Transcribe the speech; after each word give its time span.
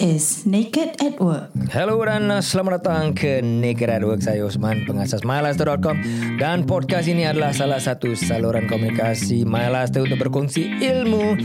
is 0.00 0.48
Naked 0.48 0.96
at 1.04 1.20
Work. 1.20 1.52
Hello 1.68 2.00
dan 2.00 2.32
selamat 2.40 2.80
datang 2.80 3.12
ke 3.12 3.44
Naked 3.44 3.92
at 3.92 4.00
Work. 4.00 4.24
Saya 4.24 4.48
Osman, 4.48 4.88
pengasas 4.88 5.28
MyLaster.com 5.28 6.00
dan 6.40 6.64
podcast 6.64 7.04
ini 7.04 7.28
adalah 7.28 7.52
salah 7.52 7.76
satu 7.76 8.16
saluran 8.16 8.64
komunikasi 8.64 9.44
MyLaster 9.44 10.08
untuk 10.08 10.24
berkongsi 10.24 10.80
ilmu 10.80 11.36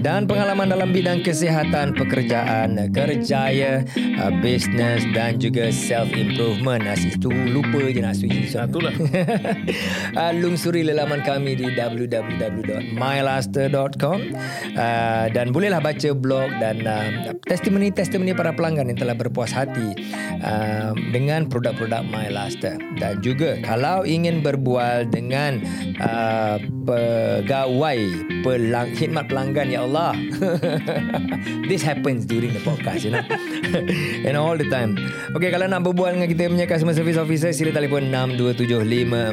dan 0.00 0.24
pengalaman 0.24 0.72
dalam 0.72 0.88
bidang 0.88 1.20
kesihatan, 1.20 1.92
pekerjaan, 1.92 2.80
kerjaya, 2.96 3.84
uh, 4.24 4.32
business 4.40 5.04
dan 5.12 5.36
juga 5.36 5.68
self-improvement. 5.68 6.88
Asyik 6.88 7.20
tu 7.20 7.28
lupa 7.28 7.92
je 7.92 8.00
nak 8.00 8.16
switch. 8.16 8.56
Itulah. 8.56 8.96
uh, 10.20 10.32
lungsuri 10.32 10.80
lelaman 10.80 11.20
kami 11.20 11.60
di 11.60 11.76
www.mylaster.com 11.76 14.18
uh, 14.80 15.28
dan 15.28 15.52
bolehlah 15.52 15.84
baca 15.84 16.08
blog 16.16 16.56
dan 16.56 16.88
uh, 16.88 17.36
testimoni-testimoni 17.98 18.38
para 18.38 18.54
pelanggan 18.54 18.94
yang 18.94 18.98
telah 19.02 19.18
berpuas 19.18 19.50
hati 19.50 19.98
uh, 20.46 20.94
dengan 21.10 21.50
produk-produk 21.50 22.06
MyLaster 22.06 22.78
dan 23.02 23.18
juga 23.18 23.58
kalau 23.66 24.06
ingin 24.06 24.38
berbual 24.38 25.10
dengan 25.10 25.58
uh, 25.98 26.62
pegawai 26.86 27.98
pelang, 28.46 28.94
khidmat 28.94 29.26
pelanggan 29.26 29.68
ya 29.68 29.82
Allah. 29.82 30.14
This 31.70 31.82
happens 31.82 32.24
during 32.24 32.54
the 32.54 32.62
podcast 32.62 33.04
you 33.04 33.12
know. 33.12 33.24
And 34.26 34.38
all 34.38 34.56
the 34.56 34.70
time. 34.70 34.96
Okay 35.34 35.50
kalau 35.50 35.66
nak 35.66 35.84
berbual 35.84 36.16
dengan 36.16 36.28
kita 36.30 36.48
punya 36.48 36.66
customer 36.70 36.94
service 36.94 37.18
officer 37.18 37.50
sila 37.52 37.74
telefon 37.74 38.08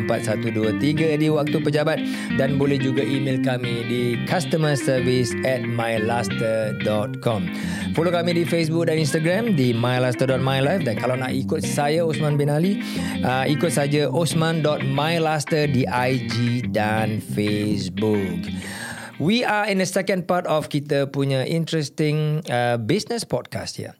62754123 0.09 1.21
di 1.21 1.27
waktu 1.29 1.57
pejabat. 1.61 1.99
Dan 2.35 2.59
boleh 2.59 2.81
juga 2.81 3.05
email 3.05 3.39
kami 3.39 3.87
di 3.87 4.01
customer 4.27 4.75
service 4.75 5.31
at 5.47 5.63
mylaster.com 5.63 7.47
follow 7.95 8.11
kami 8.11 8.35
di 8.35 8.43
Facebook 8.43 8.54
dan 8.63 8.95
Instagram 8.95 9.43
di 9.59 9.75
mylaster.mylife 9.75 10.87
dan 10.87 10.95
kalau 10.95 11.19
nak 11.19 11.35
ikut 11.35 11.59
saya 11.59 12.07
Osman 12.07 12.39
bin 12.39 12.47
Ali 12.47 12.79
uh, 13.25 13.43
ikut 13.43 13.67
saja 13.67 14.07
osman.mylaster 14.07 15.67
di 15.67 15.83
IG 15.83 16.63
dan 16.71 17.19
Facebook 17.19 18.47
We 19.15 19.47
are 19.47 19.63
in 19.71 19.79
the 19.79 19.87
second 19.87 20.27
part 20.27 20.43
of 20.43 20.67
kita 20.67 21.07
punya 21.07 21.47
interesting 21.47 22.43
uh, 22.51 22.75
business 22.75 23.23
podcast 23.23 23.79
ya. 23.79 23.95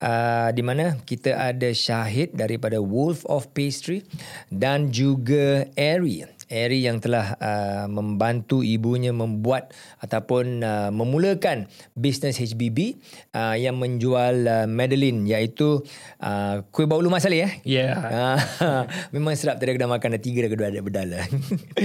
Uh, 0.00 0.52
di 0.52 0.60
mana 0.60 1.00
kita 1.04 1.32
ada 1.32 1.72
Syahid 1.72 2.36
daripada 2.36 2.76
Wolf 2.80 3.24
of 3.24 3.48
Pastry 3.56 4.04
dan 4.52 4.92
juga 4.92 5.64
Airy. 5.80 6.28
Airy 6.50 6.82
yang 6.82 6.98
telah 6.98 7.38
uh, 7.38 7.86
membantu 7.86 8.66
ibunya 8.66 9.14
membuat 9.14 9.70
ataupun 10.02 10.66
uh, 10.66 10.90
memulakan 10.90 11.70
bisnes 11.94 12.42
HBB 12.42 12.98
uh, 13.32 13.54
yang 13.54 13.78
menjual 13.78 14.34
uh, 14.44 14.66
Madeline 14.66 15.30
iaitu 15.30 15.86
uh, 16.18 16.66
kuih 16.74 16.90
bau 16.90 16.98
lumas 16.98 17.22
sali 17.22 17.46
eh. 17.46 17.62
Yeah. 17.62 17.94
Uh, 18.58 18.84
memang 19.14 19.38
sedap 19.38 19.62
tadi 19.62 19.78
dah 19.78 19.86
makan 19.86 20.18
dah 20.18 20.22
tiga 20.22 20.44
dah 20.44 20.50
kedua 20.50 20.66
ada 20.74 20.82
berdala. 20.82 21.22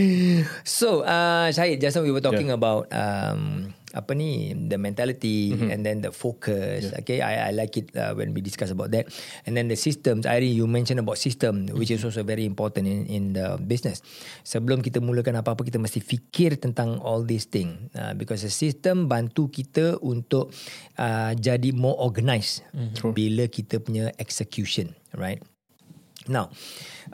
so, 0.66 1.06
uh, 1.06 1.54
Syahid, 1.54 1.78
just 1.78 1.94
now 1.94 2.02
we 2.02 2.10
were 2.10 2.26
talking 2.26 2.50
yeah. 2.50 2.58
about 2.58 2.90
um, 2.90 3.70
apa 3.96 4.12
ni 4.12 4.52
the 4.52 4.76
mentality 4.76 5.56
mm-hmm. 5.56 5.72
and 5.72 5.88
then 5.88 6.04
the 6.04 6.12
focus 6.12 6.92
yeah. 6.92 7.00
okay 7.00 7.24
I, 7.24 7.50
I 7.50 7.52
like 7.56 7.80
it 7.80 7.96
uh, 7.96 8.12
when 8.12 8.36
we 8.36 8.44
discuss 8.44 8.76
about 8.76 8.92
that 8.92 9.08
and 9.48 9.56
then 9.56 9.72
the 9.72 9.80
systems 9.80 10.28
Irene 10.28 10.52
you 10.52 10.68
mentioned 10.68 11.00
about 11.00 11.16
system 11.16 11.66
mm-hmm. 11.66 11.80
which 11.80 11.96
is 11.96 12.04
also 12.04 12.28
very 12.28 12.44
important 12.44 12.92
in 12.92 13.08
in 13.08 13.24
the 13.32 13.56
business 13.64 14.04
sebelum 14.44 14.84
kita 14.84 15.00
mulakan 15.00 15.40
apa-apa 15.40 15.64
kita 15.64 15.80
mesti 15.80 16.04
fikir 16.04 16.60
tentang 16.60 17.00
all 17.00 17.24
these 17.24 17.48
thing 17.48 17.88
uh, 17.96 18.12
because 18.12 18.44
the 18.44 18.52
system 18.52 19.08
bantu 19.08 19.48
kita 19.48 19.96
untuk 20.04 20.52
uh, 21.00 21.32
jadi 21.32 21.72
more 21.72 21.96
organized 21.96 22.68
mm-hmm. 22.76 23.16
bila 23.16 23.48
kita 23.48 23.80
punya 23.80 24.12
execution 24.20 24.92
right 25.16 25.40
now 26.28 26.52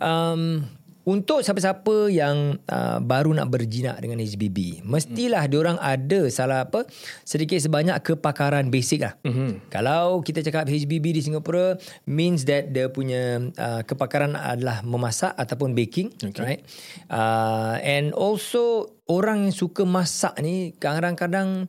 um 0.01 0.65
untuk 1.01 1.41
siapa-siapa 1.41 2.13
yang 2.13 2.61
uh, 2.69 3.01
baru 3.01 3.33
nak 3.33 3.49
berjinak 3.49 3.97
dengan 3.97 4.21
HBB, 4.21 4.85
mestilah 4.85 5.45
hmm. 5.45 5.51
diorang 5.51 5.77
ada 5.81 6.29
salah 6.29 6.69
apa 6.69 6.85
sedikit 7.25 7.57
sebanyak 7.57 7.97
kepakaran 8.05 8.69
basic 8.69 9.01
lah. 9.01 9.17
Hmm. 9.25 9.65
Kalau 9.73 10.21
kita 10.21 10.45
cakap 10.45 10.69
HBB 10.69 11.17
di 11.17 11.21
Singapura 11.25 11.73
means 12.05 12.45
that 12.45 12.69
dia 12.69 12.85
punya 12.93 13.41
uh, 13.57 13.81
kepakaran 13.81 14.37
adalah 14.37 14.85
memasak 14.85 15.33
ataupun 15.33 15.73
baking, 15.73 16.13
okay. 16.21 16.41
right? 16.41 16.61
Uh, 17.09 17.81
and 17.81 18.13
also 18.13 18.93
orang 19.09 19.49
yang 19.49 19.55
suka 19.55 19.81
masak 19.81 20.37
ni 20.37 20.77
kadang-kadang 20.77 21.65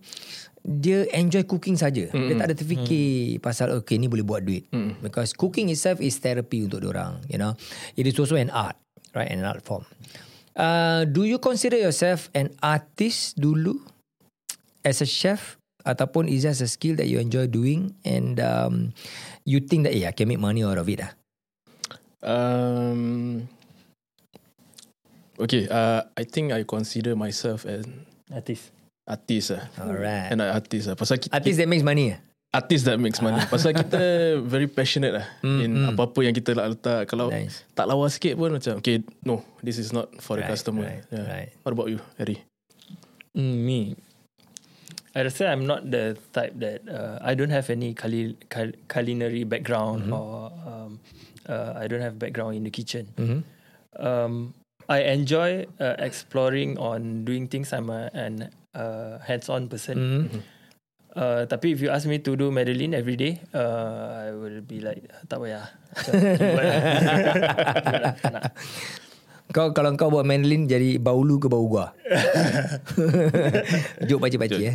dia 0.62 1.10
enjoy 1.10 1.42
cooking 1.42 1.74
saja. 1.74 2.06
Mm-hmm. 2.12 2.28
Dia 2.28 2.34
tak 2.38 2.46
ada 2.46 2.56
terfikir 2.56 3.10
mm. 3.36 3.42
pasal 3.42 3.74
okay 3.74 3.98
ni 3.98 4.06
boleh 4.06 4.22
buat 4.22 4.46
duit. 4.46 4.70
Mm. 4.70 5.02
Because 5.02 5.34
cooking 5.34 5.72
itself 5.74 5.98
is 5.98 6.14
therapy 6.22 6.62
untuk 6.62 6.86
orang, 6.86 7.18
you 7.26 7.34
know. 7.40 7.58
It 7.98 8.06
is 8.06 8.14
also 8.14 8.38
an 8.38 8.52
art 8.54 8.81
right 9.14 9.30
an 9.30 9.44
art 9.44 9.62
form. 9.62 9.84
Uh, 10.52 11.04
do 11.08 11.24
you 11.24 11.38
consider 11.40 11.80
yourself 11.80 12.28
an 12.36 12.52
artist 12.60 13.40
dulu? 13.40 13.80
As 14.82 14.98
a 14.98 15.06
chef 15.06 15.56
ataupun 15.86 16.26
is 16.26 16.42
that 16.42 16.58
a 16.58 16.66
skill 16.66 16.98
that 16.98 17.06
you 17.06 17.18
enjoy 17.18 17.46
doing 17.46 17.94
and 18.02 18.38
um, 18.42 18.90
you 19.46 19.62
think 19.62 19.86
that 19.86 19.94
yeah 19.94 20.10
I 20.10 20.14
can 20.14 20.26
make 20.26 20.42
money 20.42 20.62
out 20.62 20.78
of 20.78 20.86
it 20.90 21.02
ah? 21.02 21.12
Um 22.22 23.50
okay 25.38 25.66
uh, 25.66 26.06
I 26.14 26.22
think 26.22 26.54
I 26.54 26.62
consider 26.62 27.14
myself 27.18 27.66
an 27.66 28.06
artist. 28.30 28.70
artist 29.06 29.58
ah 29.58 29.66
alright. 29.82 30.30
An 30.30 30.42
artist 30.42 30.86
ah 30.90 30.94
pasal 30.94 31.18
kita, 31.18 31.34
artist 31.34 31.58
that 31.58 31.70
makes 31.70 31.82
money 31.82 32.14
ah 32.14 32.18
artist 32.52 32.84
that 32.84 33.00
makes 33.00 33.18
money. 33.24 33.40
Pasal 33.52 33.72
kita 33.72 34.36
very 34.44 34.68
passionate 34.68 35.16
lah 35.16 35.26
mm, 35.40 35.60
in 35.64 35.70
mm. 35.72 35.90
apa-apa 35.96 36.20
yang 36.20 36.36
kita 36.36 36.52
nak 36.52 36.76
letak. 36.76 37.08
Kalau 37.08 37.32
nice. 37.32 37.64
tak 37.72 37.88
lawa 37.88 38.06
sikit 38.12 38.36
pun 38.36 38.52
macam, 38.52 38.78
okay, 38.78 39.00
no, 39.24 39.40
this 39.64 39.80
is 39.80 39.90
not 39.90 40.12
for 40.20 40.36
right, 40.36 40.44
the 40.44 40.52
customer. 40.52 40.84
Right, 40.84 41.02
yeah. 41.08 41.26
right. 41.26 41.50
What 41.64 41.72
about 41.72 41.88
you, 41.88 41.98
Harry? 42.20 42.44
Mm, 43.32 43.56
me, 43.64 43.80
I 45.16 45.24
rasa 45.24 45.48
I'm 45.48 45.64
not 45.64 45.88
the 45.88 46.16
type 46.32 46.52
that 46.60 46.84
uh, 46.88 47.20
I 47.20 47.32
don't 47.32 47.52
have 47.52 47.68
any 47.68 47.92
culi- 47.92 48.36
culinary 48.88 49.44
background 49.44 50.08
mm-hmm. 50.08 50.16
or 50.16 50.52
um, 50.64 51.00
uh, 51.48 51.72
I 51.76 51.88
don't 51.88 52.00
have 52.00 52.20
background 52.20 52.56
in 52.56 52.64
the 52.64 52.72
kitchen. 52.72 53.08
Mm-hmm. 53.16 53.40
Um, 53.96 54.54
I 54.88 55.08
enjoy 55.12 55.68
uh, 55.80 55.96
exploring 56.00 56.76
on 56.76 57.24
doing 57.24 57.48
things. 57.48 57.72
I'm 57.72 57.88
a, 57.88 58.08
an 58.12 58.52
uh, 58.74 59.20
hands-on 59.20 59.68
person. 59.68 59.96
Mm-hmm. 59.96 60.38
Uh, 61.12 61.44
tapi 61.44 61.76
if 61.76 61.84
you 61.84 61.92
ask 61.92 62.08
me 62.08 62.24
to 62.24 62.32
do 62.36 62.48
Madeline 62.48 62.96
every 62.96 63.20
day, 63.20 63.36
uh, 63.52 64.24
I 64.24 64.32
will 64.32 64.64
be 64.64 64.80
like 64.80 65.04
tak 65.28 65.36
payah. 65.36 65.68
kau 69.52 69.76
kalau 69.76 69.92
kau 69.94 70.08
buat 70.08 70.24
Madeline 70.24 70.64
jadi 70.64 70.96
baulu 70.96 71.36
ke 71.36 71.46
bau 71.46 71.68
gua. 71.68 71.92
Jok 74.08 74.20
baca-baca 74.20 74.56
eh. 74.56 74.74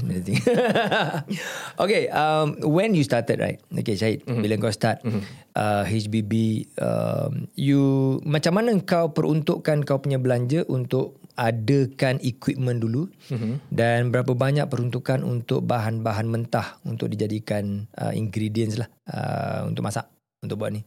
okay, 1.83 2.07
um, 2.13 2.61
when 2.61 2.93
you 2.93 3.01
started 3.01 3.41
right? 3.41 3.59
Okay, 3.73 3.97
Syahid, 3.97 4.23
mm-hmm. 4.23 4.41
bila 4.45 4.53
kau 4.61 4.73
start 4.73 5.01
mm-hmm. 5.01 5.21
uh, 5.57 5.83
HBB, 5.83 6.33
um, 6.77 7.49
you 7.57 7.81
macam 8.23 8.55
mana 8.55 8.77
kau 8.85 9.11
peruntukkan 9.11 9.81
kau 9.83 9.97
punya 9.97 10.21
belanja 10.21 10.63
untuk 10.69 11.17
adakan 11.37 12.17
equipment 12.25 12.81
dulu 12.81 13.05
mm-hmm. 13.29 13.69
dan 13.69 14.09
berapa 14.09 14.33
banyak 14.33 14.65
peruntukan 14.65 15.21
untuk 15.21 15.61
bahan-bahan 15.69 16.25
mentah 16.25 16.81
untuk 16.81 17.13
dijadikan 17.13 17.85
uh, 18.01 18.09
ingredients 18.09 18.81
lah 18.81 18.89
uh, 19.13 19.69
untuk 19.69 19.85
masak 19.85 20.09
untuk 20.41 20.57
buat 20.57 20.73
ni 20.73 20.81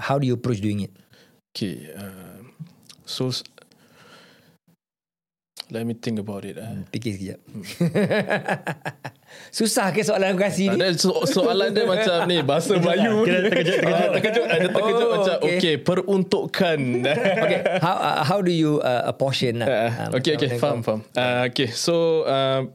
how 0.00 0.16
do 0.16 0.24
you 0.24 0.40
approach 0.40 0.64
doing 0.64 0.88
it 0.88 0.92
okay 1.52 1.92
uh, 1.92 2.39
so 3.10 3.34
let 5.70 5.86
me 5.86 5.94
think 5.94 6.18
about 6.18 6.42
it 6.46 6.58
uh. 6.58 6.82
fikir 6.90 7.18
sekejap. 7.18 7.40
Hmm. 7.46 7.62
Susah 9.54 9.94
ke 9.94 10.02
soalan 10.02 10.34
aku 10.34 10.42
kasih 10.42 10.74
ni? 10.74 10.78
So, 10.98 11.22
soalan 11.22 11.70
dia 11.70 11.86
macam 11.86 12.26
ni 12.26 12.42
Bahasa 12.42 12.74
Melayu 12.74 13.22
Kira 13.22 13.46
terkejut 13.46 13.78
Terkejut 13.78 13.86
ah, 13.86 14.10
Terkejut 14.18 14.46
Ada 14.50 14.68
terkejut. 14.74 15.06
oh, 15.06 15.10
macam 15.14 15.36
Okay, 15.38 15.54
okay 15.58 15.74
peruntukkan. 15.78 16.78
Okay 17.46 17.60
How 17.78 17.94
uh, 17.94 18.16
how 18.26 18.38
do 18.42 18.50
you 18.50 18.82
uh, 18.82 19.06
apportion 19.06 19.62
lah 19.62 19.68
uh, 19.70 20.18
Okay 20.18 20.34
okay 20.34 20.58
Faham 20.58 20.82
faham. 20.82 21.06
Uh, 21.14 21.46
Okay 21.46 21.70
so 21.70 22.26
uh, 22.26 22.66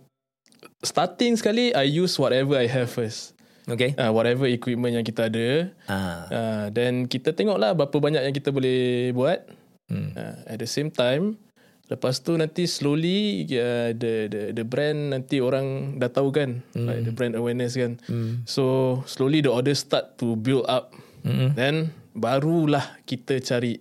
Starting 0.80 1.36
sekali 1.36 1.76
I 1.76 1.92
use 1.92 2.16
whatever 2.16 2.56
I 2.56 2.72
have 2.72 2.88
first. 2.88 3.36
Okay. 3.66 3.98
Uh, 3.98 4.14
Whatever 4.14 4.46
equipment 4.48 4.94
yang 4.94 5.04
kita 5.04 5.28
ada. 5.28 5.76
Uh. 5.92 6.20
Uh, 6.32 6.66
Then 6.72 7.10
kita 7.10 7.36
tengok 7.36 7.60
lah 7.60 7.76
Berapa 7.76 8.00
banyak 8.00 8.22
yang 8.32 8.36
kita 8.36 8.56
boleh 8.56 9.12
buat 9.12 9.44
hmm. 9.92 10.10
uh, 10.16 10.36
At 10.50 10.62
the 10.62 10.70
same 10.70 10.90
time 10.90 11.38
Lepas 11.86 12.26
tu 12.26 12.34
nanti 12.34 12.66
slowly 12.66 13.46
uh, 13.54 13.94
the 13.94 14.26
the 14.26 14.42
the 14.58 14.66
brand 14.66 15.14
nanti 15.14 15.38
orang 15.38 15.98
dah 16.02 16.10
tahu 16.10 16.34
kan 16.34 16.66
mm. 16.74 16.82
like 16.82 17.06
the 17.06 17.14
brand 17.14 17.38
awareness 17.38 17.78
kan. 17.78 18.02
Mm. 18.10 18.42
So 18.50 19.06
slowly 19.06 19.46
the 19.46 19.54
order 19.54 19.78
start 19.78 20.18
to 20.18 20.34
build 20.34 20.66
up. 20.66 20.98
Mm-hmm. 21.22 21.50
Then 21.54 21.94
barulah 22.18 22.82
kita 23.06 23.38
cari 23.38 23.78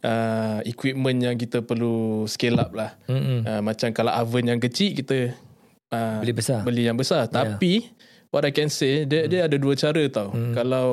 uh, 0.00 0.64
equipment 0.64 1.20
yang 1.20 1.36
kita 1.36 1.60
perlu 1.60 2.24
scale 2.32 2.56
up 2.56 2.72
lah. 2.72 2.96
Uh, 3.12 3.60
macam 3.60 3.92
kalau 3.92 4.16
oven 4.16 4.48
yang 4.48 4.60
kecil 4.64 4.96
kita 4.96 5.36
uh, 5.92 6.24
Beli 6.24 6.32
besar. 6.32 6.64
Beli 6.64 6.88
yang 6.88 6.96
besar. 6.96 7.28
Tapi 7.28 7.92
what 8.34 8.42
I 8.42 8.50
can 8.50 8.66
say 8.66 9.06
dia 9.06 9.30
dia 9.30 9.46
ada 9.46 9.54
dua 9.54 9.78
cara 9.78 10.02
tau. 10.10 10.34
Kalau 10.50 10.88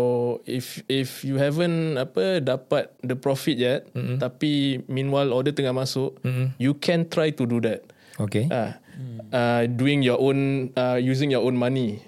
if 0.45 0.85
if 0.85 1.25
you 1.25 1.41
haven't 1.41 1.97
apa 1.97 2.37
dapat 2.37 2.93
the 3.01 3.17
profit 3.17 3.57
yet 3.57 3.89
tapi 4.21 4.85
meanwhile 4.85 5.33
order 5.33 5.49
tengah 5.49 5.73
masuk, 5.73 6.21
you 6.61 6.77
can 6.77 7.09
try 7.09 7.33
to 7.33 7.49
do 7.49 7.57
that. 7.65 7.81
Okay. 8.21 8.45
Uh, 8.53 8.77
uh, 9.33 9.65
doing 9.65 10.05
your 10.05 10.21
own 10.21 10.69
uh, 10.77 11.01
using 11.01 11.33
your 11.33 11.41
own 11.41 11.57
money. 11.57 12.05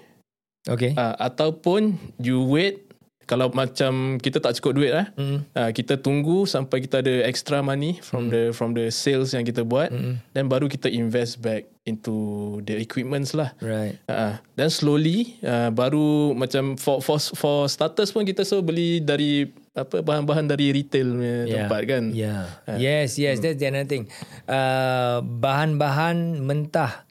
Okay. 0.70 0.94
Uh, 0.94 1.18
ataupun 1.18 1.98
you 2.22 2.46
wait 2.46 2.84
kalau 3.24 3.48
macam 3.52 4.20
kita 4.20 4.40
tak 4.40 4.56
cukup 4.60 4.72
duit 4.76 4.92
lah 4.92 5.08
mm. 5.16 5.38
uh, 5.56 5.70
kita 5.72 5.96
tunggu 5.96 6.44
sampai 6.44 6.84
kita 6.84 7.00
ada 7.00 7.24
extra 7.24 7.64
money 7.64 7.98
from 8.04 8.28
mm. 8.28 8.30
the 8.30 8.42
from 8.52 8.76
the 8.76 8.92
sales 8.92 9.32
yang 9.32 9.44
kita 9.48 9.64
buat 9.64 9.88
mm. 9.88 10.20
then 10.36 10.46
baru 10.48 10.68
kita 10.68 10.92
invest 10.92 11.40
back 11.40 11.64
into 11.84 12.16
the 12.64 12.80
equipments 12.80 13.36
lah 13.36 13.52
Right. 13.60 14.00
uh, 14.08 14.40
then 14.56 14.72
slowly 14.72 15.36
uh, 15.44 15.68
baru 15.68 16.32
macam 16.32 16.80
for 16.80 17.04
for 17.04 17.20
for 17.20 17.68
starters 17.68 18.08
pun 18.08 18.24
kita 18.24 18.40
so 18.42 18.64
beli 18.64 19.04
dari 19.04 19.52
apa 19.76 20.00
bahan-bahan 20.00 20.48
dari 20.48 20.72
retail 20.72 21.12
punya 21.12 21.36
tempat 21.44 21.80
kan 21.84 22.04
Yeah. 22.14 22.46
Yes, 22.78 23.20
yes. 23.20 23.42
That's 23.42 23.58
the 23.58 23.68
another 23.68 23.90
thing. 23.90 24.06
Uh, 24.46 25.18
bahan-bahan 25.20 26.40
mentah, 26.40 27.04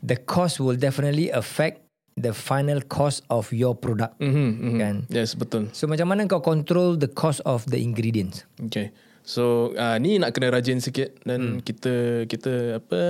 the 0.00 0.16
cost 0.16 0.58
will 0.58 0.78
definitely 0.80 1.28
affect 1.30 1.84
the 2.18 2.34
final 2.34 2.82
cost 2.82 3.22
of 3.30 3.46
your 3.54 3.78
product. 3.78 4.18
mm-hmm, 4.18 4.50
mm-hmm. 4.58 4.78
Kan? 4.82 4.96
yes 5.06 5.38
betul 5.38 5.70
So 5.70 5.86
macam 5.86 6.10
mana 6.10 6.26
kau 6.26 6.42
control 6.42 6.98
the 6.98 7.06
cost 7.06 7.38
of 7.46 7.62
the 7.70 7.78
ingredients? 7.78 8.42
Okay. 8.58 8.90
So 9.28 9.76
uh, 9.76 10.00
ni 10.00 10.16
nak 10.16 10.32
kena 10.32 10.48
rajin 10.48 10.80
sikit 10.80 11.20
dan 11.28 11.60
hmm. 11.60 11.60
kita 11.60 12.24
kita 12.24 12.80
apa 12.80 13.00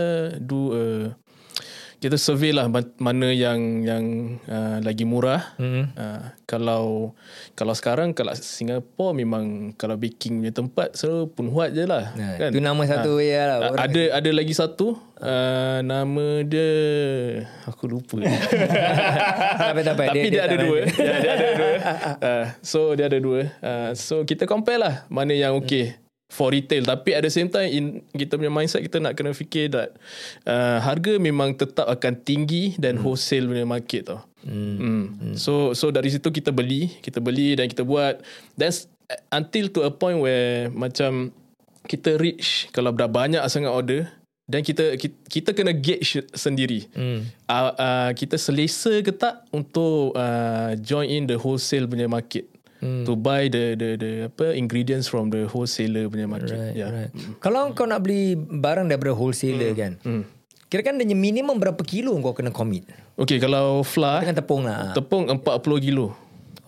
do 0.43 0.75
a 0.75 0.85
kita 1.99 2.15
survey 2.15 2.55
lah 2.55 2.71
ma- 2.71 2.95
mana 3.03 3.31
yang 3.31 3.83
yang 3.87 4.05
uh, 4.47 4.79
lagi 4.83 5.07
murah. 5.07 5.55
Hmm. 5.63 5.95
Uh, 5.95 6.31
kalau 6.47 7.15
kalau 7.55 7.71
sekarang 7.75 8.15
kalau 8.19 8.35
Singapore 8.35 9.15
memang 9.15 9.75
kalau 9.79 9.95
baking 9.95 10.43
punya 10.43 10.55
tempat 10.55 10.95
selalu 10.99 11.31
pun 11.35 11.47
huat 11.55 11.71
je 11.75 11.87
lah. 11.87 12.15
Nah, 12.15 12.35
kan? 12.35 12.51
Itu 12.51 12.63
nama 12.63 12.83
satu 12.83 13.23
ya 13.23 13.43
lah. 13.51 13.59
Uh, 13.75 13.79
ada 13.79 14.03
ada 14.19 14.31
lagi 14.31 14.55
satu 14.55 14.99
uh, 15.23 15.79
nama 15.87 16.43
dia 16.43 16.71
aku 17.63 17.91
lupa. 17.91 18.19
tapi, 19.63 19.81
tapi, 19.87 20.03
Tapi 20.07 20.19
dia, 20.31 20.31
dia, 20.31 20.43
ada 20.51 20.57
dua. 20.59 20.79
dia, 20.83 21.15
dia 21.23 21.33
ada 21.35 21.49
dua. 21.55 21.75
Uh, 22.19 22.45
so 22.63 22.81
dia 22.95 23.07
ada 23.07 23.19
dua. 23.19 23.41
Uh, 23.63 23.91
so 23.99 24.23
kita 24.23 24.47
compare 24.51 24.83
lah 24.83 24.95
mana 25.11 25.35
yang 25.35 25.55
okay 25.55 26.08
for 26.29 26.53
retail. 26.53 26.85
Tapi 26.85 27.17
at 27.17 27.25
the 27.25 27.33
same 27.33 27.49
time 27.49 27.69
in 27.73 27.85
kita 28.13 28.37
punya 28.37 28.53
mindset 28.53 28.85
kita 28.85 29.01
nak 29.01 29.17
kena 29.17 29.33
fikir 29.33 29.73
that 29.73 29.97
uh, 30.45 30.79
harga 30.85 31.17
memang 31.17 31.57
tetap 31.57 31.89
akan 31.89 32.15
tinggi 32.23 32.77
dan 32.77 33.01
wholesale 33.01 33.49
punya 33.49 33.65
market 33.65 34.13
tau. 34.13 34.21
Hmm. 34.45 35.17
Hmm. 35.19 35.35
So 35.35 35.73
so 35.73 35.89
dari 35.89 36.13
situ 36.13 36.29
kita 36.29 36.53
beli, 36.53 37.01
kita 37.01 37.19
beli 37.19 37.57
dan 37.57 37.67
kita 37.67 37.83
buat. 37.83 38.21
Then 38.55 38.71
until 39.33 39.73
to 39.73 39.81
a 39.89 39.93
point 39.93 40.21
where 40.21 40.69
macam 40.71 41.33
kita 41.89 42.21
reach 42.21 42.69
kalau 42.77 42.93
dah 42.93 43.09
banyak 43.09 43.41
sangat 43.49 43.73
order 43.73 44.05
dan 44.49 44.65
kita 44.65 44.97
kita, 44.97 45.17
kita 45.29 45.51
kena 45.53 45.77
gauge 45.77 46.25
sendiri. 46.33 46.89
Hmm. 46.97 47.25
Uh, 47.49 47.73
uh, 47.77 48.11
kita 48.17 48.41
selesa 48.41 49.01
ke 49.05 49.13
tak 49.13 49.45
untuk 49.53 50.17
uh, 50.17 50.73
join 50.81 51.09
in 51.09 51.25
the 51.29 51.37
wholesale 51.37 51.89
punya 51.89 52.09
market. 52.09 52.49
Hmm. 52.79 53.03
To 53.05 53.19
buy 53.19 53.51
the 53.51 53.75
the 53.75 53.89
the 53.99 54.11
apa 54.31 54.55
ingredients 54.55 55.11
from 55.11 55.35
the 55.35 55.51
wholesaler 55.51 56.07
punya 56.07 56.31
market. 56.31 56.55
Right, 56.55 56.79
yeah. 56.79 56.91
right. 56.91 57.11
Kalau 57.43 57.75
kau 57.75 57.85
nak 57.85 58.07
beli 58.07 58.39
barang 58.39 58.87
daripada 58.87 59.15
wholesaler 59.19 59.75
kan, 59.75 59.99
kira 60.71 60.81
kan 60.87 60.97
dia 60.97 61.11
minimum 61.13 61.59
berapa 61.59 61.81
kilo 61.83 62.15
kau 62.23 62.35
kena 62.35 62.55
commit? 62.55 62.87
Okay, 63.19 63.43
kalau 63.43 63.83
flour 63.83 64.23
Dengan 64.23 64.39
tepung 64.39 64.63
lah. 64.63 64.95
tepung 64.95 65.27
40 65.27 65.43
kilo. 65.83 66.15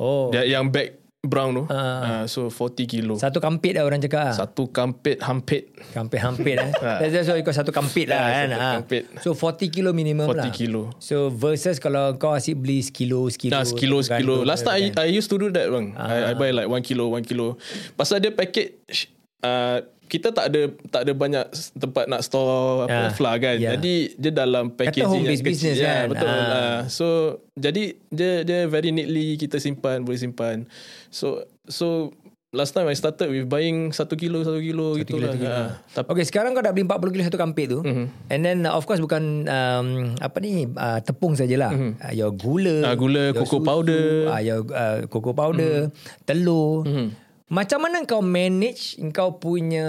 Oh, 0.01 0.33
Dia 0.33 0.49
yang 0.49 0.73
bag 0.73 1.00
brown 1.20 1.52
tu. 1.52 1.64
Uh, 1.69 2.25
so 2.25 2.49
40 2.49 2.88
kilo. 2.88 3.14
satu 3.20 3.44
kampit 3.44 3.76
lah 3.76 3.84
orang 3.84 4.00
cakap. 4.00 4.32
Satu 4.32 4.72
kampit 4.72 5.20
hampit. 5.20 5.69
Kampit-hampit 5.93 6.56
lah. 6.64 6.70
That's 6.96 7.28
why 7.28 7.44
kau 7.44 7.52
satu 7.52 7.69
kampit 7.70 8.08
lah 8.08 8.17
Ah, 8.17 8.28
kan. 8.32 8.46
satu 8.49 8.56
Ah. 8.56 8.72
kampit. 8.81 9.02
So 9.20 9.28
40 9.37 9.69
kilo 9.69 9.93
minimum 9.93 10.25
40 10.26 10.40
lah. 10.40 10.49
kilo. 10.49 10.82
So 10.96 11.28
versus 11.28 11.76
kalau 11.76 12.17
kau 12.17 12.32
asyik 12.32 12.56
beli 12.56 12.81
sekilo, 12.81 13.28
sekilo. 13.28 13.52
Nah, 13.52 13.69
sekilo 13.69 14.00
sekilo. 14.00 14.49
Last 14.49 14.64
time 14.64 14.96
kan. 14.96 15.05
I, 15.05 15.12
I 15.12 15.12
used 15.12 15.28
to 15.28 15.37
do 15.37 15.52
that 15.52 15.69
bang. 15.69 15.93
I, 15.93 16.32
I 16.32 16.34
buy 16.34 16.56
like 16.56 16.67
one 16.67 16.81
kilo, 16.81 17.12
one 17.12 17.23
kilo. 17.23 17.61
Pasal 18.00 18.19
dia 18.19 18.32
package 18.32 19.12
uh, 19.42 19.78
kita 20.10 20.34
tak 20.34 20.50
ada 20.50 20.66
tak 20.90 21.06
ada 21.06 21.12
banyak 21.14 21.44
tempat 21.78 22.10
nak 22.10 22.26
store 22.26 22.90
apa 22.90 23.14
flour 23.14 23.38
kan. 23.38 23.56
yeah. 23.56 23.78
Jadi 23.78 24.19
dia 24.19 24.32
dalam 24.34 24.75
packaging 24.75 25.06
home 25.06 25.22
yang 25.22 25.38
kecil. 25.38 25.46
business 25.46 25.76
Ya, 25.78 25.87
kan. 26.02 26.06
betul. 26.10 26.26
Ah. 26.26 26.42
Uh, 26.42 26.81
so 26.90 27.06
jadi 27.54 27.94
dia 28.10 28.42
dia 28.42 28.66
very 28.66 28.90
neatly 28.90 29.38
kita 29.38 29.62
simpan, 29.62 30.02
boleh 30.02 30.19
simpan. 30.19 30.66
So 31.08 31.46
so 31.70 32.10
last 32.50 32.75
time 32.75 32.90
I 32.90 32.98
started 32.98 33.31
with 33.31 33.46
buying 33.46 33.94
satu 33.94 34.19
kilo, 34.19 34.42
satu 34.42 34.58
kilo 34.58 34.98
gitu 34.98 35.14
kilo, 35.14 35.31
lah. 35.31 35.34
kilo. 35.38 35.54
Ah, 35.54 35.70
tapi 35.94 36.06
Okay, 36.10 36.25
sekarang 36.26 36.50
kau 36.50 36.62
dah 36.66 36.75
beli 36.75 36.82
40 36.82 37.14
kilo 37.14 37.22
satu 37.22 37.38
kampit 37.38 37.70
tu. 37.70 37.78
Mm-hmm. 37.78 38.06
And 38.26 38.40
then 38.42 38.58
uh, 38.66 38.75
of 38.75 38.82
course 38.82 38.98
bukan 38.98 39.46
um, 39.46 39.88
apa 40.19 40.37
ni 40.42 40.66
uh, 40.66 40.98
tepung 40.98 41.38
sajalah. 41.38 41.70
Mm-hmm. 41.70 41.92
Uh, 42.02 42.12
your 42.19 42.34
gula, 42.34 42.76
Ah, 42.82 42.98
gula, 42.98 43.31
your 43.31 43.38
cocoa 43.38 43.62
powder. 43.62 44.26
uh, 44.26 44.42
your 44.42 44.66
uh, 44.66 45.06
cocoa 45.06 45.31
powder, 45.31 45.87
mm-hmm. 45.87 46.26
telur. 46.26 46.82
Mm-hmm. 46.82 47.30
Macam 47.50 47.82
mana 47.82 48.06
kau 48.06 48.23
manage 48.23 48.94
kau 49.11 49.35
punya 49.43 49.88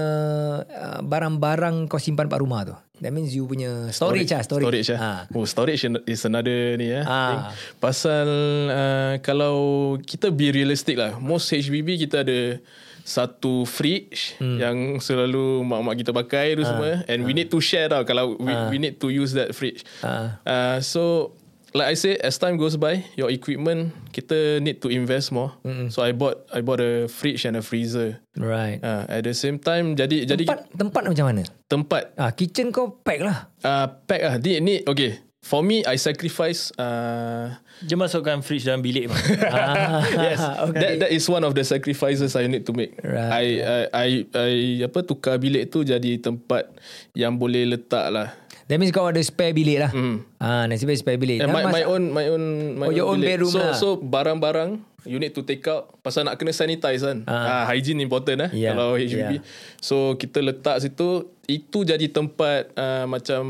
uh, 0.66 1.00
barang-barang 1.06 1.86
kau 1.86 2.02
simpan 2.02 2.26
kat 2.26 2.42
rumah 2.42 2.66
tu? 2.66 2.74
That 3.06 3.14
means 3.14 3.38
you 3.38 3.46
punya 3.46 3.94
storage, 3.94 4.34
lah, 4.34 4.42
storage. 4.42 4.66
Storage 4.66 4.90
lah. 4.94 5.02
Ha. 5.02 5.12
Oh, 5.38 5.46
storage 5.46 5.86
is 6.10 6.22
another 6.26 6.74
ni 6.78 6.90
ya. 6.90 7.06
Ah. 7.06 7.14
thing. 7.30 7.42
Pasal 7.78 8.30
uh, 8.70 9.14
kalau 9.22 9.58
kita 10.02 10.34
be 10.34 10.50
realistic 10.50 10.98
lah, 10.98 11.22
most 11.22 11.54
HBB 11.54 12.02
kita 12.10 12.26
ada 12.26 12.58
satu 13.02 13.66
fridge 13.66 14.38
hmm. 14.38 14.58
yang 14.62 14.78
selalu 15.02 15.66
mak-mak 15.66 15.98
kita 16.02 16.12
pakai 16.14 16.54
tu 16.54 16.62
semua 16.62 17.02
and 17.10 17.26
we 17.26 17.34
need 17.34 17.50
to 17.50 17.58
share 17.58 17.90
tau 17.90 18.06
kalau 18.06 18.38
we, 18.38 18.54
we 18.70 18.78
need 18.78 19.02
to 19.02 19.10
use 19.10 19.34
that 19.34 19.54
fridge. 19.58 19.82
Ah. 20.06 20.38
Uh, 20.46 20.78
so 20.82 21.34
like 21.72 21.88
I 21.88 21.96
say 21.96 22.16
as 22.18 22.36
time 22.36 22.56
goes 22.56 22.76
by 22.76 23.04
your 23.16 23.30
equipment 23.30 23.92
kita 24.12 24.60
need 24.60 24.80
to 24.80 24.92
invest 24.92 25.32
more. 25.32 25.56
Mm-hmm. 25.64 25.88
So 25.90 26.04
I 26.04 26.12
bought 26.12 26.44
I 26.52 26.60
bought 26.60 26.80
a 26.80 27.08
fridge 27.08 27.44
and 27.44 27.56
a 27.56 27.64
freezer. 27.64 28.20
Right. 28.36 28.80
Uh, 28.80 29.08
at 29.08 29.24
the 29.24 29.34
same 29.34 29.56
time 29.56 29.96
jadi 29.96 30.24
jadi 30.26 30.44
Tempat, 30.48 30.60
tempat 30.72 31.02
macam 31.08 31.26
mana? 31.28 31.44
tempat 31.68 32.04
Ah, 32.16 32.32
kitchen 32.32 32.70
kau 32.70 33.00
pack 33.00 33.20
lah. 33.20 33.48
uh, 33.62 33.88
pack 34.04 34.22
ah 34.22 34.36
ni 34.36 34.60
ni 34.60 34.76
okay 34.84 35.20
for 35.40 35.64
me 35.64 35.82
I 35.84 35.96
sacrifice 35.96 36.70
uh, 36.76 37.56
Dia 37.82 37.98
masukkan 37.98 38.44
fridge 38.44 38.68
dalam 38.68 38.80
bilik 38.80 39.10
ah, 39.50 40.04
yes 40.06 40.38
that 40.78 41.02
that 41.02 41.12
is 41.12 41.26
one 41.26 41.42
of 41.42 41.56
the 41.56 41.64
sacrifices 41.64 42.36
I 42.36 42.46
need 42.46 42.68
to 42.68 42.76
make 42.76 42.94
Right. 43.02 43.32
I, 43.32 43.46
I 43.58 43.80
I 43.90 44.08
I 44.32 44.52
apa 44.86 45.02
tukar 45.02 45.36
bilik 45.36 45.68
tu 45.68 45.82
jadi 45.82 46.20
tempat 46.20 46.70
yang 47.16 47.36
boleh 47.36 47.74
letak 47.74 48.12
lah 48.12 48.36
That 48.72 48.80
means 48.80 48.96
kau 48.96 49.04
ada 49.04 49.20
spare 49.20 49.52
bilik 49.52 49.84
lah. 49.84 49.92
Mm. 49.92 50.16
Ah, 50.40 50.64
nasib 50.64 50.88
baik 50.88 51.04
spare 51.04 51.20
bilik. 51.20 51.44
and 51.44 51.52
my, 51.52 51.68
mas- 51.68 51.76
my 51.76 51.84
own 51.84 52.04
my 52.08 52.26
own 52.26 52.44
my 52.80 52.88
Oh, 52.88 52.96
your 52.96 53.12
own 53.12 53.20
bilik. 53.20 53.36
bedroom 53.36 53.52
so 53.52 53.60
lah. 53.60 53.76
so 53.76 53.88
barang-barang 54.00 54.80
you 55.04 55.20
need 55.20 55.34
to 55.34 55.42
take 55.42 55.60
out 55.66 55.92
pasal 56.00 56.24
nak 56.24 56.40
kena 56.40 56.54
sanitize 56.54 57.02
kan 57.02 57.26
ah. 57.26 57.68
hygiene 57.68 58.00
important 58.00 58.48
eh 58.48 58.50
Yeah, 58.54 58.72
kalau 58.72 58.96
HBB 58.96 59.32
yeah. 59.38 59.44
so 59.78 60.16
kita 60.16 60.40
letak 60.40 60.80
situ 60.80 61.26
itu 61.46 61.80
jadi 61.82 62.06
tempat 62.08 62.72
uh, 62.74 63.04
macam 63.06 63.44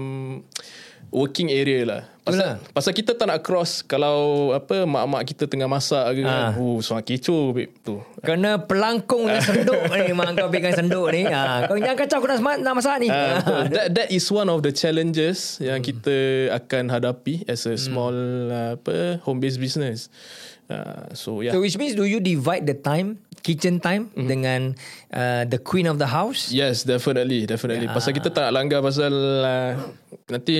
working 1.12 1.51
area 1.51 1.84
lah 1.84 2.01
pasal, 2.22 2.38
Itulah. 2.38 2.56
pasal 2.70 2.92
kita 2.94 3.12
tak 3.13 3.25
nak 3.25 3.42
cross 3.42 3.82
kalau 3.82 4.18
apa 4.51 4.86
mak-mak 4.86 5.25
kita 5.25 5.50
tengah 5.50 5.66
masak 5.66 6.13
ke 6.13 6.22
Ah. 6.22 6.54
kan 6.54 6.62
oh 6.62 6.78
sangat 6.80 7.18
kecoh 7.18 7.50
babe 7.51 7.74
tu 7.82 7.98
Kena 8.22 8.62
pelangkung 8.62 9.25
dengan 9.25 9.42
senduk 9.42 9.82
ni 9.90 10.13
Mak 10.13 10.30
kau 10.38 10.48
pegang 10.48 10.78
senduk 10.78 11.08
ni 11.10 11.25
ha, 11.25 11.66
Kau 11.66 11.74
jangan 11.74 11.98
kacau 11.98 12.18
Aku 12.22 12.30
nak, 12.30 12.62
nak 12.62 12.74
masak 12.78 13.01
ni 13.01 13.10
betul. 13.10 13.63
that 13.74 13.88
that 13.92 14.08
is 14.10 14.30
one 14.30 14.46
of 14.46 14.62
the 14.62 14.70
challenges 14.70 15.58
yang 15.58 15.82
kita 15.82 16.13
akan 16.54 16.94
hadapi 16.94 17.42
as 17.50 17.66
a 17.66 17.74
small 17.74 18.13
uh, 18.48 18.78
apa 18.78 19.18
home 19.25 19.42
based 19.42 19.58
business. 19.58 20.13
Uh, 20.70 21.10
so 21.12 21.42
yeah. 21.42 21.51
So 21.51 21.60
which 21.60 21.75
means 21.75 21.98
Do 21.98 22.06
you 22.06 22.22
divide 22.22 22.63
the 22.63 22.78
time 22.78 23.18
Kitchen 23.41 23.77
time 23.77 24.13
Mhm. 24.13 24.27
Dengan 24.27 24.62
uh, 25.10 25.43
The 25.43 25.57
queen 25.57 25.86
of 25.86 25.98
the 25.98 26.05
house 26.05 26.50
Yes, 26.50 26.81
definitely, 26.83 27.43
definitely. 27.43 27.86
Pasal 27.86 28.13
kita 28.13 28.29
tak 28.29 28.48
nak 28.48 28.53
langgar 28.53 28.79
pasal 28.79 29.10
uh, 29.41 29.71
nanti 30.27 30.55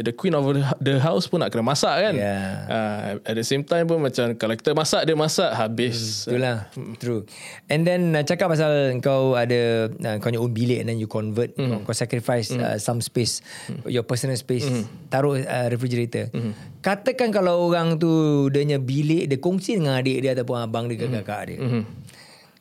the 0.00 0.12
queen 0.12 0.32
of 0.32 0.46
the 0.78 0.96
house 0.96 1.26
pun 1.26 1.40
nak 1.40 1.50
kena 1.50 1.64
masak 1.64 1.94
kan. 2.00 2.14
Yeah. 2.14 2.46
Uh, 2.64 3.00
at 3.22 3.34
the 3.34 3.42
same 3.42 3.62
time 3.62 3.84
pun 3.84 3.98
macam 3.98 4.32
kalau 4.34 4.54
kita 4.54 4.72
masak 4.72 5.02
dia 5.02 5.12
masak 5.12 5.50
habis. 5.50 6.24
Itulah 6.24 6.70
True 6.96 7.26
And 7.66 7.82
then 7.82 8.12
uh, 8.12 8.22
Cakap 8.22 8.48
pasal 8.48 8.70
Kau 8.98 9.34
ada 9.34 9.90
uh, 9.90 10.16
Kau 10.16 10.28
punya 10.28 10.38
own 10.38 10.52
bilik 10.52 10.78
And 10.78 10.88
then 10.88 10.96
you 10.96 11.06
convert 11.06 11.52
Mhm. 11.52 11.82
kau, 11.82 11.90
kau 11.90 11.96
sacrifice 11.96 12.52
uh, 12.52 12.78
Some 12.78 13.00
space 13.00 13.42
Your 13.84 14.02
personal 14.02 14.34
space 14.34 14.64
Taruh 15.08 15.36
uh, 15.38 15.66
refrigerator 15.68 16.30
Mhm. 16.30 16.80
Katakan 16.80 17.28
kalau 17.30 17.66
orang 17.66 17.96
tu 17.96 18.08
Dia 18.48 18.62
punya 18.62 18.78
bilik 18.78 19.26
Dia 19.26 19.38
kongsi 19.38 19.76
dengan 19.76 19.96
adik 19.96 20.18
dia 20.18 20.32
Ataupun 20.32 20.56
abang 20.56 20.86
dia 20.86 20.96
ke 20.96 21.06
kakak 21.10 21.42
dia 21.48 21.58
Mhm. 21.58 21.82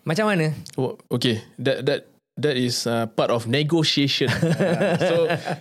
Macam 0.02 0.28
mana? 0.28 0.52
Oh, 0.76 0.98
okay, 1.08 1.46
that 1.62 1.86
that 1.86 2.11
that 2.38 2.56
is 2.56 2.88
uh, 2.88 3.08
part 3.12 3.30
of 3.30 3.48
negotiation. 3.48 4.30
Uh, 4.62 4.96
so 4.98 5.16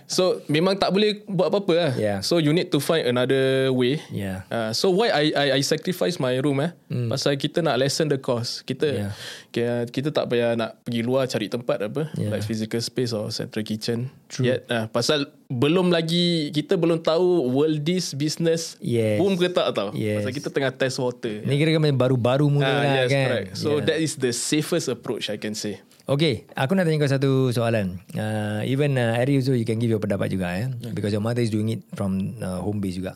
so 0.07 0.23
memang 0.47 0.77
tak 0.77 0.93
boleh 0.93 1.25
buat 1.25 1.51
apa-apa 1.51 1.73
lah. 1.73 1.91
Yeah. 1.97 2.19
So 2.21 2.37
you 2.37 2.53
need 2.53 2.69
to 2.71 2.79
find 2.79 3.03
another 3.03 3.69
way. 3.69 3.99
Yeah. 4.09 4.45
Uh, 4.47 4.71
so 4.71 4.89
why 4.89 5.09
I 5.09 5.23
I, 5.33 5.45
I 5.57 5.61
sacrifice 5.61 6.15
my 6.17 6.37
room 6.37 6.61
eh? 6.61 6.71
Mm. 6.87 7.09
Pasal 7.09 7.35
kita 7.35 7.59
nak 7.59 7.75
lessen 7.77 8.07
the 8.07 8.17
cost. 8.17 8.63
Kita 8.63 9.11
Yeah. 9.51 9.83
kita 9.83 10.09
tak 10.09 10.31
payah 10.31 10.55
nak 10.55 10.79
pergi 10.81 11.01
luar 11.03 11.27
cari 11.27 11.47
tempat 11.47 11.77
apa 11.81 12.07
Yeah. 12.15 12.31
like 12.31 12.45
physical 12.45 12.79
space 12.79 13.11
or 13.11 13.27
central 13.29 13.63
kitchen. 13.63 14.07
True. 14.31 14.47
Yet, 14.47 14.63
uh, 14.67 14.87
pasal 14.87 15.27
belum 15.47 15.91
lagi 15.91 16.47
kita 16.49 16.79
belum 16.79 17.03
tahu 17.03 17.51
world 17.51 17.83
this 17.83 18.15
business 18.15 18.79
Yes. 18.79 19.19
boom 19.19 19.35
ke 19.35 19.51
tak 19.51 19.75
tau. 19.75 19.91
Yes. 19.91 20.23
Pasal 20.23 20.31
kita 20.31 20.47
tengah 20.47 20.71
test 20.71 20.95
water. 20.97 21.43
Ni 21.43 21.59
kira 21.59 21.75
macam 21.75 21.99
baru-baru 21.99 22.47
mula 22.47 22.63
Ah, 22.63 22.79
lah 22.79 22.93
yes, 23.03 23.09
kan. 23.09 23.25
correct. 23.27 23.49
So 23.57 23.69
Yeah. 23.77 23.85
that 23.91 23.97
is 23.99 24.15
the 24.15 24.31
safest 24.31 24.87
approach 24.87 25.27
I 25.27 25.35
can 25.35 25.51
say. 25.51 25.83
Okay, 26.09 26.49
aku 26.57 26.73
nak 26.73 26.89
tanya 26.89 26.97
kau 26.97 27.11
satu 27.11 27.31
soalan. 27.53 28.01
Uh, 28.17 28.65
even 28.65 28.97
uh, 28.97 29.21
Ari 29.21 29.37
also 29.37 29.53
you 29.53 29.65
can 29.65 29.77
give 29.77 29.93
your 29.93 30.01
pendapat 30.01 30.33
juga 30.33 30.49
ya. 30.57 30.67
Yeah. 30.81 30.93
Because 30.97 31.13
your 31.13 31.21
mother 31.21 31.45
is 31.45 31.53
doing 31.53 31.69
it 31.69 31.85
from 31.93 32.41
uh, 32.41 32.57
home 32.57 32.81
base 32.81 32.97
juga. 32.97 33.13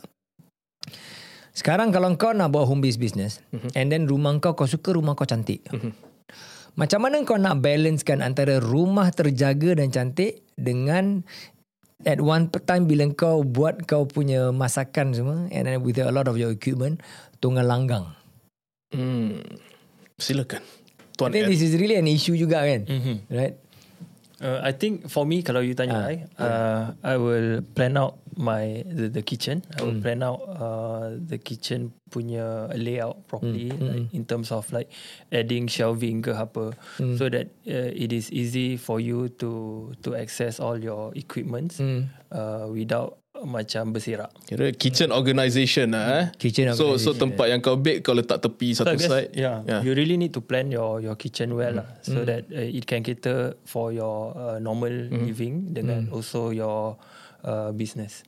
Sekarang 1.56 1.88
kalau 1.90 2.12
kau 2.20 2.36
nak 2.36 2.52
buat 2.52 2.68
home 2.68 2.84
base 2.84 3.00
business 3.00 3.40
mm-hmm. 3.50 3.72
and 3.74 3.88
then 3.88 4.04
rumah 4.04 4.36
kau 4.38 4.52
kau 4.52 4.68
suka 4.68 4.94
rumah 4.94 5.16
kau 5.16 5.26
cantik. 5.26 5.64
Mm-hmm. 5.72 5.92
Macam 6.76 7.00
mana 7.00 7.24
kau 7.24 7.40
nak 7.40 7.64
balancekan 7.64 8.20
antara 8.20 8.60
rumah 8.60 9.08
terjaga 9.08 9.80
dan 9.80 9.88
cantik 9.88 10.44
dengan 10.60 11.24
at 12.04 12.20
one 12.20 12.52
time 12.68 12.84
bila 12.84 13.08
kau 13.16 13.40
buat 13.40 13.88
kau 13.88 14.04
punya 14.04 14.52
masakan 14.52 15.16
semua 15.16 15.48
and 15.48 15.64
then 15.64 15.80
with 15.80 15.96
a 15.96 16.12
lot 16.12 16.28
of 16.28 16.36
your 16.36 16.52
equipment 16.52 17.00
tunggal 17.40 17.64
langgang. 17.64 18.12
Hmm. 18.92 19.40
Silakan. 20.20 20.60
I 21.16 21.18
Tuan 21.18 21.32
think 21.32 21.48
Ed. 21.48 21.52
this 21.56 21.62
is 21.64 21.72
really 21.80 21.96
an 21.96 22.04
issue 22.04 22.36
juga 22.36 22.60
kan. 22.60 22.84
Mhm. 22.84 23.14
Right? 23.32 23.56
Uh, 24.36 24.60
I 24.60 24.76
think 24.76 25.08
for 25.08 25.24
me 25.24 25.40
kalau 25.40 25.64
you 25.64 25.72
tanya 25.72 25.96
Ah, 25.96 26.12
I, 26.12 26.14
uh, 26.36 26.82
I 27.00 27.14
will 27.16 27.64
plan 27.72 27.96
out 27.96 28.20
my 28.36 28.84
the, 28.84 29.08
the 29.08 29.24
kitchen. 29.24 29.64
I 29.72 29.80
will 29.80 29.96
plan 29.96 30.20
out 30.20 30.44
uh, 30.44 31.16
the 31.16 31.40
kitchen 31.40 31.96
punya 32.12 32.68
layout 32.76 33.24
properly 33.32 33.72
like, 33.72 34.12
in 34.12 34.28
terms 34.28 34.52
of 34.52 34.68
like 34.76 34.92
adding 35.32 35.64
shelving 35.72 36.20
ke 36.20 36.36
apa 36.36 36.76
so 37.16 37.32
that 37.32 37.48
uh, 37.64 37.88
it 37.96 38.12
is 38.12 38.28
easy 38.28 38.76
for 38.76 39.00
you 39.00 39.32
to 39.40 39.88
to 40.04 40.12
access 40.12 40.60
all 40.60 40.76
your 40.76 41.16
equipments 41.16 41.80
uh, 41.80 42.68
without 42.68 43.16
macam 43.44 43.92
berserak. 43.92 44.32
Kira 44.46 44.72
kitchen 44.72 45.10
organisation 45.10 45.92
lah 45.92 46.04
eh. 46.06 46.24
Kitchen 46.38 46.72
So 46.72 46.96
so 46.96 47.12
tempat 47.12 47.50
yang 47.50 47.60
kau 47.60 47.76
bake 47.76 48.00
kau 48.00 48.16
letak 48.16 48.40
tepi 48.40 48.72
So 48.72 48.86
satu 48.86 48.94
I 48.94 48.96
guess, 48.96 49.10
side. 49.10 49.30
yeah, 49.34 49.60
Yeah. 49.66 49.80
you 49.82 49.92
really 49.92 50.16
need 50.16 50.32
to 50.32 50.40
plan 50.40 50.70
your 50.70 51.02
your 51.02 51.18
kitchen 51.18 51.52
well 51.52 51.82
lah, 51.82 51.88
so 52.00 52.24
that 52.24 52.46
uh, 52.48 52.62
it 52.62 52.86
can 52.86 53.02
cater 53.02 53.58
for 53.64 53.90
your 53.90 54.32
uh, 54.32 54.56
normal 54.56 54.92
living 55.10 55.74
dengan 55.74 56.08
also 56.08 56.48
your 56.48 56.96
uh, 57.42 57.74
business. 57.74 58.22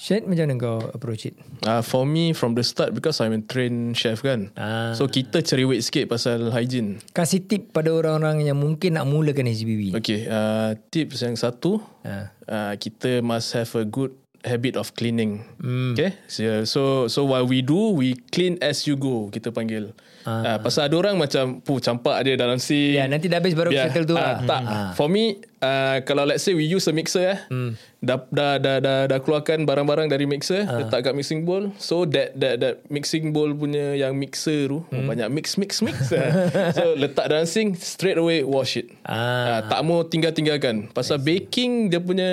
Syed 0.00 0.24
macam 0.24 0.48
mana 0.48 0.56
kau 0.56 0.78
approach 0.96 1.28
it? 1.28 1.36
Uh, 1.60 1.84
for 1.84 2.08
me 2.08 2.32
from 2.32 2.56
the 2.56 2.64
start 2.64 2.96
because 2.96 3.20
I'm 3.20 3.36
a 3.36 3.44
trained 3.44 3.92
chef 3.92 4.24
kan. 4.24 4.48
Ah. 4.56 4.96
So 4.96 5.04
kita 5.04 5.44
cerewet 5.44 5.84
sikit 5.84 6.08
pasal 6.08 6.48
hygiene. 6.48 7.04
Kasih 7.12 7.44
tip 7.44 7.68
pada 7.68 7.92
orang-orang 7.92 8.48
yang 8.48 8.56
mungkin 8.56 8.96
nak 8.96 9.04
mulakan 9.04 9.44
HBB. 9.44 9.92
Okay, 9.92 10.24
uh, 10.24 10.72
tips 10.88 11.20
yang 11.20 11.36
satu, 11.36 11.84
Ah. 12.00 12.32
uh, 12.48 12.72
kita 12.80 13.20
must 13.20 13.52
have 13.52 13.68
a 13.76 13.84
good 13.84 14.16
habit 14.40 14.76
of 14.76 14.92
cleaning. 14.96 15.44
Hmm. 15.60 15.92
Okay, 15.92 16.16
so 16.28 16.64
so 16.64 16.80
so 17.08 17.20
what 17.24 17.44
we 17.44 17.60
do, 17.60 17.92
we 17.92 18.16
clean 18.32 18.56
as 18.64 18.88
you 18.88 18.96
go. 18.96 19.28
Kita 19.28 19.52
panggil. 19.52 19.92
Uh, 20.24 20.56
pasal 20.56 20.88
ada 20.88 20.96
orang 20.96 21.20
macam, 21.20 21.60
pu 21.60 21.76
campak 21.76 22.24
dia 22.24 22.40
dalam 22.40 22.56
sink. 22.56 22.96
Ya, 22.96 23.04
nanti 23.04 23.28
dah 23.28 23.44
habis 23.44 23.52
baru 23.52 23.68
Biar- 23.68 23.92
settle 23.92 24.08
tu 24.08 24.16
ah, 24.16 24.40
lah. 24.40 24.48
Tak. 24.48 24.60
For 24.96 25.12
me, 25.12 25.44
uh, 25.64 25.96
kalau 26.04 26.28
let's 26.28 26.44
say 26.44 26.52
we 26.52 26.68
use 26.68 26.84
a 26.84 26.92
mixer 26.92 27.24
eh, 27.26 27.40
Hmm. 27.48 27.72
dah, 27.98 28.20
dah, 28.28 28.60
dah, 28.60 28.76
dah, 28.78 28.98
dah 29.08 29.18
keluarkan 29.18 29.64
barang-barang 29.64 30.06
dari 30.06 30.28
mixer, 30.28 30.68
Ah. 30.68 30.84
letak 30.84 31.00
kat 31.02 31.14
mixing 31.16 31.42
bowl. 31.42 31.72
So 31.80 32.04
that 32.04 32.36
that 32.36 32.60
that 32.60 32.74
mixing 32.86 33.32
bowl 33.32 33.48
punya 33.50 33.96
yang 33.96 34.12
mixer 34.12 34.68
tu, 34.68 34.84
Hmm. 34.86 35.08
banyak 35.08 35.32
mix 35.32 35.56
mix 35.56 35.80
mix. 35.80 36.12
so 36.76 36.92
letak 36.94 37.24
dalam 37.26 37.48
sink, 37.48 37.74
straight 37.76 38.14
away 38.14 38.44
wash 38.44 38.76
it. 38.76 38.92
Ah. 39.02 39.16
Ah, 39.56 39.60
tak 39.66 39.80
mau 39.82 40.04
tinggal-tinggalkan. 40.04 40.92
Pasal 40.92 41.16
baking 41.18 41.88
dia 41.88 41.98
punya 41.98 42.28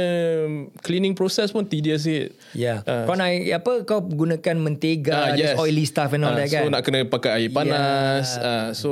cleaning 0.79 1.13
process 1.13 1.49
pun 1.49 1.63
tedious 1.63 2.03
sikit. 2.03 2.35
Ya. 2.51 2.83
Ah. 2.83 3.07
kau 3.07 3.15
nak 3.15 3.31
apa 3.31 3.71
kau 3.83 4.03
gunakan 4.03 4.55
mentega, 4.57 5.13
Ah, 5.13 5.29
this 5.31 5.55
oily 5.55 5.85
stuff 5.85 6.11
and 6.11 6.25
all 6.25 6.33
Ah, 6.33 6.37
that 6.37 6.49
kan. 6.49 6.67
So 6.67 6.69
nak 6.69 6.81
kena 6.83 7.05
pakai 7.05 7.31
air 7.37 7.49
panas. 7.49 8.27
Yeah. 8.33 8.43
Ah, 8.43 8.67
so 8.73 8.91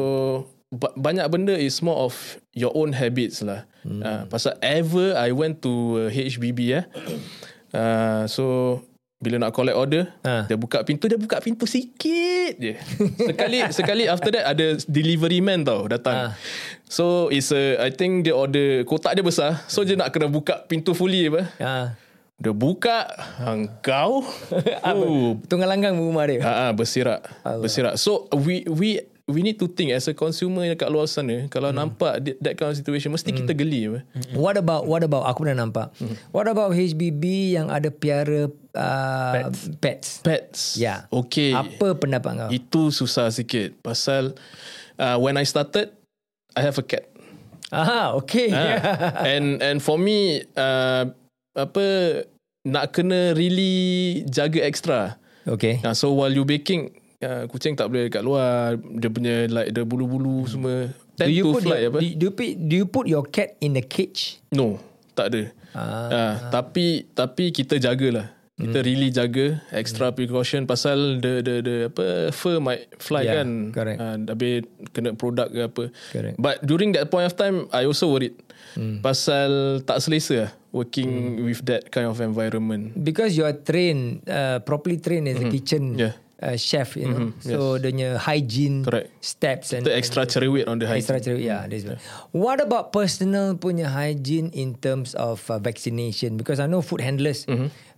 ba- 0.69 0.93
banyak 0.95 1.25
benda 1.29 1.55
is 1.57 1.81
more 1.81 1.97
of 2.05 2.13
your 2.53 2.73
own 2.77 2.93
habits 2.93 3.41
lah. 3.41 3.65
Hmm. 3.81 4.01
Ah, 4.01 4.21
pasal 4.29 4.57
ever 4.61 5.17
I 5.17 5.33
went 5.33 5.61
to 5.65 6.07
uh, 6.07 6.09
HBB 6.09 6.59
eh. 6.77 6.85
Uh, 7.73 8.25
so 8.33 8.43
bila 9.19 9.35
nak 9.35 9.51
collect 9.51 9.75
order, 9.75 10.07
Ah. 10.23 10.47
dia 10.47 10.55
buka 10.55 10.79
pintu, 10.87 11.11
dia 11.11 11.19
buka 11.19 11.43
pintu 11.43 11.67
sikit 11.67 12.55
je. 12.55 12.79
Sekali 13.27 13.59
sekali 13.77 14.03
after 14.07 14.31
that 14.31 14.47
ada 14.47 14.79
delivery 14.87 15.43
man 15.43 15.67
tau 15.67 15.91
datang. 15.91 16.31
Ah. 16.31 16.39
So 16.87 17.27
it's 17.27 17.51
a 17.51 17.83
I 17.83 17.91
think 17.91 18.23
dia 18.23 18.31
order 18.31 18.87
kotak 18.87 19.19
dia 19.19 19.25
besar. 19.25 19.59
So 19.67 19.83
dia 19.83 19.99
nak 19.99 20.15
kena 20.15 20.31
buka 20.31 20.63
pintu 20.71 20.95
fully 20.95 21.27
apa. 21.27 21.41
Ah. 21.59 21.87
Dia 22.39 22.55
buka 22.55 23.11
engkau. 23.43 24.23
oh, 24.87 25.35
Tunggal 25.51 25.67
langgang 25.67 25.99
rumah 25.99 26.23
dia. 26.23 26.39
Ah, 26.39 26.55
ah 26.55 26.71
bersirak. 26.71 27.19
Bersirak. 27.43 27.99
So 27.99 28.31
we 28.31 28.63
we 28.71 29.03
we 29.29 29.45
need 29.45 29.61
to 29.61 29.69
think 29.69 29.93
as 29.93 30.09
a 30.09 30.15
consumer 30.17 30.65
yang 30.65 30.73
kat 30.73 30.89
luar 30.89 31.05
sana 31.05 31.45
kalau 31.53 31.69
Hmm. 31.69 31.85
nampak 31.85 32.17
that, 32.41 32.57
kind 32.57 32.73
of 32.73 32.75
situation 32.75 33.13
mesti 33.13 33.29
kita 33.29 33.53
geli 33.53 33.85
apa. 33.85 34.01
What 34.33 34.57
about 34.57 34.89
what 34.89 35.05
about 35.05 35.29
aku 35.29 35.45
pernah 35.45 35.61
nampak. 35.63 35.93
Hmm. 36.01 36.17
What 36.33 36.49
about 36.49 36.73
HBB 36.73 37.53
yang 37.53 37.69
ada 37.69 37.93
piara 37.93 38.49
uh, 38.73 39.33
pets. 39.37 39.59
pets. 39.77 40.09
Pets. 40.25 40.59
Ya. 40.81 41.05
Okay. 41.13 41.53
Apa 41.53 41.93
pendapat 41.93 42.31
kau? 42.35 42.49
Itu 42.49 42.89
susah 42.89 43.29
sikit 43.29 43.77
pasal 43.85 44.33
uh, 44.97 45.15
when 45.21 45.37
I 45.37 45.45
started 45.45 45.93
I 46.57 46.65
have 46.65 46.81
a 46.81 46.85
cat. 46.85 47.05
Aha, 47.69 48.17
okay. 48.17 48.49
Ah. 48.49 49.21
and 49.37 49.61
and 49.61 49.77
for 49.77 50.01
me 50.01 50.41
uh, 50.57 51.05
apa 51.53 51.85
nak 52.65 52.97
kena 52.97 53.37
really 53.37 54.25
jaga 54.25 54.65
extra. 54.65 55.21
okay. 55.45 55.77
Uh, 55.85 55.93
so 55.93 56.09
while 56.13 56.33
you 56.33 56.41
baking 56.43 56.89
uh, 57.21 57.43
kucing 57.47 57.73
tak 57.73 57.87
boleh 57.87 58.07
kat 58.07 58.21
luar 58.21 58.75
dia 58.77 59.09
punya 59.09 59.35
like 59.47 59.71
the 59.71 59.83
bulu-bulu 59.83 60.45
semua 60.45 60.91
Do 61.19 61.27
you 61.27 61.51
put 61.51 61.67
fly 61.67 61.83
your, 61.83 61.91
apa 61.91 61.99
do, 61.99 62.23
you 62.25 62.31
put 62.31 62.49
do 62.55 62.73
you 62.75 62.87
put 62.87 63.05
your 63.05 63.23
cat 63.25 63.55
in 63.59 63.75
the 63.75 63.83
cage? 63.83 64.39
no 64.49 64.79
tak 65.13 65.31
ada 65.31 65.43
Ah. 65.69 66.09
uh, 66.09 66.33
tapi 66.49 67.05
tapi 67.13 67.53
kita 67.53 67.77
jagalah 67.77 68.33
kita 68.57 68.75
Hmm. 68.75 68.87
really 68.89 69.07
jaga 69.07 69.61
extra 69.69 70.09
precaution 70.09 70.65
pasal 70.65 71.21
the 71.21 71.39
the 71.39 71.55
the 71.61 71.75
apa 71.87 72.05
fur 72.33 72.57
might 72.57 72.89
fly 72.97 73.21
Yeah, 73.21 73.39
kan 73.39 73.47
correct. 73.71 73.99
uh, 74.01 74.17
habis 74.25 74.65
kena 74.89 75.13
produk 75.13 75.47
ke 75.47 75.61
apa 75.61 75.83
Correct. 76.09 76.35
but 76.35 76.59
during 76.61 76.91
that 76.91 77.07
point 77.07 77.23
of 77.23 77.35
time 77.35 77.69
I 77.69 77.85
also 77.85 78.09
worried 78.09 78.35
Hmm. 78.75 78.99
pasal 78.99 79.81
tak 79.81 79.97
selesa 79.97 80.35
lah 80.39 80.51
working 80.69 81.41
with 81.41 81.61
that 81.65 81.87
kind 81.87 82.05
of 82.05 82.17
environment 82.19 82.93
Because 82.93 83.33
you 83.33 83.41
are 83.41 83.55
trained, 83.55 84.21
uh, 84.25 84.61
properly 84.61 84.97
trained 84.97 85.25
as 85.25 85.37
a 85.37 85.47
kitchen 85.47 85.95
Yeah. 85.95 86.13
Uh, 86.41 86.55
chef, 86.55 86.95
you 86.95 87.07
know. 87.07 87.33
So 87.39 87.77
the 87.77 87.91
hygiene 88.17 88.83
Correct. 88.83 89.11
steps 89.23 89.73
and 89.73 89.85
kita 89.85 89.95
extra 89.95 90.23
cerewet 90.25 90.67
on 90.67 90.79
the 90.79 90.87
hygiene 90.87 91.15
extra 91.15 91.19
cerita. 91.19 91.43
Yeah, 91.43 91.67
this 91.67 91.83
one. 91.85 91.99
What 92.31 92.59
about 92.63 92.91
personal 92.91 93.55
punya 93.55 93.91
hygiene 93.91 94.49
in 94.55 94.75
terms 94.79 95.15
of 95.15 95.43
uh, 95.51 95.59
vaccination? 95.59 96.37
Because 96.39 96.59
I 96.59 96.67
know 96.67 96.81
food 96.81 97.01
handlers 97.01 97.45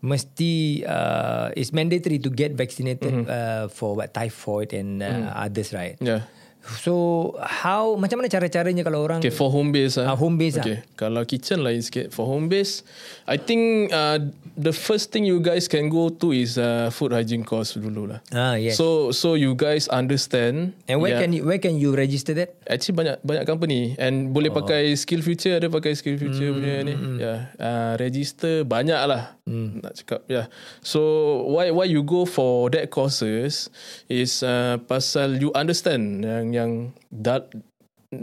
mesti 0.02 0.82
uh, 0.82 1.54
it's 1.54 1.70
mandatory 1.72 2.18
to 2.18 2.30
get 2.34 2.58
vaccinated 2.58 3.30
uh, 3.30 3.70
for 3.70 3.94
what 3.94 4.14
typhoid 4.18 4.74
and 4.74 5.06
uh, 5.06 5.30
others, 5.38 5.74
right? 5.74 5.96
yeah 6.02 6.26
So 6.62 6.94
how 7.42 7.98
macam 7.98 8.22
mana 8.22 8.30
cara-caranya 8.30 8.86
kalau 8.86 9.02
orang 9.02 9.18
Okay, 9.18 9.34
for 9.34 9.50
home 9.50 9.74
base 9.74 9.98
Ah, 9.98 10.14
home 10.14 10.38
base 10.38 10.62
okay. 10.62 10.86
Kalau 10.94 11.26
kitchen 11.26 11.66
lain 11.66 11.82
sikit. 11.82 12.14
For 12.14 12.30
home 12.30 12.48
base, 12.48 12.86
I 13.26 13.42
think 13.42 13.90
uh, 13.90 14.22
the 14.54 14.70
first 14.70 15.10
thing 15.10 15.26
you 15.26 15.42
guys 15.42 15.66
can 15.66 15.90
go 15.90 16.14
to 16.14 16.30
is 16.30 16.62
uh, 16.62 16.94
food 16.94 17.18
hygiene 17.18 17.42
course 17.42 17.74
dulu 17.74 18.14
lah. 18.14 18.20
Ah, 18.30 18.62
yes. 18.62 18.78
So 18.78 19.10
so 19.10 19.34
you 19.34 19.58
guys 19.58 19.90
understand. 19.90 20.78
and 20.86 21.02
where 21.02 21.18
yeah, 21.18 21.22
can 21.26 21.34
you 21.34 21.42
where 21.42 21.58
can 21.58 21.82
you 21.82 21.98
register 21.98 22.38
that? 22.38 22.54
Actually 22.70 22.94
banyak 23.02 23.16
banyak 23.26 23.44
company 23.50 23.98
and 23.98 24.30
boleh 24.30 24.54
Oh. 24.54 24.62
pakai 24.62 24.94
skill 24.94 25.26
future 25.26 25.58
ada 25.58 25.66
pakai 25.66 25.98
skill 25.98 26.20
future 26.20 26.54
Hmm, 26.54 26.58
punya 26.62 26.76
ni. 26.86 26.94
Ya, 26.94 27.02
yeah. 27.18 27.40
uh, 27.58 27.92
register 27.98 28.62
banyak 28.62 29.02
lah. 29.02 29.34
Hmm. 29.50 29.82
Nak 29.82 29.98
cakap. 29.98 30.22
Yeah. 30.30 30.46
So 30.86 31.02
why 31.50 31.74
why 31.74 31.90
you 31.90 32.06
go 32.06 32.30
for 32.30 32.70
that 32.70 32.94
courses 32.94 33.74
is 34.06 34.46
uh, 34.46 34.78
pasal 34.86 35.42
you 35.42 35.50
understand 35.58 36.22
yang 36.22 36.51
yang 36.52 36.72
that 37.10 37.50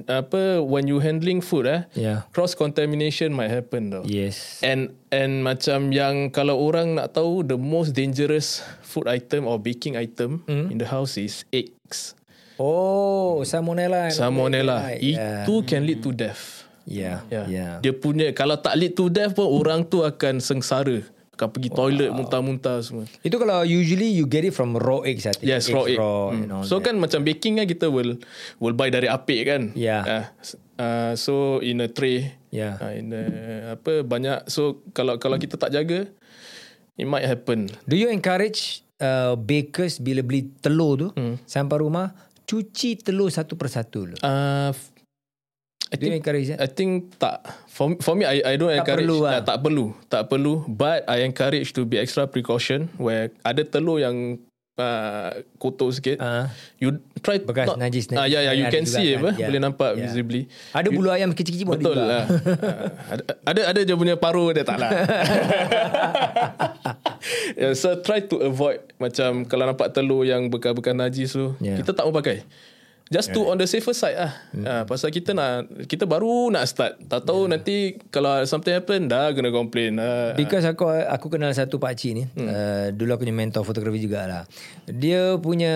apa 0.04 0.60
when 0.60 0.84
you 0.84 1.00
handling 1.00 1.40
food 1.40 1.64
eh 1.64 1.88
Yeah. 1.96 2.28
cross 2.36 2.52
contamination 2.52 3.32
might 3.32 3.48
happen 3.48 3.88
tau. 3.88 4.04
Yes. 4.04 4.60
And 4.60 4.92
and 5.08 5.40
macam 5.40 5.96
yang 5.96 6.28
kalau 6.28 6.60
orang 6.60 7.00
nak 7.00 7.16
tahu 7.16 7.40
the 7.40 7.56
most 7.56 7.96
dangerous 7.96 8.60
food 8.84 9.08
item 9.08 9.48
or 9.48 9.56
baking 9.56 9.96
item 9.96 10.44
Hmm. 10.44 10.68
in 10.68 10.76
the 10.76 10.84
house 10.84 11.16
is 11.16 11.48
eggs. 11.48 12.12
Oh, 12.60 13.40
salmonella. 13.48 14.12
Salmonella. 14.12 14.92
right? 14.92 15.00
Yeah. 15.00 15.46
Itu 15.48 15.64
can 15.64 15.86
lead 15.88 16.04
to 16.04 16.12
death. 16.12 16.68
Yeah. 16.84 17.24
Ya. 17.32 17.44
Yeah. 17.48 17.72
Dia 17.80 17.96
punya 17.96 18.28
kalau 18.36 18.60
tak 18.60 18.76
lead 18.76 18.92
to 18.92 19.08
death 19.08 19.32
pun 19.32 19.48
orang 19.48 19.88
tu 19.88 20.04
akan 20.04 20.42
sengsara. 20.42 21.00
Akan 21.38 21.54
pergi 21.54 21.70
toilet 21.70 22.10
muntah-muntah 22.10 22.82
semua. 22.82 23.06
Itu 23.22 23.38
kalau 23.38 23.62
usually 23.62 24.10
you 24.10 24.26
get 24.26 24.42
it 24.42 24.50
from 24.50 24.74
raw 24.74 25.06
eggs, 25.06 25.22
I 25.22 25.38
think. 25.38 25.46
Yes, 25.46 25.70
raw 25.70 25.86
egg. 25.86 25.94
Raw 25.94 26.34
all 26.34 26.66
So 26.66 26.82
that. 26.82 26.90
kan 26.90 26.94
macam 26.98 27.22
baking 27.22 27.62
kan 27.62 27.70
kita 27.70 27.86
will 27.86 28.18
will 28.58 28.74
buy 28.74 28.90
dari 28.90 29.06
apik 29.06 29.46
kan. 29.46 29.70
Yeah. 29.72 30.02
Uh, 30.02 30.24
uh, 30.76 31.12
so 31.14 31.62
in 31.62 31.78
a 31.78 31.86
tray. 31.86 32.34
Yeah. 32.50 32.74
Uh, 32.76 32.90
in 32.90 33.14
a, 33.14 33.22
apa 33.78 34.02
banyak. 34.02 34.50
So 34.50 34.82
kalau 34.90 35.22
kalau 35.22 35.38
kita 35.38 35.54
tak 35.54 35.70
jaga, 35.70 36.10
it 36.94 37.06
might 37.06 37.22
happen. 37.22 37.70
Do 37.86 37.94
you 37.94 38.10
encourage 38.10 38.82
uh, 38.98 39.38
bakers 39.38 40.02
bila 40.02 40.20
beli 40.20 40.50
telur 40.58 40.98
tu 40.98 41.08
Hmm. 41.14 41.38
sampai 41.46 41.78
rumah 41.78 42.18
cuci 42.42 42.98
telur 42.98 43.30
satu 43.30 43.54
persatu 43.54 44.10
dulu? 44.10 44.16
Uh, 44.18 44.74
I 45.88 45.94
Do 45.94 46.04
you 46.04 46.10
think 46.10 46.20
encourage 46.20 46.46
that? 46.48 46.58
I 46.58 46.68
think 46.68 46.90
tak 47.16 47.40
for 47.66 47.96
for 47.98 48.12
me 48.12 48.22
I 48.22 48.44
I 48.44 48.54
don't 48.54 48.68
Tak 48.68 48.82
encourage 48.82 49.02
perlu 49.02 49.18
lah. 49.20 49.32
uh, 49.32 49.42
tak 49.42 49.56
perlu 49.58 49.86
tak 50.06 50.22
perlu 50.26 50.54
but 50.66 51.00
I 51.06 51.22
encourage 51.22 51.72
to 51.72 51.82
be 51.82 51.96
extra 51.96 52.24
precaution 52.24 52.92
where 52.96 53.32
ada 53.40 53.62
telur 53.62 53.96
yang 53.96 54.36
uh, 54.76 55.30
kotor 55.56 55.88
sikit 55.88 56.18
Ah. 56.18 56.52
you 56.76 56.92
try 57.18 57.40
Bekas 57.40 57.72
najis, 57.74 58.06
najis. 58.06 58.14
ah 58.14 58.26
yeah 58.26 58.42
yeah 58.42 58.54
you 58.54 58.68
can 58.68 58.84
see 58.84 59.12
kan, 59.12 59.18
apa 59.18 59.30
yeah. 59.34 59.48
boleh 59.48 59.62
nampak 59.62 59.90
Yeah. 59.90 60.04
visibly 60.04 60.42
Ada 60.70 60.88
bulu 60.88 61.08
ayam 61.08 61.32
kecil-kecil 61.32 61.64
pun 61.64 61.74
betul 61.74 61.96
lah 61.96 62.24
Ah, 62.28 63.16
ada, 63.16 63.22
ada 63.42 63.60
ada 63.72 63.80
je 63.82 63.94
punya 63.94 64.14
paruh 64.14 64.52
dia 64.52 64.62
tak 64.62 64.76
lah 64.76 64.90
yeah, 67.56 67.72
so 67.72 67.96
try 67.98 68.20
to 68.20 68.38
avoid 68.40 68.78
macam 68.96 69.44
kalau 69.44 69.64
nampak 69.66 69.90
telur 69.90 70.22
yang 70.22 70.46
bekas-bekas 70.46 70.94
najis 70.94 71.32
tu 71.32 71.54
Yeah. 71.58 71.80
kita 71.80 71.90
tak 71.92 72.04
mau 72.04 72.12
pakai 72.12 72.44
Just 73.08 73.32
to 73.32 73.48
on 73.48 73.56
the 73.56 73.64
safer 73.64 73.96
side 73.96 74.20
lah. 74.20 74.32
Hmm. 74.52 74.64
Uh, 74.64 74.82
pasal 74.84 75.08
kita 75.08 75.32
nak 75.32 75.68
kita 75.88 76.04
baru 76.04 76.52
nak 76.52 76.68
start. 76.68 77.00
Tak 77.08 77.24
tahu 77.24 77.48
yeah. 77.48 77.52
nanti 77.56 77.76
kalau 78.12 78.44
something 78.44 78.76
happen 78.76 79.08
dah 79.08 79.32
kena 79.32 79.48
complain. 79.48 79.96
Uh, 79.96 80.36
Because 80.36 80.68
aku 80.68 80.92
aku 80.92 81.32
kenal 81.32 81.48
satu 81.56 81.80
pak 81.80 81.96
cik 81.96 82.12
ni. 82.12 82.24
Hmm. 82.36 82.48
Uh, 82.48 82.86
dulu 82.92 83.16
aku 83.16 83.24
punya 83.24 83.36
mentor 83.36 83.64
fotografi 83.64 84.04
jugalah. 84.04 84.44
Dia 84.84 85.40
punya 85.40 85.72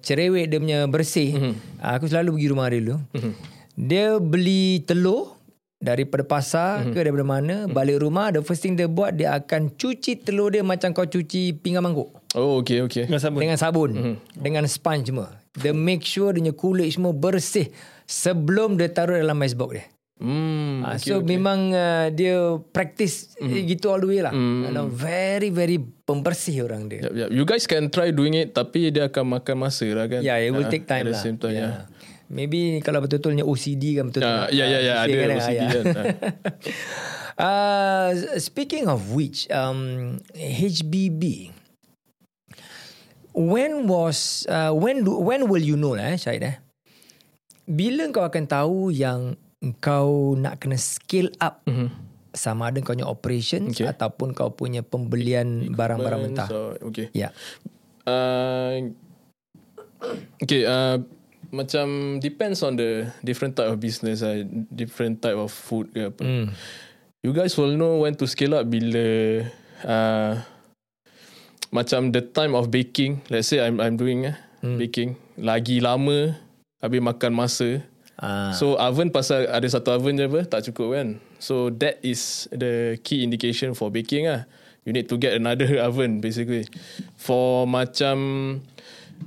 cerewet 0.00 0.48
dia 0.48 0.58
punya 0.58 0.88
bersih. 0.88 1.36
Hmm. 1.36 1.54
Aku 1.84 2.08
selalu 2.08 2.40
pergi 2.40 2.48
rumah 2.48 2.66
dia 2.72 2.80
dulu. 2.80 2.96
Hmm. 3.12 3.32
Dia 3.76 4.06
beli 4.16 4.80
telur 4.84 5.40
daripada 5.80 6.20
pasar 6.20 6.84
hmm. 6.84 6.92
ke 6.92 6.98
daripada 7.00 7.24
mana 7.24 7.64
balik 7.64 8.04
rumah 8.04 8.28
the 8.28 8.44
first 8.44 8.60
thing 8.60 8.76
dia 8.76 8.84
buat 8.84 9.16
dia 9.16 9.32
akan 9.32 9.72
cuci 9.72 10.20
telur 10.20 10.52
dia 10.52 10.60
macam 10.60 10.92
kau 10.92 11.08
cuci 11.08 11.56
pinggan 11.56 11.80
mangkuk 11.80 12.12
oh 12.36 12.60
okay 12.60 12.84
okay. 12.84 13.08
Dengan 13.08 13.16
sabun. 13.16 13.40
dengan 13.40 13.56
sabun 13.56 13.90
hmm. 13.96 14.16
dengan 14.36 14.62
sponge 14.68 15.08
semua 15.08 15.39
dia 15.58 15.74
make 15.74 16.06
sure 16.06 16.30
dia 16.30 16.50
punya 16.50 16.54
kulit 16.54 16.88
semua 16.94 17.10
bersih 17.10 17.70
sebelum 18.06 18.78
dia 18.78 18.90
taruh 18.90 19.18
dalam 19.18 19.38
ice 19.42 19.58
box 19.58 19.72
dia 19.74 19.86
Hmm. 20.20 20.84
Ah, 20.84 21.00
so 21.00 21.24
memang 21.24 21.72
uh, 21.72 22.12
dia 22.12 22.60
practice 22.76 23.32
mm. 23.40 23.64
gitu 23.72 23.88
all 23.88 24.04
the 24.04 24.08
way 24.08 24.20
lah. 24.20 24.36
Mm. 24.36 24.68
You 24.68 24.72
know, 24.76 24.86
very 24.92 25.48
very 25.48 25.80
pembersih 25.80 26.68
orang 26.68 26.92
dia. 26.92 27.08
Yep, 27.08 27.12
yep. 27.16 27.28
You 27.32 27.48
guys 27.48 27.64
can 27.64 27.88
try 27.88 28.12
doing 28.12 28.36
it 28.36 28.52
tapi 28.52 28.92
dia 28.92 29.08
akan 29.08 29.40
makan 29.40 29.56
masa 29.56 29.88
lah 29.88 30.12
kan. 30.12 30.20
Yeah, 30.20 30.36
it 30.44 30.52
will 30.52 30.68
Ah, 30.68 30.72
take 30.72 30.84
time 30.84 31.08
lah. 31.08 31.16
Same 31.16 31.40
time, 31.40 31.56
yeah. 31.56 31.72
yeah. 31.72 31.84
Maybe 32.28 32.84
kalau 32.84 33.00
betul-betulnya 33.00 33.48
OCD 33.48 33.96
kan 33.96 34.12
betul-betul. 34.12 34.54
Ya, 34.54 34.64
ya, 34.68 34.78
ya, 34.84 34.94
ada 35.02 35.16
kan, 35.16 35.28
OCD 35.40 35.62
kan, 35.66 35.84
ah. 35.96 36.04
uh, 37.40 38.08
speaking 38.36 38.92
of 38.92 39.00
which, 39.16 39.48
um, 39.50 40.14
HBB. 40.36 41.50
When 43.30 43.86
was 43.86 44.46
uh, 44.50 44.74
when 44.74 45.06
do, 45.06 45.18
when 45.22 45.46
will 45.46 45.62
you 45.62 45.78
know 45.78 45.94
lah 45.94 46.14
eh, 46.14 46.18
Syed 46.18 46.42
eh? 46.42 46.56
Bila 47.70 48.10
kau 48.10 48.26
akan 48.26 48.44
tahu 48.50 48.90
yang 48.90 49.38
kau 49.78 50.34
nak 50.34 50.58
kena 50.58 50.80
scale 50.80 51.30
up 51.38 51.62
mm-hmm. 51.68 51.88
sama 52.34 52.72
ada 52.72 52.82
kau 52.82 52.96
punya 52.96 53.06
operations 53.06 53.76
Okay. 53.76 53.86
okay. 53.86 53.92
ataupun 53.94 54.34
kau 54.34 54.50
punya 54.50 54.82
pembelian 54.82 55.70
barang-barang 55.70 56.20
mentah. 56.26 56.48
So, 56.50 56.74
okay. 56.82 57.12
Ya. 57.14 57.30
Yeah. 57.30 57.32
Uh, 58.08 58.74
okay, 60.42 60.66
uh, 60.66 60.98
macam 61.54 62.18
depends 62.18 62.64
on 62.66 62.74
the 62.74 63.10
different 63.22 63.54
type 63.54 63.70
of 63.70 63.78
business, 63.78 64.24
uh, 64.24 64.42
different 64.74 65.22
type 65.22 65.36
of 65.36 65.52
food 65.52 65.92
ke 65.94 66.10
apa. 66.10 66.22
Mm. 66.22 66.46
You 67.20 67.36
guys 67.36 67.52
will 67.60 67.76
know 67.76 68.00
when 68.00 68.16
to 68.16 68.24
scale 68.24 68.56
up 68.56 68.64
bila 68.64 69.44
uh, 69.84 70.40
macam 71.70 72.10
the 72.10 72.22
time 72.22 72.52
of 72.52 72.68
baking. 72.68 73.22
Let's 73.30 73.50
say 73.50 73.62
I'm 73.62 73.78
I'm 73.78 73.94
doing 73.96 74.26
uh, 74.26 74.36
Hmm. 74.60 74.76
baking 74.76 75.16
lagi 75.40 75.80
lama 75.80 76.36
habis 76.84 77.00
makan 77.00 77.32
masa. 77.32 77.80
Ah. 78.20 78.52
So 78.52 78.76
oven 78.76 79.08
pasal 79.08 79.48
ada 79.48 79.64
satu 79.64 79.96
oven 79.96 80.20
je 80.20 80.28
apa 80.28 80.44
tak 80.44 80.68
cukup 80.68 81.00
kan. 81.00 81.08
So 81.40 81.72
that 81.80 81.96
is 82.04 82.44
the 82.52 83.00
key 83.00 83.24
indication 83.24 83.72
for 83.72 83.88
baking 83.88 84.28
ah. 84.28 84.44
You 84.84 84.92
need 84.92 85.08
to 85.08 85.16
get 85.16 85.32
another 85.32 85.64
oven 85.88 86.20
basically. 86.20 86.68
For 87.16 87.64
macam 87.64 88.16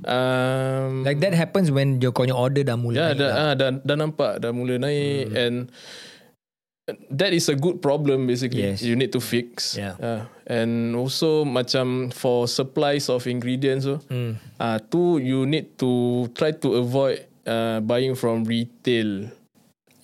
um, 0.06 0.90
Like 1.02 1.18
that 1.18 1.34
happens 1.34 1.70
when 1.70 1.98
your 1.98 2.14
kau 2.14 2.26
order 2.30 2.62
dah 2.62 2.78
mula 2.78 2.94
Ya, 2.94 3.06
naik 3.10 3.18
dah, 3.18 3.30
lah. 3.30 3.34
ah, 3.34 3.52
dah, 3.58 3.68
dah 3.82 3.96
nampak, 3.98 4.32
dah 4.38 4.50
mula 4.54 4.78
naik 4.78 5.30
hmm. 5.30 5.38
and 5.38 5.56
that 7.10 7.32
is 7.32 7.48
a 7.48 7.56
good 7.56 7.80
problem 7.80 8.26
basically. 8.26 8.62
Yes. 8.62 8.82
You 8.84 8.96
need 8.96 9.12
to 9.12 9.20
fix. 9.20 9.76
Yeah. 9.76 9.96
Uh, 9.96 10.20
and 10.44 10.92
also 10.92 11.44
macam 11.44 12.12
for 12.12 12.44
supplies 12.44 13.08
of 13.08 13.24
ingredients 13.24 13.88
tu, 13.88 13.96
Hmm. 14.12 14.32
ah 14.60 14.76
tu 14.76 15.16
you 15.16 15.48
need 15.48 15.76
to 15.80 16.24
try 16.36 16.52
to 16.52 16.80
avoid 16.80 17.24
uh, 17.48 17.80
buying 17.80 18.12
from 18.12 18.44
retail. 18.44 19.32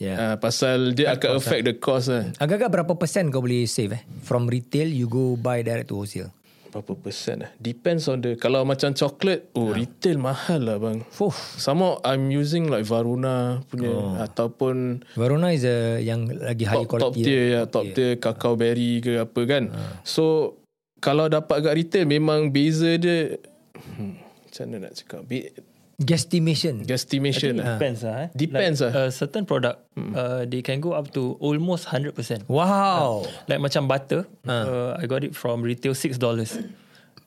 Yeah. 0.00 0.16
Uh, 0.16 0.36
pasal 0.40 0.96
dia 0.96 1.12
akan 1.12 1.36
affect 1.36 1.68
the 1.68 1.76
cost 1.76 2.08
lah. 2.08 2.32
Agak-agak 2.40 2.72
berapa 2.72 2.92
persen 2.96 3.28
kau 3.28 3.44
boleh 3.44 3.68
save 3.68 4.00
eh? 4.00 4.02
From 4.24 4.48
retail 4.48 4.88
you 4.88 5.04
go 5.04 5.36
buy 5.36 5.60
direct 5.60 5.92
to 5.92 6.00
wholesale. 6.00 6.32
Berapa 6.70 6.94
persen 6.94 7.42
lah. 7.42 7.50
Depends 7.58 8.06
on 8.06 8.22
the, 8.22 8.38
kalau 8.38 8.62
macam 8.62 8.94
coklat, 8.94 9.50
oh 9.58 9.74
retail 9.74 10.22
mahal 10.22 10.62
lah 10.62 10.78
bang. 10.78 11.02
Fuh. 11.10 11.34
Sama 11.58 11.98
I'm 12.06 12.30
using 12.30 12.70
like 12.70 12.86
Varuna 12.86 13.60
punya 13.66 13.90
oh. 13.90 14.14
ataupun 14.18 15.06
Varuna 15.14 15.50
is 15.54 15.66
a 15.66 15.98
yang 16.02 16.26
lagi 16.30 16.66
high 16.66 16.86
top, 16.86 16.98
top 16.98 17.12
quality. 17.14 17.22
tier 17.22 17.42
ya 17.50 17.62
top 17.66 17.84
tier 17.92 18.10
cacao 18.18 18.54
berry 18.58 19.02
ke 19.02 19.22
apa 19.22 19.40
kan 19.46 19.64
so 20.02 20.56
kalau 21.00 21.30
dapat 21.30 21.64
kat 21.64 21.74
retail 21.74 22.04
memang 22.06 22.50
beza 22.50 22.98
dia 22.98 23.38
hmm, 23.78 24.14
macam 24.20 24.64
mana 24.66 24.76
nak 24.88 24.92
cakap 24.98 25.20
Be, 25.24 25.54
Guesstimation. 26.00 26.80
guesstimation 26.88 27.60
lah 27.60 27.76
Depends 27.76 28.00
lah. 28.00 28.16
Eh. 28.24 28.26
Depends 28.32 28.80
like, 28.80 28.96
lah. 28.96 29.04
A 29.06 29.12
certain 29.12 29.44
product, 29.44 29.84
uh, 30.16 30.48
they 30.48 30.64
can 30.64 30.80
go 30.80 30.96
up 30.96 31.12
to 31.12 31.36
almost 31.38 31.84
100%. 31.92 32.48
Wow. 32.48 33.28
Like 33.46 33.60
macam 33.60 33.84
butter, 33.84 34.24
uh, 34.48 34.96
I 34.96 35.04
got 35.04 35.22
it 35.22 35.36
from 35.36 35.60
retail 35.60 35.92
$6. 35.92 36.16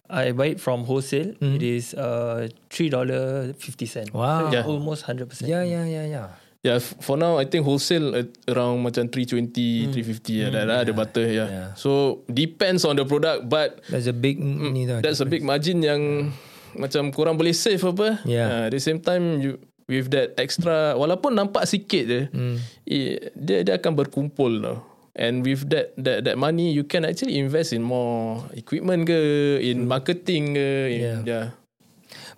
I 0.10 0.34
buy 0.34 0.58
it 0.58 0.60
from 0.60 0.86
wholesale, 0.86 1.34
it 1.38 1.62
is 1.62 1.94
uh, 1.94 2.50
$3.50. 2.70 4.14
Wow. 4.14 4.42
So 4.42 4.46
it's 4.50 4.54
Yeah. 4.58 4.66
almost 4.66 5.06
100%. 5.06 5.46
Ya 5.46 5.62
ya 5.62 5.86
ya 5.86 6.04
ya. 6.06 6.24
yeah 6.64 6.80
f- 6.80 6.96
for 7.04 7.20
now 7.20 7.36
I 7.36 7.44
think 7.44 7.68
wholesale 7.68 8.16
uh, 8.16 8.24
around 8.48 8.88
macam 8.88 9.12
320 9.12 9.92
350 9.92 10.32
ya 10.32 10.48
dah 10.48 10.64
dah 10.64 10.78
ada 10.80 10.96
butter 10.96 11.28
ya 11.28 11.44
Yeah. 11.44 11.68
so 11.76 12.24
depends 12.32 12.88
on 12.88 12.96
the 12.96 13.04
product 13.04 13.52
but 13.52 13.84
That's 13.92 14.08
a 14.08 14.16
big 14.16 14.40
ni 14.40 14.88
tau. 14.88 15.04
that's 15.04 15.20
a 15.20 15.28
big 15.28 15.44
margin 15.44 15.84
yang 15.84 16.32
macam 16.76 17.10
kurang 17.10 17.36
boleh 17.36 17.52
save 17.52 17.82
apa 17.82 18.22
Yeah. 18.24 18.48
uh, 18.48 18.64
at 18.68 18.72
the 18.72 18.80
same 18.80 18.98
time 18.98 19.40
you 19.40 19.52
with 19.86 20.10
that 20.10 20.34
extra 20.38 20.96
walaupun 20.96 21.34
nampak 21.34 21.66
sikit 21.66 22.04
je 22.04 22.22
Hmm. 22.32 22.56
eh, 22.84 23.30
dia 23.36 23.62
dia 23.62 23.74
akan 23.76 23.92
berkumpul 23.94 24.52
tau 24.60 24.78
and 25.14 25.44
with 25.44 25.68
that 25.68 25.94
that 25.94 26.24
that 26.24 26.36
money 26.36 26.72
you 26.72 26.82
can 26.82 27.04
actually 27.04 27.36
invest 27.36 27.70
in 27.70 27.84
more 27.84 28.42
equipment 28.54 29.06
ke 29.06 29.20
in 29.60 29.86
marketing 29.86 30.56
ke 30.56 30.68
in, 30.90 31.02
Yeah. 31.04 31.20
yeah. 31.24 31.46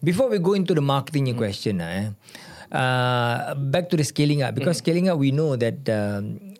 Before 0.02 0.28
we 0.28 0.38
go 0.38 0.54
into 0.54 0.74
the 0.74 0.84
marketing 0.84 1.32
Hmm. 1.32 1.40
question, 1.40 1.80
eh, 1.80 2.12
uh, 2.70 3.36
back 3.56 3.88
to 3.88 3.96
the 3.96 4.04
scaling 4.04 4.42
up 4.42 4.54
because 4.54 4.80
scaling 4.80 5.08
up 5.08 5.16
we 5.16 5.32
know 5.32 5.56
that 5.56 5.82
um, 5.88 6.54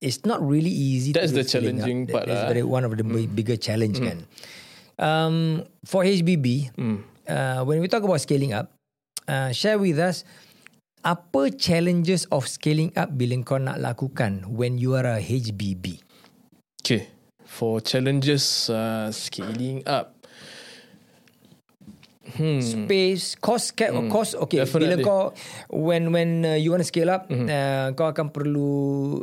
it's 0.00 0.24
not 0.24 0.38
really 0.40 0.70
easy. 0.70 1.10
That's 1.10 1.30
to 1.30 1.42
the 1.42 1.46
challenging 1.46 2.06
up. 2.06 2.14
part 2.14 2.24
That 2.24 2.32
is 2.32 2.40
lah. 2.40 2.48
very, 2.48 2.62
one 2.64 2.82
of 2.82 2.94
the 2.94 3.04
big- 3.04 3.30
bigger 3.32 3.58
challenge 3.58 3.98
kan. 3.98 4.24
Um, 4.98 5.62
for 5.86 6.02
HBB, 6.02 6.74
Hmm. 6.74 7.06
uh, 7.30 7.62
when 7.62 7.78
we 7.78 7.86
talk 7.86 8.02
about 8.02 8.18
scaling 8.18 8.50
up, 8.50 8.74
uh, 9.30 9.54
share 9.54 9.78
with 9.78 9.98
us 9.98 10.26
apa 11.06 11.54
challenges 11.54 12.26
of 12.34 12.50
scaling 12.50 12.90
up 12.98 13.14
bila 13.14 13.38
kau 13.46 13.56
nak 13.62 13.78
lakukan 13.78 14.42
when 14.50 14.74
you 14.82 14.98
are 14.98 15.06
a 15.06 15.22
HBB. 15.22 16.02
okay 16.82 17.06
for 17.46 17.84
challenges 17.84 18.66
uh, 18.72 19.12
scaling 19.14 19.84
up 19.86 20.18
hmm 22.28 22.60
space 22.60 23.36
cost 23.40 23.72
cap 23.72 23.92
mm. 23.92 24.12
cost 24.12 24.36
okay 24.36 24.60
Definitely. 24.60 25.00
bila 25.00 25.06
kau 25.06 25.20
when 25.72 26.12
when 26.12 26.44
uh, 26.44 26.56
you 26.60 26.68
want 26.68 26.84
to 26.84 26.88
scale 26.88 27.08
up 27.08 27.24
mm-hmm. 27.28 27.48
uh, 27.48 27.92
kau 27.96 28.12
akan 28.12 28.28
perlu 28.28 28.72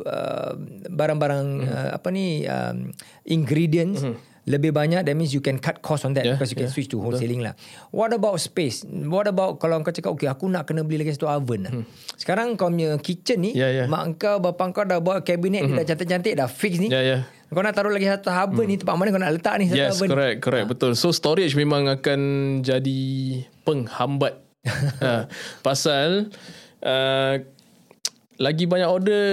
uh, 0.01 0.57
barang-barang 0.89 1.47
mm-hmm. 1.61 1.69
uh, 1.69 1.89
apa 2.01 2.07
ni 2.09 2.45
um, 2.49 2.89
ingredients 3.29 4.01
mm-hmm. 4.01 4.34
Lebih 4.45 4.69
banyak 4.69 5.01
that 5.01 5.17
means 5.17 5.33
you 5.33 5.41
can 5.41 5.57
cut 5.57 5.81
cost 5.81 6.05
on 6.05 6.13
that 6.13 6.21
Yeah, 6.21 6.37
because 6.37 6.53
you 6.53 6.57
can 6.61 6.69
yeah, 6.69 6.75
switch 6.77 6.89
to 6.93 7.01
wholesaling 7.01 7.41
lah. 7.41 7.57
What 7.89 8.13
about 8.13 8.37
space? 8.37 8.85
What 8.85 9.25
about 9.25 9.57
kalau 9.57 9.81
kau 9.81 9.89
cakap 9.89 10.13
okay 10.13 10.29
aku 10.29 10.45
nak 10.45 10.69
kena 10.69 10.85
beli 10.85 11.01
lagi 11.01 11.17
satu 11.17 11.25
oven 11.25 11.65
lah. 11.65 11.73
Sekarang 12.13 12.53
kau 12.53 12.69
punya 12.69 12.93
kitchen 13.01 13.41
ni 13.41 13.51
Hmm. 13.57 13.61
Yeah, 13.65 13.71
yeah. 13.83 13.87
mak 13.89 14.21
kau 14.21 14.37
bapak 14.37 14.69
kau 14.71 14.85
dah 14.85 15.01
buat 15.01 15.25
kabinet 15.25 15.65
ni 15.65 15.73
dah 15.73 15.85
cantik-cantik 15.85 16.37
dah 16.37 16.45
fix 16.45 16.77
ni. 16.77 16.93
Yeah, 16.93 17.03
yeah. 17.03 17.21
Kau 17.49 17.65
nak 17.65 17.73
taruh 17.73 17.89
lagi 17.89 18.05
satu 18.05 18.29
oven 18.29 18.69
ni 18.69 18.77
tempat 18.77 18.93
mana 18.93 19.09
kau 19.09 19.21
nak 19.21 19.33
letak 19.33 19.55
ni 19.57 19.65
satu 19.65 19.81
Yes, 19.81 19.97
oven. 19.97 20.09
correct, 20.13 20.37
correct. 20.45 20.65
Betul. 20.69 20.91
So 20.93 21.09
storage 21.09 21.57
memang 21.57 21.89
akan 21.89 22.19
jadi 22.61 23.01
penghambat. 23.65 24.45
ha, 25.01 25.29
pasal 25.61 26.33
uh, 26.81 27.33
lagi 28.37 28.65
banyak 28.65 28.89
order 28.89 29.25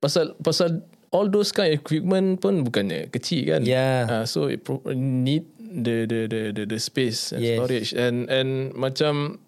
pasal 0.00 0.34
pasal 0.40 0.82
all 1.12 1.28
those 1.28 1.52
kind 1.52 1.70
of 1.70 1.78
equipment 1.78 2.40
pun 2.40 2.64
bukannya 2.64 3.08
kecil 3.08 3.44
kan. 3.46 3.62
Yeah. 3.62 4.08
Uh, 4.08 4.24
so 4.24 4.48
it 4.48 4.64
pro- 4.64 4.82
need 4.92 5.44
the 5.60 6.04
the 6.08 6.20
the 6.28 6.40
the, 6.52 6.62
the 6.66 6.78
space 6.80 7.32
and 7.32 7.40
Yes. 7.44 7.56
storage 7.60 7.90
and 7.92 8.28
and 8.28 8.72
macam 8.72 9.38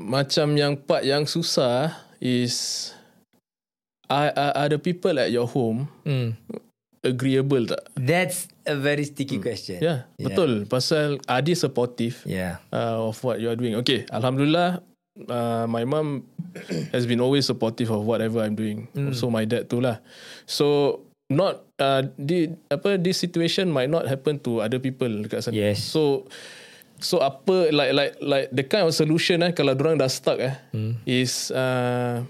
macam 0.00 0.58
yang 0.58 0.74
part 0.76 1.06
yang 1.06 1.24
susah 1.24 1.94
is 2.18 2.90
are, 4.10 4.32
are, 4.36 4.52
are 4.64 4.68
the 4.68 4.80
people 4.80 5.16
at 5.16 5.30
your 5.32 5.46
home 5.48 5.88
Hmm. 6.04 6.36
agreeable 7.00 7.64
tak? 7.68 7.80
That's 7.96 8.48
a 8.68 8.76
very 8.76 9.04
sticky 9.04 9.40
question. 9.40 9.80
Yeah, 9.80 10.08
yeah, 10.16 10.24
betul. 10.28 10.64
Pasal 10.68 11.20
are 11.28 11.40
they 11.44 11.56
supportive 11.56 12.20
Yeah. 12.28 12.60
uh, 12.72 13.08
of 13.08 13.20
what 13.24 13.40
you 13.40 13.48
are 13.48 13.56
doing? 13.56 13.76
Okay, 13.80 14.04
Alhamdulillah, 14.12 14.80
uh, 15.28 15.66
my 15.70 15.84
mom 15.84 16.26
has 16.92 17.06
been 17.06 17.20
always 17.20 17.46
supportive 17.46 17.90
of 17.90 18.04
whatever 18.04 18.42
I'm 18.42 18.54
doing. 18.54 18.88
So 19.14 19.30
my 19.30 19.44
dad 19.44 19.70
too 19.70 19.80
lah. 19.80 20.02
So 20.46 21.00
not 21.30 21.64
uh, 21.80 22.04
di 22.20 22.52
apa 22.68 23.00
this 23.00 23.18
situation 23.18 23.72
might 23.72 23.88
not 23.88 24.06
happen 24.06 24.38
to 24.44 24.60
other 24.60 24.78
people 24.78 25.08
dekat 25.08 25.46
sana. 25.46 25.56
Yes. 25.56 25.82
So 25.82 26.28
so 27.00 27.20
apa 27.20 27.72
like 27.74 27.92
like 27.92 28.12
like 28.22 28.46
the 28.54 28.64
kind 28.66 28.86
of 28.86 28.92
solution 28.94 29.42
eh 29.42 29.50
kalau 29.56 29.74
orang 29.74 29.98
dah 29.98 30.10
stuck 30.10 30.38
eh 30.38 30.54
is 31.08 31.50
uh, 31.50 32.22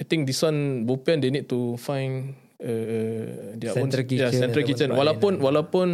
I 0.00 0.04
think 0.04 0.26
this 0.26 0.42
one 0.42 0.82
Bopian 0.88 1.22
they 1.22 1.30
need 1.30 1.46
to 1.52 1.78
find 1.78 2.34
uh, 2.58 3.54
their 3.54 3.76
Central 3.76 4.02
own 4.02 4.10
yeah, 4.10 4.30
kitchen 4.30 4.40
central 4.42 4.62
ataupun 4.64 4.70
kitchen 4.74 4.88
walaupun 4.90 5.32
walaupun 5.38 5.88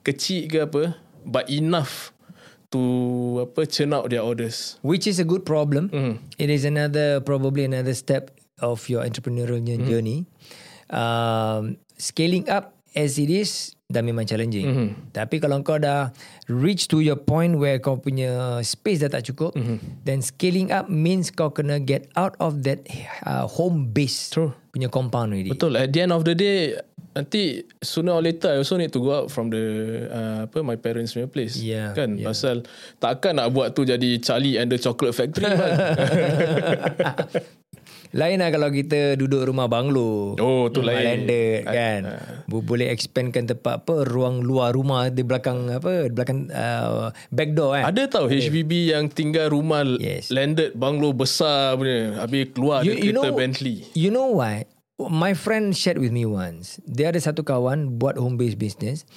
kecil 0.00 0.48
ke 0.48 0.58
apa 0.64 0.82
but 1.28 1.46
enough 1.52 2.10
to 2.72 2.82
apa 3.44 3.68
churn 3.68 3.92
out 3.92 4.08
their 4.08 4.24
orders. 4.24 4.80
Which 4.80 5.04
is 5.06 5.20
a 5.20 5.26
good 5.28 5.44
problem. 5.44 5.92
Mm. 5.92 6.14
It 6.40 6.48
is 6.48 6.64
another 6.64 7.20
probably 7.20 7.68
another 7.68 7.92
step 7.94 8.32
of 8.58 8.88
your 8.88 9.04
entrepreneurial 9.04 9.60
Mm-hmm. 9.62 9.86
journey. 9.86 10.18
Um, 10.90 11.76
scaling 11.96 12.48
up 12.48 12.76
as 12.92 13.16
it 13.16 13.28
is 13.32 13.72
dah 13.92 14.00
memang 14.00 14.24
challenging. 14.24 14.64
Mm-hmm. 14.64 14.88
Tapi 15.12 15.36
kalau 15.36 15.60
kau 15.60 15.76
dah 15.76 16.12
reach 16.48 16.88
to 16.88 17.04
your 17.04 17.16
point 17.16 17.60
where 17.60 17.76
kau 17.76 18.00
punya 18.00 18.56
space 18.64 19.04
dah 19.04 19.12
tak 19.12 19.28
cukup, 19.28 19.52
Mm-hmm. 19.52 20.04
then 20.08 20.24
scaling 20.24 20.72
up 20.72 20.88
means 20.88 21.28
kau 21.28 21.52
kena 21.52 21.76
get 21.76 22.08
out 22.16 22.32
of 22.40 22.64
that 22.64 22.80
uh, 23.28 23.44
home 23.44 23.92
base 23.92 24.32
True. 24.32 24.56
punya 24.72 24.88
compound 24.88 25.36
already. 25.36 25.52
Betul. 25.52 25.76
At 25.76 25.92
the 25.92 26.00
end 26.00 26.12
of 26.12 26.24
the 26.24 26.32
day, 26.32 26.80
nanti 27.12 27.42
sooner 27.78 28.12
or 28.12 28.20
later 28.20 28.48
I 28.48 28.58
also 28.58 28.74
need 28.74 28.90
to 28.90 28.98
go 28.98 29.12
out 29.14 29.28
from 29.28 29.48
the 29.48 29.64
uh, 30.06 30.38
apa 30.44 30.58
my 30.60 30.74
parents' 30.74 31.12
punya 31.12 31.26
place. 31.26 31.56
Yeah, 31.56 31.92
Kan? 31.92 32.16
yeah. 32.16 32.26
Pasal 32.26 32.64
takkan 32.96 33.36
nak 33.36 33.50
buat 33.50 33.72
tu 33.72 33.82
jadi 33.82 34.16
Charlie 34.18 34.56
and 34.56 34.66
the 34.66 34.76
Chocolate 34.76 35.12
Factory 35.12 35.44
kan? 35.44 35.56
Lain 38.12 38.36
lah 38.36 38.52
kalau 38.52 38.68
kita 38.68 39.16
duduk 39.16 39.40
rumah 39.42 39.64
banglo. 39.64 40.36
Oh, 40.36 40.68
tu 40.68 40.84
rumah 40.84 40.92
lain. 40.92 41.24
landed 41.24 41.64
Ah, 41.64 41.72
kan. 41.72 42.00
Bo- 42.44 42.60
Boleh 42.60 42.92
expandkan 42.92 43.48
tempat 43.48 43.80
apa 43.80 44.04
ruang 44.04 44.44
luar 44.44 44.76
rumah 44.76 45.08
di 45.08 45.24
belakang 45.24 45.72
apa 45.72 46.04
di 46.04 46.14
belakang 46.14 46.52
uh, 46.52 47.08
back 47.32 47.56
door 47.56 47.72
kan. 47.72 47.88
Ada 47.88 48.02
tau 48.12 48.28
HBB 48.28 48.92
yang 48.92 49.08
tinggal 49.08 49.48
rumah 49.48 49.80
Yes. 49.96 50.28
landed 50.28 50.76
bungalow 50.76 51.16
besar 51.16 51.72
punya. 51.74 52.20
Habis 52.20 52.52
keluar 52.52 52.84
You, 52.84 52.92
ada 52.92 53.00
you 53.00 53.12
kereta 53.12 53.24
know 53.24 53.32
Bentley. 53.32 53.76
You 53.96 54.12
know 54.12 54.28
why? 54.36 54.68
My 55.08 55.32
friend 55.32 55.72
shared 55.72 55.98
with 55.98 56.12
me 56.14 56.28
once. 56.28 56.78
Dia 56.84 57.10
ada 57.14 57.18
satu 57.18 57.42
kawan 57.42 57.98
buat 57.98 58.20
home 58.20 58.36
based 58.36 58.60
business. 58.60 59.08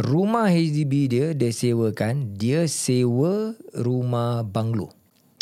Rumah 0.00 0.48
HDB 0.48 0.92
dia 1.12 1.26
dia 1.36 1.52
sewakan, 1.52 2.34
dia 2.36 2.64
sewa 2.64 3.52
rumah 3.76 4.40
banglo. 4.40 4.92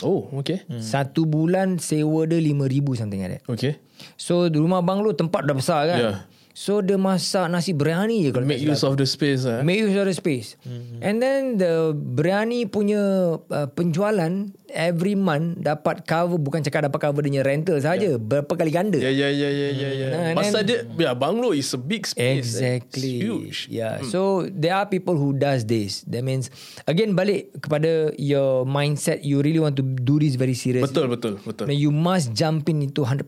Oh, 0.03 0.27
okay. 0.37 0.65
Hmm. 0.67 0.83
Satu 0.83 1.29
bulan 1.29 1.79
sewa 1.79 2.27
dia 2.27 2.41
5000 2.41 2.99
something 2.99 3.21
like 3.21 3.39
that. 3.39 3.43
Okay. 3.47 3.79
So 4.17 4.49
rumah 4.49 4.81
banglo 4.83 5.13
tempat 5.13 5.47
dah 5.47 5.55
besar 5.55 5.87
kan. 5.87 5.99
Yeah. 6.01 6.17
So 6.51 6.83
dia 6.83 6.99
masak 6.99 7.47
nasi 7.49 7.73
biryani 7.73 8.27
je 8.27 8.31
kalau 8.35 8.45
Make 8.45 8.61
use 8.61 8.83
of 8.83 8.99
the 8.99 9.07
space. 9.07 9.47
Uh. 9.47 9.63
Make 9.63 9.81
use 9.87 9.95
of 9.95 10.05
the 10.05 10.17
space. 10.17 10.59
Mm-hmm. 10.67 10.99
And 11.01 11.17
then 11.23 11.41
the 11.57 11.95
biryani 11.95 12.67
punya 12.69 13.01
uh, 13.39 13.69
penjualan 13.71 14.51
every 14.73 15.13
month 15.19 15.61
dapat 15.61 16.09
cover 16.09 16.41
bukan 16.41 16.65
cakap 16.65 16.89
dapat 16.89 16.99
cover 16.99 17.23
dia 17.27 17.45
rental 17.45 17.77
saja, 17.79 18.17
yeah. 18.17 18.19
berapa 18.19 18.49
kali 18.49 18.73
ganda. 18.73 18.97
Ya, 18.97 19.13
ya, 19.13 19.29
ya, 19.29 19.49
ya, 19.53 19.69
ya, 19.71 19.89
ya. 19.93 20.07
And 20.33 20.37
Pasal 20.39 20.65
dia, 20.65 20.89
ya, 20.97 21.13
bungalow 21.13 21.53
is 21.53 21.69
a 21.77 21.81
big 21.81 22.09
space. 22.09 22.57
Exactly. 22.57 23.21
It's 23.21 23.27
huge. 23.27 23.59
Yeah. 23.69 24.01
So 24.09 24.49
there 24.49 24.79
are 24.79 24.89
people 24.89 25.21
who 25.21 25.37
does 25.37 25.69
this. 25.69 26.07
That 26.09 26.25
means 26.25 26.49
again 26.89 27.13
balik 27.13 27.53
kepada 27.61 28.17
your 28.17 28.65
mindset. 28.65 29.21
You 29.21 29.45
really 29.45 29.61
want 29.61 29.77
to 29.77 29.85
do 29.85 30.17
this 30.17 30.41
very 30.41 30.57
seriously. 30.57 30.89
Betul, 30.89 31.13
betul, 31.13 31.35
betul. 31.43 31.69
Then 31.69 31.77
you 31.77 31.93
must 31.93 32.33
jump 32.33 32.71
in 32.73 32.81
into 32.81 33.05
100%. 33.05 33.27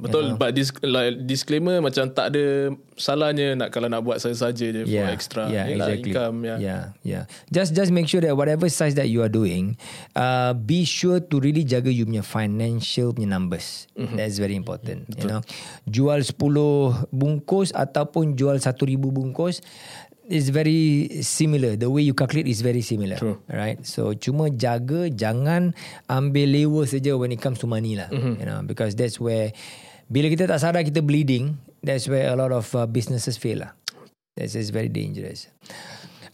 Betul 0.00 0.38
but 0.38 0.54
dis, 0.54 0.70
like, 0.86 1.26
disclaimer 1.26 1.82
macam 1.82 2.08
tak 2.14 2.30
ada 2.32 2.70
salahnya 2.94 3.58
nak 3.58 3.74
kalau 3.74 3.90
nak 3.90 4.06
buat 4.06 4.22
saja-saja 4.22 4.70
je 4.74 4.82
for 4.86 5.06
extra 5.10 5.50
yeah, 5.50 5.66
exactly. 5.70 6.14
income 6.14 6.36
ya. 6.46 6.56
yeah, 6.58 6.82
yeah. 7.02 7.24
Just 7.50 7.74
just 7.74 7.90
make 7.94 8.06
sure 8.10 8.22
that 8.22 8.34
whatever 8.38 8.70
size 8.70 8.94
that 8.98 9.10
you 9.10 9.22
are 9.22 9.30
doing, 9.30 9.78
uh, 10.14 10.54
be 10.68 10.84
sure 10.84 11.24
to 11.24 11.40
really 11.40 11.64
jaga 11.64 11.88
you 11.88 12.04
punya 12.04 12.20
financial 12.20 13.16
punya 13.16 13.32
numbers. 13.32 13.88
Mm-hmm. 13.96 14.16
That's 14.20 14.36
very 14.36 14.52
important. 14.52 15.08
Betul. 15.08 15.24
You 15.24 15.28
know, 15.32 15.42
jual 15.88 16.20
10 16.20 17.08
bungkus 17.08 17.72
ataupun 17.72 18.36
jual 18.36 18.60
1000 18.60 18.76
bungkus 19.00 19.64
is 20.28 20.52
very 20.52 21.08
similar. 21.24 21.80
The 21.80 21.88
way 21.88 22.04
you 22.04 22.12
calculate 22.12 22.52
is 22.52 22.60
very 22.60 22.84
similar. 22.84 23.16
True. 23.16 23.40
Right? 23.48 23.80
So 23.88 24.12
cuma 24.12 24.52
jaga 24.52 25.08
jangan 25.08 25.72
ambil 26.04 26.52
lewa 26.52 26.84
saja 26.84 27.16
when 27.16 27.32
it 27.32 27.40
comes 27.40 27.56
to 27.64 27.66
money 27.66 27.96
lah. 27.96 28.12
Mm-hmm. 28.12 28.44
You 28.44 28.46
know, 28.46 28.60
because 28.60 28.92
that's 28.92 29.16
where 29.16 29.56
bila 30.12 30.28
kita 30.28 30.44
tak 30.44 30.60
sadar 30.60 30.84
kita 30.84 31.00
bleeding, 31.00 31.56
that's 31.80 32.04
where 32.04 32.28
a 32.28 32.36
lot 32.36 32.52
of 32.52 32.68
uh, 32.76 32.84
businesses 32.84 33.40
fail 33.40 33.64
lah. 33.64 33.72
This 34.36 34.54
is 34.54 34.68
very 34.70 34.92
dangerous. 34.92 35.48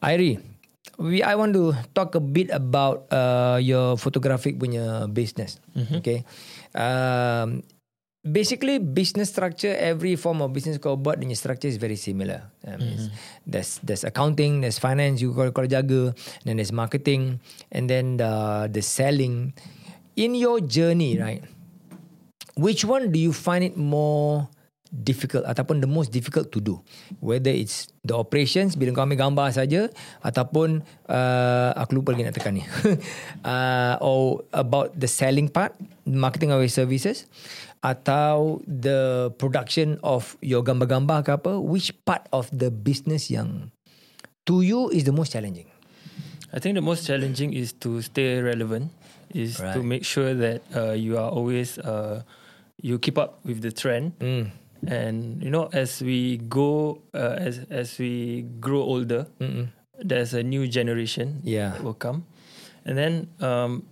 Airi, 0.05 0.37
we 0.99 1.23
I 1.23 1.35
want 1.35 1.55
to 1.55 1.75
talk 1.95 2.15
a 2.15 2.23
bit 2.23 2.51
about 2.51 3.07
uh, 3.11 3.59
your 3.61 3.97
photographic 3.97 4.59
punya 4.59 5.11
business. 5.11 5.59
Mm-hmm. 5.75 5.99
Okay. 6.01 6.19
Um, 6.75 7.63
basically, 8.25 8.79
business 8.81 9.31
structure, 9.31 9.75
every 9.77 10.17
form 10.17 10.41
of 10.41 10.53
business 10.55 10.81
kau 10.81 10.97
buat, 10.97 11.21
punya 11.21 11.37
structure 11.37 11.69
is 11.69 11.77
very 11.77 11.97
similar. 11.97 12.49
I 12.65 12.81
mean, 12.81 13.11
There's 13.45 13.79
there's 13.85 14.05
accounting, 14.05 14.65
there's 14.65 14.81
finance, 14.81 15.21
you 15.21 15.37
kau 15.37 15.51
kau 15.53 15.67
jaga, 15.69 16.17
then 16.49 16.57
there's 16.57 16.73
marketing, 16.73 17.41
and 17.71 17.91
then 17.91 18.17
the 18.17 18.67
the 18.73 18.83
selling. 18.83 19.53
In 20.15 20.39
your 20.39 20.63
journey, 20.63 21.19
right? 21.19 21.43
Which 22.55 22.87
one 22.87 23.11
do 23.11 23.19
you 23.19 23.35
find 23.35 23.67
it 23.67 23.75
more 23.75 24.47
difficult 24.95 25.43
ataupun 25.43 25.83
the 25.83 25.91
most 25.91 26.15
difficult 26.15 26.55
to 26.55 26.63
do? 26.63 26.79
Whether 27.19 27.51
it's 27.51 27.91
the 28.07 28.15
operations 28.15 28.79
bila 28.79 28.95
kau 28.95 29.03
ambil 29.03 29.19
gambar 29.19 29.51
saja 29.51 29.91
ataupun 30.23 30.87
uh, 31.11 31.71
aku 31.75 31.99
lupa 31.99 32.15
lagi 32.15 32.23
nak 32.31 32.39
tekan 32.39 32.55
ni. 32.59 32.63
uh, 33.43 33.99
or 33.99 34.47
about 34.55 34.95
the 34.95 35.11
selling 35.11 35.51
part, 35.51 35.75
marketing 36.07 36.55
of 36.55 36.63
your 36.63 36.71
services 36.71 37.27
atau 37.85 38.65
the 38.65 39.29
production 39.37 40.01
of 40.01 40.41
your 40.41 40.65
gambar-gambar 40.65 41.21
ke 41.21 41.31
apa, 41.37 41.61
which 41.61 41.93
part 42.09 42.25
of 42.33 42.49
the 42.49 42.73
business 42.73 43.29
yang 43.29 43.69
to 44.49 44.65
you 44.65 44.89
is 44.89 45.05
the 45.05 45.13
most 45.13 45.37
challenging? 45.37 45.69
I 46.49 46.63
think 46.63 46.79
the 46.79 46.87
most 46.87 47.05
challenging 47.05 47.53
is 47.53 47.75
to 47.85 48.01
stay 48.01 48.39
relevant, 48.41 48.89
is 49.35 49.59
to 49.59 49.83
Right. 49.83 49.85
make 49.85 50.05
sure 50.07 50.33
that 50.33 50.63
uh, 50.71 50.95
you 50.95 51.19
are 51.19 51.29
always 51.29 51.77
uh, 51.83 52.23
you 52.79 52.97
keep 53.03 53.19
up 53.19 53.43
with 53.45 53.61
the 53.61 53.75
trend. 53.75 54.15
Mm. 54.23 54.55
And 54.87 55.43
you 55.43 55.51
know, 55.51 55.69
as 55.73 56.01
we 56.01 56.39
go, 56.45 57.01
uh, 57.13 57.37
as 57.39 57.65
as 57.71 57.97
we 57.97 58.45
grow 58.61 58.83
older, 58.83 59.27
Mm-mm. 59.39 59.69
there's 59.99 60.35
a 60.35 60.43
new 60.43 60.67
generation 60.67 61.41
Yeah. 61.43 61.77
that 61.77 61.83
will 61.83 61.97
come, 61.97 62.25
and 62.85 62.99
then 62.99 63.13
um, 63.41 63.87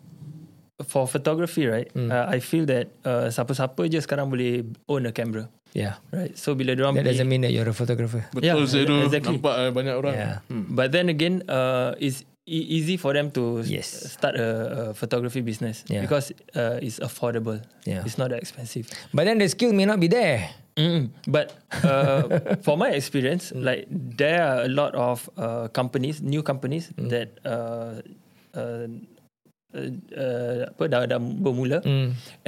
for 0.83 1.07
photography, 1.07 1.67
right? 1.67 1.87
Mm. 1.95 2.11
Uh, 2.11 2.27
I 2.27 2.43
feel 2.43 2.67
that 2.67 2.91
uh, 3.07 3.31
siapa-siapa 3.31 3.87
je 3.87 4.03
sekarang 4.03 4.27
boleh 4.29 4.67
own 4.91 5.07
a 5.07 5.13
camera, 5.15 5.47
Yeah. 5.73 6.03
right? 6.11 6.35
So 6.35 6.59
bila 6.59 6.75
orang 6.75 6.99
That 6.99 7.07
doesn't 7.07 7.31
mean 7.31 7.47
that 7.47 7.55
you're 7.55 7.69
a 7.71 7.77
photographer. 7.77 8.27
Betul 8.35 8.67
Yeah, 8.67 8.85
tu 8.85 8.95
exactly. 9.07 9.39
nampak 9.39 9.55
eh, 9.63 9.71
banyak 9.71 9.95
orang. 9.95 10.15
Yeah. 10.19 10.37
But 10.51 10.91
then 10.91 11.07
again, 11.07 11.47
uh, 11.47 11.95
is 12.03 12.27
e- 12.47 12.67
easy 12.79 12.97
for 12.97 13.13
them 13.15 13.31
to 13.33 13.63
Yes. 13.65 13.87
start 14.13 14.35
a, 14.37 14.91
a 14.91 14.95
photography 14.95 15.41
business 15.41 15.85
Yeah. 15.89 16.03
because 16.03 16.33
uh, 16.55 16.79
it's 16.83 16.99
affordable. 17.01 17.63
Yeah. 17.87 18.03
It's 18.07 18.19
not 18.19 18.31
that 18.31 18.43
expensive. 18.43 18.89
But 19.15 19.25
then 19.25 19.39
the 19.39 19.49
skill 19.49 19.73
may 19.73 19.85
not 19.87 20.01
be 20.01 20.09
there. 20.09 20.51
Mm. 20.77 21.13
But 21.29 21.53
uh, 21.85 22.41
for 22.67 22.77
my 22.81 22.91
experience, 22.97 23.53
like 23.55 23.87
there 23.93 24.41
are 24.43 24.65
a 24.65 24.71
lot 24.73 24.95
of 24.97 25.29
uh, 25.37 25.69
companies, 25.69 26.23
new 26.25 26.43
companies 26.43 26.89
that 26.97 27.37
uh, 27.45 28.01
uh, 28.57 28.89
uh, 29.77 29.89
uh, 30.17 30.59
apa 30.73 30.85
dah, 30.89 31.05
dah 31.05 31.21
bermula, 31.21 31.85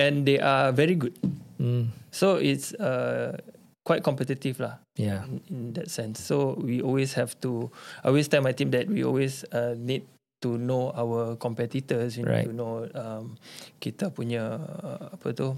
and 0.01 0.15
they 0.25 0.41
are 0.41 0.73
very 0.73 0.97
good. 0.97 1.13
Mm. 1.61 1.93
So 2.11 2.41
it's 2.41 2.73
uh, 2.81 3.37
quite 3.85 4.03
competitive 4.03 4.59
lah. 4.59 4.81
Yeah. 4.97 5.29
in, 5.29 5.41
in 5.53 5.61
that 5.77 5.93
sense. 5.93 6.19
So 6.25 6.57
we 6.59 6.81
always 6.81 7.13
have 7.15 7.37
to. 7.45 7.69
I 8.03 8.09
always 8.09 8.27
tell 8.29 8.41
my 8.41 8.53
team 8.57 8.73
that 8.73 8.89
we 8.89 9.05
always 9.05 9.45
uh, 9.53 9.77
need 9.77 10.09
to 10.41 10.57
know 10.57 10.93
our 10.97 11.37
competitors. 11.37 12.17
We 12.17 12.25
Right. 12.25 12.49
need 12.49 12.53
to 12.53 12.57
know 12.57 12.89
um, 12.97 13.37
kita 13.81 14.11
punya 14.11 14.57
uh, 14.59 15.13
apa 15.13 15.29
tu. 15.37 15.55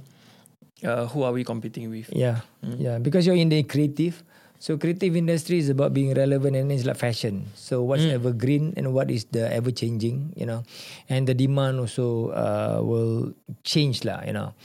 Uh, 0.85 1.09
who 1.09 1.25
are 1.25 1.33
we 1.33 1.41
competing 1.41 1.89
with? 1.89 2.13
Yeah. 2.13 2.45
Yeah. 2.61 2.99
Because 3.01 3.25
you're 3.25 3.39
in 3.41 3.49
the 3.49 3.63
creative. 3.65 4.21
So 4.59 4.77
creative 4.81 5.17
industry 5.17 5.61
is 5.61 5.69
about 5.69 5.93
being 5.93 6.13
relevant 6.17 6.57
and 6.57 6.73
it's 6.73 6.85
like 6.89 6.97
fashion. 6.97 7.45
So 7.57 7.85
what's 7.85 8.05
evergreen 8.09 8.73
and 8.77 8.93
what 8.97 9.13
is 9.13 9.29
the 9.29 9.53
ever 9.53 9.69
changing, 9.71 10.33
you 10.33 10.49
know, 10.49 10.65
and 11.13 11.29
the 11.29 11.37
demand 11.37 11.77
also 11.77 12.33
uh, 12.33 12.81
will 12.81 13.37
change 13.69 14.01
lah, 14.05 14.25
you 14.25 14.33
know. 14.33 14.57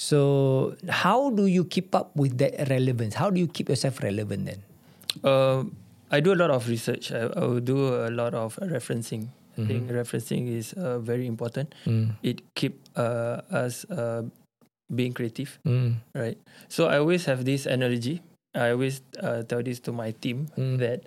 So 0.00 0.72
how 0.88 1.28
do 1.28 1.44
you 1.44 1.68
keep 1.68 1.92
up 1.92 2.16
with 2.16 2.40
that 2.40 2.72
relevance? 2.72 3.12
How 3.20 3.28
do 3.28 3.36
you 3.36 3.44
keep 3.44 3.68
yourself 3.68 4.00
relevant 4.00 4.48
then? 4.48 4.60
Uh, 5.20 5.68
I 6.08 6.24
do 6.24 6.32
a 6.32 6.38
lot 6.40 6.48
of 6.48 6.72
research. 6.72 7.12
I, 7.12 7.28
I 7.28 7.44
will 7.44 7.60
do 7.60 7.92
a 7.92 8.08
lot 8.08 8.32
of 8.32 8.56
referencing. 8.64 9.28
I 9.60 9.66
think 9.68 9.92
referencing 9.92 10.48
is 10.48 10.72
uh, 10.72 11.04
very 11.04 11.26
important. 11.26 11.74
It 12.24 12.40
keep 12.56 12.80
uh, 12.96 13.44
us 13.52 13.84
uh, 13.92 14.24
being 14.88 15.12
creative. 15.12 15.60
Mm. 15.68 16.00
right? 16.14 16.40
So 16.72 16.88
I 16.88 16.96
always 16.96 17.26
have 17.26 17.44
this 17.44 17.66
analogy. 17.66 18.22
I 18.54 18.72
always 18.72 19.04
uh, 19.20 19.42
tell 19.44 19.60
this 19.62 19.84
to 19.84 19.92
my 19.92 20.16
team 20.16 20.48
that 20.56 21.04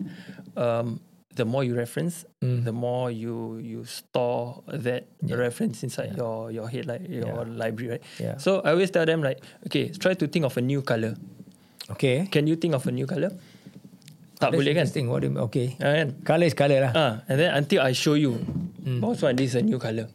um, 0.53 1.01
the 1.35 1.45
more 1.45 1.63
you 1.63 1.75
reference, 1.75 2.25
the 2.41 2.71
more 2.71 3.09
you 3.09 3.57
you 3.57 3.85
store 3.85 4.61
that 4.67 5.07
reference 5.25 5.83
inside 5.83 6.13
your 6.17 6.51
your 6.53 6.69
head, 6.69 6.85
like 6.85 7.03
your 7.09 7.45
library, 7.45 7.97
right? 7.97 8.03
Yeah. 8.19 8.37
So 8.37 8.61
I 8.61 8.71
always 8.77 8.91
tell 8.91 9.05
them 9.05 9.21
like, 9.23 9.41
okay, 9.67 9.89
try 9.89 10.13
to 10.13 10.25
think 10.27 10.45
of 10.45 10.55
a 10.57 10.63
new 10.63 10.81
color. 10.81 11.15
Okay. 11.97 12.27
Can 12.31 12.47
you 12.47 12.55
think 12.55 12.73
of 12.73 12.85
a 12.87 12.93
new 12.93 13.05
color? 13.09 13.33
Tak 14.39 14.51
That's 14.51 14.59
boleh 14.59 14.73
kan? 14.75 14.87
What 15.07 15.23
do 15.23 15.31
you, 15.31 15.39
okay. 15.47 15.67
Ah, 15.79 15.93
kan? 15.93 16.07
Color 16.25 16.45
is 16.51 16.55
color 16.57 16.79
lah. 16.89 16.91
Ah, 16.95 17.13
and 17.31 17.37
then 17.39 17.49
until 17.55 17.79
I 17.85 17.95
show 17.95 18.13
you, 18.19 18.39
boss 18.99 19.23
one, 19.23 19.35
this 19.39 19.55
is 19.55 19.57
a 19.59 19.63
new 19.63 19.79
color. 19.79 20.09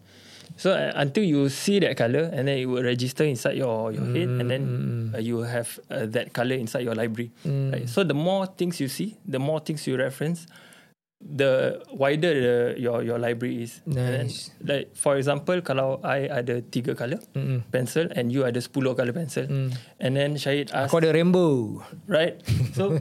So 0.58 0.74
uh, 0.74 0.90
until 0.98 1.22
you 1.22 1.46
see 1.48 1.78
that 1.78 1.94
color, 1.94 2.26
and 2.34 2.50
then 2.50 2.58
it 2.58 2.66
will 2.66 2.82
register 2.82 3.22
inside 3.22 3.54
your 3.56 3.94
your 3.94 4.04
head, 4.10 4.26
and 4.42 4.48
then 4.50 4.62
Hmm, 4.66 5.14
uh, 5.14 5.22
you 5.22 5.46
have 5.46 5.78
uh, 5.86 6.04
that 6.10 6.34
color 6.34 6.58
inside 6.58 6.82
your 6.82 6.98
library. 6.98 7.30
Right? 7.46 7.86
So 7.86 8.02
the 8.02 8.18
more 8.18 8.50
things 8.50 8.82
you 8.82 8.90
see, 8.90 9.14
the 9.22 9.38
more 9.38 9.62
things 9.62 9.86
you 9.86 9.94
reference, 9.94 10.50
the 11.18 11.82
wider 11.90 12.30
the, 12.30 12.56
your 12.78 13.02
your 13.02 13.18
library 13.18 13.66
is. 13.66 13.82
And 13.84 14.30
Nice. 14.30 14.54
like 14.62 14.94
for 14.94 15.18
example, 15.18 15.58
kalau 15.66 15.98
I 16.06 16.30
ada 16.30 16.62
tiga 16.62 16.94
color 16.94 17.18
pencil, 17.74 18.06
and 18.14 18.30
you 18.30 18.46
ada 18.46 18.62
10 18.62 18.70
color 18.94 19.10
pencil, 19.10 19.44
and 19.98 20.12
then 20.14 20.38
Syahid 20.38 20.70
ask, 20.70 20.88
Aku 20.94 21.02
ada 21.02 21.10
rainbow. 21.10 21.82
right? 22.06 22.38
So 22.78 22.94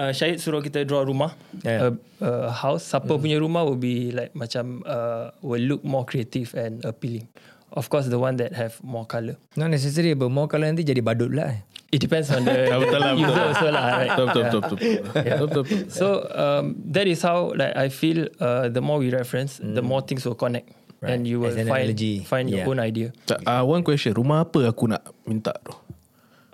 uh, 0.00 0.12
Syahid 0.16 0.40
suruh 0.40 0.64
kita 0.64 0.88
draw 0.88 1.04
rumah, 1.04 1.36
Yeah. 1.60 1.92
a, 2.24 2.24
a 2.24 2.30
house. 2.50 2.88
Siapa 2.88 3.20
punya 3.20 3.36
rumah 3.36 3.68
will 3.68 3.78
be 3.78 4.10
like 4.16 4.32
macam 4.32 4.80
uh, 4.88 5.30
will 5.44 5.60
look 5.62 5.84
more 5.84 6.08
creative 6.08 6.56
and 6.56 6.80
appealing. 6.88 7.28
Of 7.68 7.92
course, 7.92 8.08
the 8.08 8.16
one 8.18 8.40
that 8.40 8.56
have 8.56 8.80
more 8.80 9.04
color. 9.04 9.36
Not 9.54 9.68
necessary 9.68 10.16
but 10.16 10.32
more 10.32 10.48
color 10.48 10.72
nanti 10.72 10.82
jadi 10.82 11.04
badut 11.04 11.30
lah. 11.30 11.52
It 11.88 12.00
depends 12.00 12.28
on 12.28 12.44
the 12.44 12.68
betul 12.84 13.00
lah, 13.00 13.12
user 13.16 13.32
lah. 13.32 13.48
also 13.48 13.66
lah, 13.72 13.84
right? 13.92 14.10
Betul 14.12 14.26
betul 14.28 14.40
betul 14.42 14.60
betul. 14.60 14.78
Betul 15.28 15.46
betul. 15.48 15.62
betul. 15.64 15.80
So 15.88 16.06
um, 16.32 16.64
that 16.92 17.06
is 17.08 17.20
how 17.20 17.52
like 17.56 17.72
I 17.76 17.88
feel. 17.88 18.28
Uh, 18.36 18.68
the 18.68 18.80
more 18.80 19.00
we 19.00 19.08
reference, 19.08 19.56
the 19.56 19.80
more 19.80 20.00
things 20.00 20.24
will 20.24 20.36
connect, 20.36 20.68
Right. 21.00 21.14
and 21.16 21.24
you 21.24 21.38
will 21.40 21.52
As 21.54 21.60
an 21.60 21.68
find 21.70 21.88
analogy. 21.94 22.26
find 22.26 22.50
your 22.50 22.64
Yeah. 22.64 22.70
own 22.72 22.80
idea. 22.82 23.08
Uh, 23.46 23.62
one 23.64 23.80
question. 23.80 24.12
Rumah 24.12 24.48
apa 24.48 24.68
aku 24.68 24.90
nak 24.90 25.04
minta 25.24 25.52
tu? 25.62 25.72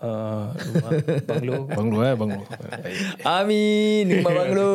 Uh, 0.05 0.53
rumah, 0.53 0.91
banglo. 1.25 1.55
Banglo 1.81 1.99
eh, 2.05 2.13
banglo. 2.13 2.43
Amin 3.25 4.05
Rumah 4.21 4.33
banglo 4.37 4.69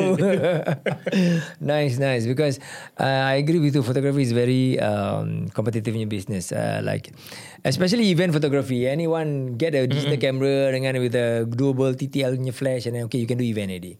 Nice 1.70 2.02
nice 2.02 2.26
Because 2.26 2.58
uh, 2.98 3.30
I 3.30 3.38
agree 3.38 3.62
with 3.62 3.78
you 3.78 3.86
Photography 3.86 4.26
is 4.26 4.34
very 4.34 4.82
um, 4.82 5.46
Competitive 5.54 5.94
in 5.94 6.02
your 6.02 6.10
business 6.10 6.50
uh, 6.50 6.82
Like 6.82 7.14
Especially 7.64 8.10
event 8.12 8.32
photography 8.32 8.88
Anyone 8.88 9.56
Get 9.56 9.76
a 9.76 9.88
digital 9.88 10.18
camera 10.18 10.72
Dengan 10.72 11.00
with 11.00 11.16
a 11.16 11.44
Doable 11.46 11.96
TTL 11.96 12.40
punya 12.40 12.54
flash 12.56 12.86
And 12.88 12.96
then 12.96 13.04
okay 13.06 13.20
You 13.20 13.28
can 13.28 13.38
do 13.38 13.46
event 13.46 13.72
already. 13.72 13.98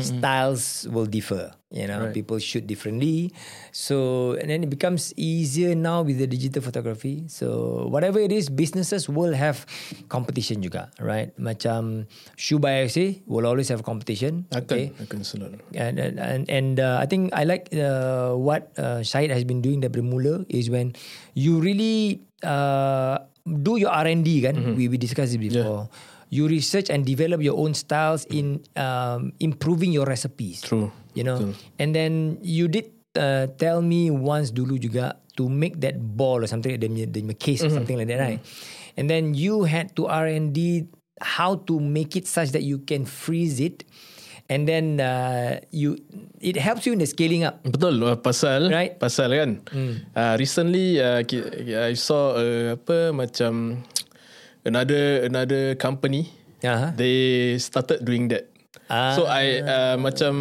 Styles 0.00 0.88
will 0.88 1.06
differ 1.06 1.52
You 1.72 1.88
know 1.88 2.08
Right. 2.08 2.12
People 2.12 2.36
shoot 2.40 2.66
differently. 2.66 3.32
So 3.72 4.32
And 4.36 4.48
then 4.48 4.64
it 4.64 4.70
becomes 4.72 5.12
easier 5.16 5.74
now 5.74 6.02
With 6.02 6.18
the 6.18 6.28
digital 6.28 6.60
photography. 6.62 7.24
So 7.28 7.86
Whatever 7.88 8.20
it 8.20 8.32
is 8.32 8.48
Businesses 8.48 9.08
will 9.08 9.32
have 9.32 9.64
Competition 10.08 10.60
juga 10.60 10.88
Right? 11.00 11.32
Macam 11.36 12.08
Shoe 12.36 12.60
by 12.60 12.84
IFC 12.84 13.24
Will 13.28 13.44
always 13.44 13.68
have 13.68 13.84
competition 13.84 14.44
Akan 14.52 14.92
akan 15.04 15.20
selalu. 15.24 15.58
and 15.76 15.96
and 15.98 16.16
and, 16.18 16.42
and 16.48 16.76
uh, 16.80 16.98
I 17.00 17.06
think 17.06 17.32
I 17.32 17.44
like 17.44 17.68
uh, 17.74 18.34
what 18.36 18.72
uh, 18.76 19.02
Syed 19.04 19.30
has 19.30 19.44
been 19.44 19.60
doing 19.60 19.80
daripada 19.80 20.04
mula 20.04 20.44
is 20.48 20.68
when 20.68 20.92
you 21.34 21.60
really 21.60 22.20
uh, 22.42 23.18
do 23.46 23.78
your 23.78 23.90
R&D 23.90 24.42
kan? 24.42 24.54
Mm-hmm. 24.54 24.74
we 24.76 24.88
we 24.88 24.98
discussed 24.98 25.34
it 25.34 25.42
before. 25.42 25.88
You 26.32 26.48
research 26.48 26.88
and 26.88 27.04
develop 27.04 27.44
your 27.44 27.60
own 27.60 27.76
styles 27.76 28.24
in 28.32 28.64
um, 28.72 29.36
improving 29.36 29.92
your 29.92 30.08
recipes. 30.08 30.64
True. 30.64 30.88
you 31.14 31.24
know? 31.24 31.38
Betul. 31.38 31.54
and 31.78 31.90
then 31.94 32.12
you 32.40 32.68
did 32.68 32.90
uh, 33.16 33.46
tell 33.60 33.82
me 33.84 34.10
once 34.10 34.50
dulu 34.50 34.80
juga 34.80 35.20
to 35.36 35.48
make 35.48 35.80
that 35.80 35.96
ball 36.16 36.44
or 36.44 36.48
something 36.48 36.72
like 36.72 36.80
that 36.80 36.92
the, 36.92 37.08
the 37.08 37.36
case 37.36 37.64
or 37.64 37.70
something 37.72 37.96
like 37.96 38.08
that 38.08 38.20
right? 38.20 38.40
And 38.96 39.08
then 39.08 39.32
you 39.32 39.64
had 39.64 39.96
to 39.96 40.04
R&D 40.08 40.88
how 41.20 41.64
to 41.64 41.80
make 41.80 42.16
it 42.16 42.28
such 42.28 42.52
that 42.52 42.60
you 42.60 42.80
can 42.84 43.04
freeze 43.08 43.60
it 43.60 43.84
and 44.52 44.68
then 44.68 45.00
uh, 45.00 45.56
you 45.72 45.96
it 46.44 46.60
helps 46.60 46.84
you 46.84 46.92
in 46.92 47.00
the 47.00 47.08
scaling 47.08 47.48
up 47.48 47.64
Betul 47.64 47.96
uh, 48.04 48.20
pasal 48.20 48.68
Right. 48.68 49.00
pasal 49.00 49.32
kan. 49.32 49.50
Uh, 50.12 50.36
recently 50.36 51.00
uh, 51.00 51.24
I 51.88 51.96
saw 51.96 52.36
uh, 52.36 52.76
apa 52.76 53.16
macam 53.16 53.80
another 54.68 55.24
another 55.24 55.72
company 55.80 56.28
uh-huh. 56.60 56.92
they 56.92 57.56
started 57.56 58.04
doing 58.04 58.28
that. 58.28 58.52
Ah. 58.92 59.16
So 59.16 59.24
I 59.24 59.64
uh, 59.64 59.96
macam 59.96 60.34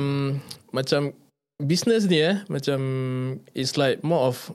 macam 0.76 1.16
business 1.64 2.12
ni 2.12 2.20
eh 2.20 2.44
macam 2.52 2.80
it's 3.56 3.80
like 3.80 4.04
more 4.04 4.28
of 4.28 4.52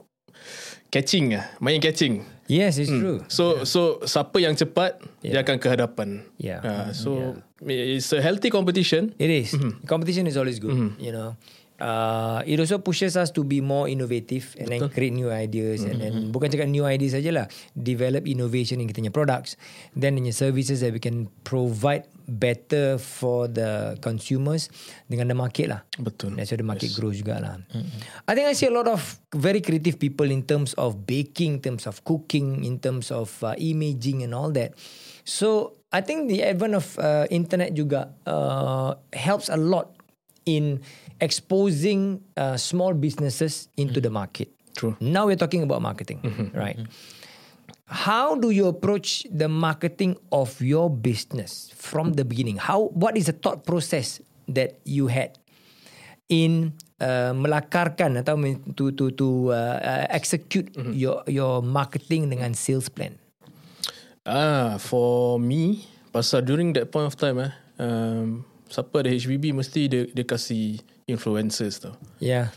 catching 0.93 1.33
ah, 1.33 1.49
main 1.57 1.81
catching. 1.81 2.21
Yes 2.47 2.79
it's 2.79 2.89
true 2.89 3.21
So 3.27 3.63
so 3.63 4.01
siapa 4.03 4.39
yang 4.39 4.55
cepat 4.55 4.99
dia 5.21 5.43
akan 5.43 5.59
ke 5.59 5.67
hadapan. 5.67 6.23
Yeah. 6.39 6.63
Uh, 6.63 6.89
so 6.95 7.37
it's 7.61 8.09
a 8.15 8.23
healthy 8.23 8.47
competition. 8.49 9.11
It 9.19 9.29
is. 9.29 9.51
Mm-hmm. 9.53 9.83
Competition 9.85 10.25
is 10.25 10.39
always 10.39 10.57
good. 10.57 10.95
You 10.97 11.11
know, 11.11 11.35
uh, 11.77 12.41
it 12.45 12.57
also 12.57 12.79
pushes 12.79 13.17
us 13.17 13.29
to 13.35 13.43
be 13.43 13.59
more 13.59 13.89
innovative 13.89 14.55
and 14.57 14.69
then 14.69 14.87
create 14.89 15.13
new 15.13 15.29
ideas 15.29 15.83
and 15.83 15.99
then 15.99 16.13
Mm-hmm. 16.17 16.31
bukan 16.33 16.47
cakap 16.49 16.69
new 16.71 16.87
ideas 16.87 17.13
saja 17.13 17.29
lah, 17.33 17.45
develop 17.75 18.25
innovation 18.25 18.79
in 18.79 18.87
kita 18.87 19.03
punya 19.03 19.13
products, 19.13 19.59
then 19.93 20.15
in 20.17 20.23
your 20.25 20.37
services 20.37 20.79
that 20.81 20.93
we 20.93 21.01
can 21.01 21.27
provide 21.43 22.07
better 22.27 22.99
for 22.99 23.47
the 23.47 23.95
consumers 24.03 24.67
dengan 25.07 25.31
the 25.31 25.37
market 25.37 25.71
lah. 25.71 25.81
Betul. 25.95 26.35
That's 26.35 26.51
why 26.51 26.59
the 26.59 26.67
market 26.67 26.91
grows 26.93 27.23
juga 27.23 27.39
lah. 27.39 27.55
I 28.27 28.35
think 28.35 28.51
I 28.51 28.53
see 28.53 28.67
a 28.67 28.75
lot 28.75 28.91
of 28.91 28.99
very 29.31 29.63
creative 29.63 29.95
people 29.97 30.27
in 30.27 30.43
terms 30.43 30.75
of 30.75 31.07
baking, 31.07 31.57
in 31.57 31.63
terms 31.63 31.87
of 31.87 32.03
cooking, 32.03 32.67
in 32.67 32.83
terms 32.83 33.09
of 33.09 33.31
uh, 33.41 33.55
imaging 33.55 34.27
and 34.27 34.35
all 34.35 34.51
that. 34.53 34.75
So 35.23 35.79
I 35.91 36.03
think 36.03 36.27
the 36.27 36.43
advent 36.43 36.75
of 36.75 36.85
uh, 36.99 37.25
internet 37.31 37.71
juga 37.71 38.11
uh, 38.27 38.99
helps 39.15 39.47
a 39.47 39.55
lot 39.55 39.95
in 40.43 40.83
exposing 41.23 42.23
uh, 42.35 42.59
small 42.59 42.91
businesses 42.91 43.71
into 43.79 44.03
the 44.03 44.11
market. 44.11 44.51
True. 44.75 44.95
Now 45.01 45.25
we're 45.25 45.39
talking 45.39 45.63
about 45.63 45.81
marketing, 45.81 46.21
right? 46.53 46.77
How 47.87 48.35
do 48.35 48.51
you 48.51 48.67
approach 48.67 49.23
the 49.31 49.47
marketing 49.47 50.19
of 50.27 50.59
your 50.59 50.91
business 50.91 51.71
from 51.71 52.19
the 52.19 52.27
beginning? 52.27 52.59
How 52.59 52.91
what 52.91 53.15
is 53.15 53.31
the 53.31 53.35
thought 53.35 53.63
process 53.63 54.19
that 54.51 54.75
you 54.83 55.07
had 55.07 55.39
in 56.27 56.75
uh, 56.99 57.31
melakarkan 57.31 58.19
atau 58.19 58.35
to 58.75 58.91
to 58.91 59.15
to 59.15 59.27
uh, 59.55 59.79
uh, 59.79 60.05
execute 60.11 60.67
your 60.91 61.23
your 61.31 61.63
marketing 61.63 62.27
dengan 62.27 62.51
sales 62.59 62.91
plan? 62.91 63.15
Ah, 64.27 64.75
for 64.75 65.39
me, 65.39 65.87
pasal 66.11 66.43
during 66.43 66.75
that 66.75 66.91
point 66.91 67.07
of 67.07 67.15
time 67.15 67.39
eh, 67.39 67.51
um, 67.79 68.43
siapa 68.67 68.99
ada 68.99 69.15
HBB 69.15 69.55
mesti 69.55 69.87
dia 69.87 70.03
dia 70.11 70.25
kasih 70.27 70.83
influencers 71.07 71.79
tau. 71.79 71.95
Yeah. 72.19 72.51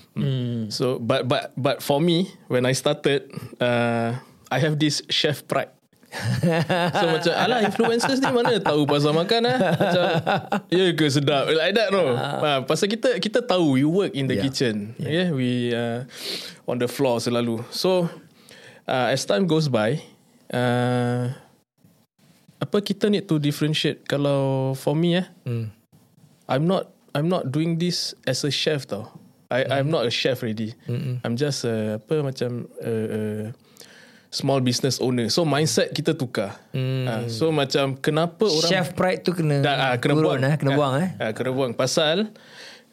So 0.74 0.98
but 0.98 1.30
but 1.30 1.54
but 1.54 1.78
for 1.78 2.02
me 2.02 2.34
when 2.50 2.66
I 2.66 2.74
started 2.74 3.30
uh, 3.62 4.18
I 4.50 4.58
have 4.58 4.76
this 4.76 5.00
chef 5.08 5.46
pride. 5.46 5.70
so 6.10 7.04
macam 7.06 7.32
Alah 7.38 7.62
influencers 7.62 8.18
ni 8.18 8.34
mana 8.34 8.58
Tahu 8.58 8.82
pasal 8.82 9.14
makan 9.14 9.46
lah 9.46 9.58
Macam 9.78 10.02
Ya 10.66 10.90
ke 10.90 11.06
sedap 11.06 11.46
Like 11.46 11.78
that 11.78 11.94
no 11.94 12.18
ha, 12.18 12.66
Pasal 12.66 12.90
kita 12.90 13.14
Kita 13.22 13.38
tahu 13.46 13.78
We 13.78 13.86
work 13.86 14.10
in 14.18 14.26
the 14.26 14.34
Yeah. 14.34 14.42
kitchen 14.42 14.98
yeah. 14.98 15.30
We 15.30 15.70
uh, 15.70 16.02
On 16.66 16.82
the 16.82 16.90
floor 16.90 17.22
selalu 17.22 17.62
So 17.70 18.10
uh, 18.90 19.06
As 19.14 19.22
time 19.22 19.46
goes 19.46 19.70
by 19.70 20.02
uh, 20.50 21.30
Apa 22.58 22.82
kita 22.82 23.06
need 23.06 23.30
to 23.30 23.38
differentiate 23.38 24.02
Kalau 24.10 24.74
For 24.74 24.98
me 24.98 25.14
eh 25.22 25.26
Mm. 25.46 25.70
I'm 26.50 26.66
not 26.66 26.90
I'm 27.14 27.30
not 27.30 27.54
doing 27.54 27.78
this 27.78 28.18
as 28.26 28.42
a 28.42 28.50
chef 28.50 28.82
tau. 28.82 29.14
I 29.46 29.62
I'm 29.78 29.90
not 29.90 30.06
a 30.06 30.10
chef 30.10 30.42
already. 30.42 30.74
I'm 31.22 31.34
just 31.34 31.62
a, 31.62 31.98
apa 32.02 32.22
macam 32.22 32.66
a, 32.78 32.90
a 32.90 33.20
small 34.30 34.62
business 34.62 34.96
owner. 34.98 35.26
So 35.26 35.42
mindset 35.42 35.90
kita 35.90 36.14
tukar. 36.14 36.54
Uh, 36.70 37.26
so 37.26 37.50
macam 37.50 37.98
kenapa 37.98 38.46
orang 38.46 38.70
Chef 38.70 38.94
pride 38.94 39.20
tu 39.20 39.34
kena 39.34 39.58
Dah, 39.58 39.74
ah, 39.76 39.94
kena 39.98 40.14
turun, 40.14 40.24
buang 40.24 40.40
eh, 40.40 40.54
kena 40.54 40.70
Ah, 40.70 40.76
buang 40.78 40.94
eh. 40.96 41.08
ah, 41.18 41.30
kena 41.34 41.50
buang 41.50 41.72
pasal 41.74 42.30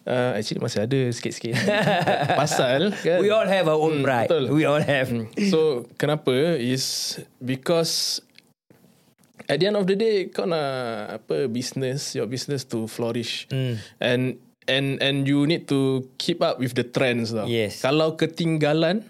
uh, 0.03 0.31
actually 0.33 0.57
masih 0.57 0.81
ada 0.81 0.99
sikit-sikit. 1.07 1.53
pasal 2.41 2.89
kan 2.97 3.21
We 3.21 3.29
all 3.29 3.45
have 3.45 3.65
our 3.65 3.77
own 3.77 4.01
Hmm, 4.01 4.05
pride. 4.05 4.27
betul. 4.27 4.43
We 4.49 4.65
all 4.65 4.81
have. 4.81 5.13
So 5.53 5.85
kenapa 5.95 6.57
is 6.57 7.15
because 7.37 8.17
at 9.45 9.61
the 9.61 9.69
end 9.69 9.77
of 9.77 9.85
the 9.85 9.93
day 9.93 10.27
kau 10.27 10.43
nak 10.43 10.67
apa 11.21 11.45
business 11.47 12.17
your 12.17 12.25
business 12.25 12.65
to 12.65 12.89
flourish 12.89 13.45
Hmm. 13.47 13.77
and 14.01 14.41
and 14.65 14.99
and 14.99 15.23
you 15.23 15.45
need 15.45 15.69
to 15.69 16.03
keep 16.17 16.41
up 16.41 16.57
with 16.57 16.73
the 16.73 16.83
trends 16.83 17.29
tau. 17.29 17.45
Yes. 17.45 17.79
Kalau 17.79 18.17
ketinggalan 18.17 19.05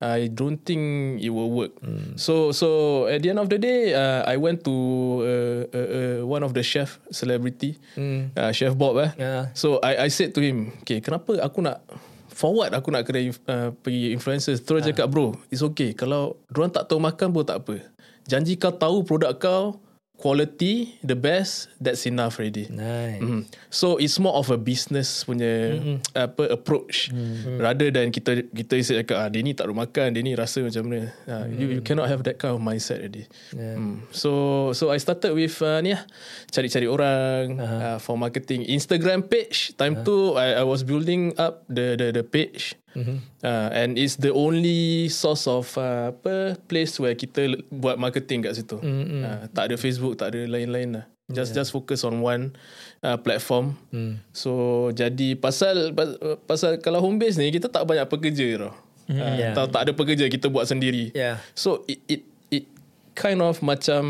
I 0.00 0.32
don't 0.32 0.56
think 0.56 1.20
it 1.20 1.28
will 1.28 1.52
work. 1.52 1.76
Hmm. 1.84 2.16
So 2.16 2.56
so 2.56 3.04
at 3.04 3.20
the 3.20 3.28
end 3.28 3.38
of 3.38 3.52
the 3.52 3.60
day, 3.60 3.92
uh, 3.92 4.24
I 4.24 4.40
went 4.40 4.64
to 4.64 4.72
uh, 4.72 5.62
uh, 5.68 5.76
uh, 5.76 6.18
one 6.24 6.40
of 6.40 6.56
the 6.56 6.64
chef 6.64 6.96
celebrity, 7.12 7.76
uh, 8.32 8.48
Chef 8.56 8.72
Bob. 8.80 8.96
Eh. 8.96 9.12
Yeah. 9.20 9.52
So 9.52 9.76
I 9.84 10.04
I 10.04 10.08
said 10.08 10.32
to 10.32 10.40
him, 10.40 10.72
okay, 10.80 11.04
kenapa 11.04 11.36
aku 11.44 11.60
nak 11.60 11.84
forward 12.32 12.72
aku 12.72 12.88
nak 12.88 13.04
kena 13.04 13.28
uh, 13.44 13.76
pergi 13.76 14.16
influencers. 14.16 14.64
Terus 14.64 14.88
Ah. 14.88 14.88
cakap 14.88 15.12
bro, 15.12 15.36
it's 15.52 15.60
okay. 15.60 15.92
Kalau 15.92 16.40
orang 16.56 16.72
tak 16.72 16.88
tahu 16.88 16.96
makan 16.96 17.36
pun 17.36 17.44
tak 17.44 17.60
apa. 17.60 17.84
Janji 18.24 18.56
kau 18.56 18.72
tahu 18.72 19.04
produk 19.04 19.36
kau 19.36 19.76
quality 20.20 21.00
the 21.00 21.16
best 21.16 21.72
that's 21.80 22.04
enough 22.04 22.36
already. 22.36 22.68
Nice. 22.68 23.24
Mm. 23.24 23.42
So 23.72 23.96
it's 23.96 24.20
more 24.20 24.36
of 24.36 24.52
a 24.52 24.60
business 24.60 25.24
punya 25.24 25.80
mm-hmm. 25.80 25.96
apa 26.12 26.52
approach 26.52 27.08
mm-hmm. 27.08 27.56
rather 27.56 27.88
than 27.88 28.12
kita 28.12 28.44
kita 28.52 28.76
isi 28.76 28.92
cakap 29.00 29.16
ah 29.16 29.28
dia 29.32 29.40
ni 29.40 29.56
tak 29.56 29.72
ada 29.72 29.74
makan 29.74 30.12
dia 30.12 30.20
ni 30.20 30.36
rasa 30.36 30.60
macam 30.60 30.84
mana. 30.84 31.08
Mm-hmm. 31.24 31.56
you, 31.56 31.66
you 31.80 31.82
cannot 31.82 32.12
have 32.12 32.20
that 32.28 32.36
kind 32.36 32.52
of 32.52 32.60
mindset 32.60 33.00
already. 33.00 33.24
Yeah. 33.56 33.80
Mm. 33.80 34.04
So 34.12 34.30
so 34.76 34.92
I 34.92 35.00
started 35.00 35.32
with 35.32 35.56
uh, 35.64 35.80
ni 35.80 35.96
lah 35.96 36.04
cari-cari 36.52 36.84
orang 36.84 37.56
uh-huh. 37.56 37.80
uh, 37.80 37.98
for 37.98 38.20
marketing 38.20 38.68
Instagram 38.68 39.24
page. 39.24 39.72
Time 39.80 40.04
uh-huh. 40.04 40.06
tu 40.06 40.16
I, 40.36 40.60
I 40.60 40.64
was 40.68 40.84
building 40.84 41.32
up 41.40 41.64
the 41.72 41.96
the 41.96 42.12
the 42.12 42.24
page. 42.26 42.76
Mm-hmm. 42.96 43.18
Uh, 43.42 43.68
and 43.70 43.94
it's 43.94 44.18
the 44.18 44.34
only 44.34 45.06
source 45.06 45.46
of 45.46 45.70
uh, 45.78 46.10
apa 46.10 46.58
place 46.66 46.98
where 46.98 47.14
kita 47.14 47.54
buat 47.70 47.96
marketing 47.96 48.42
kat 48.42 48.58
situ. 48.58 48.82
Mm-hmm. 48.82 49.20
Uh, 49.22 49.42
tak 49.54 49.70
ada 49.70 49.74
Facebook, 49.78 50.18
tak 50.18 50.34
ada 50.34 50.46
lain-lain 50.46 51.02
lah. 51.02 51.06
Just 51.30 51.54
yeah. 51.54 51.62
just 51.62 51.70
focus 51.70 52.02
on 52.02 52.18
one 52.18 52.58
uh, 53.06 53.14
platform. 53.14 53.78
Mm. 53.94 54.18
So 54.34 54.90
jadi 54.90 55.38
pasal 55.38 55.94
pas- 55.94 56.18
pasal 56.42 56.82
kalau 56.82 56.98
home 56.98 57.22
base 57.22 57.38
ni 57.38 57.54
kita 57.54 57.70
tak 57.70 57.86
banyak 57.86 58.10
pekerja 58.10 58.66
tau. 58.66 58.74
Mm, 59.06 59.14
uh, 59.14 59.34
yeah. 59.38 59.54
tak, 59.54 59.70
tak 59.70 59.80
ada 59.86 59.92
pekerja 59.94 60.26
kita 60.26 60.50
buat 60.50 60.66
sendiri. 60.66 61.14
Yeah. 61.14 61.38
So 61.54 61.86
it 61.86 62.02
it 62.10 62.22
it 62.50 62.64
kind 63.14 63.38
of 63.46 63.62
macam 63.62 64.02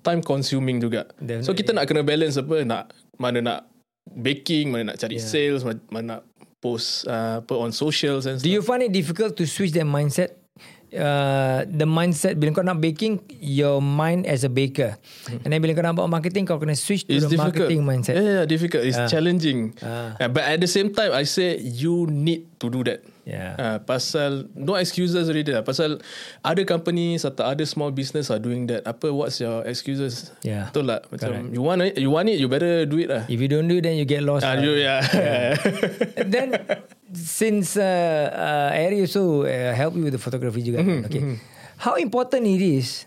time 0.00 0.24
consuming 0.24 0.80
juga. 0.80 1.12
Definitely. 1.20 1.44
So 1.44 1.52
kita 1.52 1.76
nak 1.76 1.84
kena 1.84 2.00
balance 2.00 2.40
apa 2.40 2.64
nak 2.64 2.96
mana 3.20 3.44
nak 3.44 3.60
baking, 4.08 4.72
mana 4.72 4.96
nak 4.96 4.96
cari 4.96 5.20
yeah. 5.20 5.28
sales, 5.28 5.60
mana, 5.68 5.84
mana 5.92 6.04
nak 6.16 6.22
post 6.58 7.06
uh, 7.06 7.38
apa 7.38 7.54
on 7.54 7.70
socials 7.70 8.26
and 8.26 8.38
Do 8.38 8.46
stuff. 8.46 8.54
you 8.54 8.62
find 8.62 8.82
it 8.82 8.90
difficult 8.90 9.34
to 9.36 9.44
switch 9.46 9.72
that 9.74 9.86
mindset? 9.86 10.34
Uh, 10.88 11.68
the 11.68 11.84
mindset 11.84 12.40
bila 12.40 12.48
kau 12.48 12.64
nak 12.64 12.80
baking 12.80 13.20
your 13.44 13.76
mind 13.76 14.24
as 14.24 14.40
a 14.40 14.48
baker 14.48 14.96
and 15.44 15.52
then 15.52 15.60
bila 15.60 15.76
kau 15.76 15.84
nak 15.84 15.92
buat 15.92 16.08
marketing 16.08 16.48
kau 16.48 16.56
kena 16.56 16.72
switch 16.72 17.04
to 17.04 17.12
It's 17.12 17.28
the 17.28 17.36
difficult. 17.36 17.68
marketing 17.68 17.80
mindset 17.84 18.16
Yeah, 18.16 18.24
yeah, 18.40 18.44
difficult. 18.48 18.88
It's 18.88 18.96
challenging. 19.12 19.76
Ah. 19.84 20.16
Uh, 20.16 20.32
but 20.32 20.48
at 20.48 20.56
the 20.58 20.66
same 20.66 20.88
time, 20.88 21.12
I 21.12 21.28
say 21.28 21.60
you 21.60 22.08
need 22.08 22.48
to 22.56 22.72
do 22.72 22.80
that. 22.88 23.04
Yeah. 23.28 23.60
Uh, 23.60 23.76
pasal 23.84 24.48
no 24.56 24.80
excuses 24.80 25.28
already 25.28 25.52
lah. 25.52 25.60
Pasal 25.60 26.00
other 26.40 26.64
companies 26.64 27.28
atau 27.28 27.44
other 27.44 27.68
small 27.68 27.92
business 27.92 28.32
are 28.32 28.40
doing 28.40 28.64
that. 28.72 28.88
Apa 28.88 29.12
what's 29.12 29.36
your 29.36 29.68
excuses? 29.68 30.32
Yeah. 30.40 30.72
Betul 30.72 30.88
lah. 30.88 31.04
Macam 31.12 31.52
you 31.52 31.60
want 31.60 31.84
it, 31.84 32.00
you 32.00 32.08
want 32.08 32.32
it, 32.32 32.40
you 32.40 32.48
better 32.48 32.88
do 32.88 32.96
it 32.96 33.12
lah. 33.12 33.28
if 33.28 33.36
you 33.36 33.44
don't 33.46 33.68
do 33.68 33.76
it 33.76 33.84
then 33.84 34.00
you 34.00 34.08
get 34.08 34.24
lost 34.24 34.48
Ah, 34.48 34.56
right? 34.56 34.64
you, 34.64 34.80
yeah. 34.80 35.04
then 36.32 36.56
since 37.12 37.76
uh, 37.76 37.84
uh, 38.32 38.72
Ari 38.72 39.04
also 39.04 39.44
uh, 39.44 39.76
help 39.76 39.92
you 39.92 40.08
with 40.08 40.16
the 40.16 40.22
photography 40.22 40.64
juga 40.64 40.80
Mm-hmm, 40.80 41.04
okay 41.04 41.22
how 41.84 42.00
important 42.00 42.48
it 42.48 42.64
is 42.64 43.04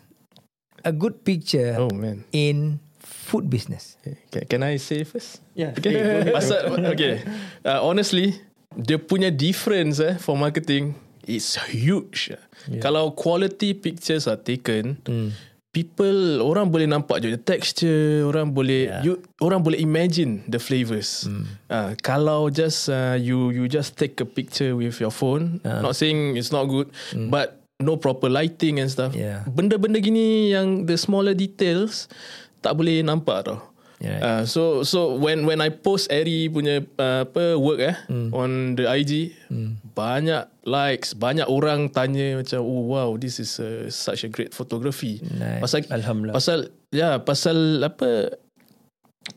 a 0.85 0.93
good 0.93 1.25
picture 1.25 1.73
oh 1.81 1.89
man. 1.89 2.21
in 2.29 2.77
food 3.01 3.49
business 3.49 3.97
Can, 4.29 4.45
can 4.45 4.61
I 4.61 4.77
say 4.77 5.01
first? 5.03 5.41
Yeah. 5.57 5.73
Okay. 5.75 6.29
Pasal, 6.31 6.71
okay. 6.93 7.25
Uh, 7.67 7.79
honestly, 7.83 8.35
dia 8.75 8.97
punya 8.99 9.29
difference 9.31 9.99
eh 9.99 10.15
for 10.15 10.39
marketing 10.39 10.95
is 11.27 11.59
huge. 11.69 12.31
Yeah. 12.69 12.81
Kalau 12.81 13.13
quality 13.13 13.77
pictures 13.77 14.25
are 14.25 14.39
taken, 14.39 14.97
people 15.71 16.43
orang 16.43 16.67
boleh 16.67 16.87
nampak 16.89 17.23
je 17.23 17.31
the 17.31 17.39
texture, 17.41 18.27
orang 18.27 18.51
boleh 18.51 18.91
Yeah. 18.91 19.01
you 19.05 19.13
orang 19.39 19.63
boleh 19.63 19.79
imagine 19.79 20.43
the 20.49 20.59
flavors. 20.59 21.27
Uh, 21.71 21.95
kalau 22.03 22.51
just 22.51 22.91
uh, 22.91 23.15
you 23.15 23.53
you 23.55 23.71
just 23.71 23.95
take 23.95 24.19
a 24.19 24.27
picture 24.27 24.75
with 24.75 24.99
your 24.99 25.13
phone, 25.13 25.63
not 25.63 25.95
saying 25.95 26.35
it's 26.35 26.51
not 26.51 26.67
good, 26.67 26.91
but 27.31 27.61
no 27.81 27.97
proper 27.97 28.29
lighting 28.29 28.77
and 28.77 28.91
stuff. 28.91 29.15
Yeah. 29.17 29.41
Benda-benda 29.49 29.97
gini 29.97 30.53
yang 30.53 30.85
the 30.85 30.99
smaller 30.99 31.33
details 31.33 32.05
tak 32.61 32.77
boleh 32.77 33.01
nampak 33.01 33.49
tau. 33.49 33.70
Yeah. 34.01 34.19
Uh, 34.25 34.43
so 34.49 34.81
so 34.81 35.13
when 35.13 35.45
when 35.45 35.61
I 35.61 35.69
post 35.69 36.09
Ari 36.09 36.49
punya 36.49 36.81
uh, 36.97 37.21
apa 37.21 37.53
work 37.53 37.77
eh 37.85 37.93
mm. 38.09 38.33
on 38.33 38.73
the 38.73 38.89
IG 38.89 39.37
mm. 39.45 39.77
banyak 39.93 40.49
likes 40.65 41.13
banyak 41.13 41.45
orang 41.45 41.85
tanya 41.93 42.41
macam 42.41 42.65
oh 42.65 42.89
wow 42.89 43.13
this 43.13 43.37
is 43.37 43.61
a, 43.61 43.93
such 43.93 44.25
a 44.25 44.29
great 44.33 44.57
photography 44.57 45.21
Nice. 45.21 45.61
pasal 45.61 45.85
Alhamdulillah. 45.93 46.33
pasal 46.33 46.59
ya 46.89 46.97
yeah, 46.97 47.13
pasal 47.21 47.85
apa 47.85 48.41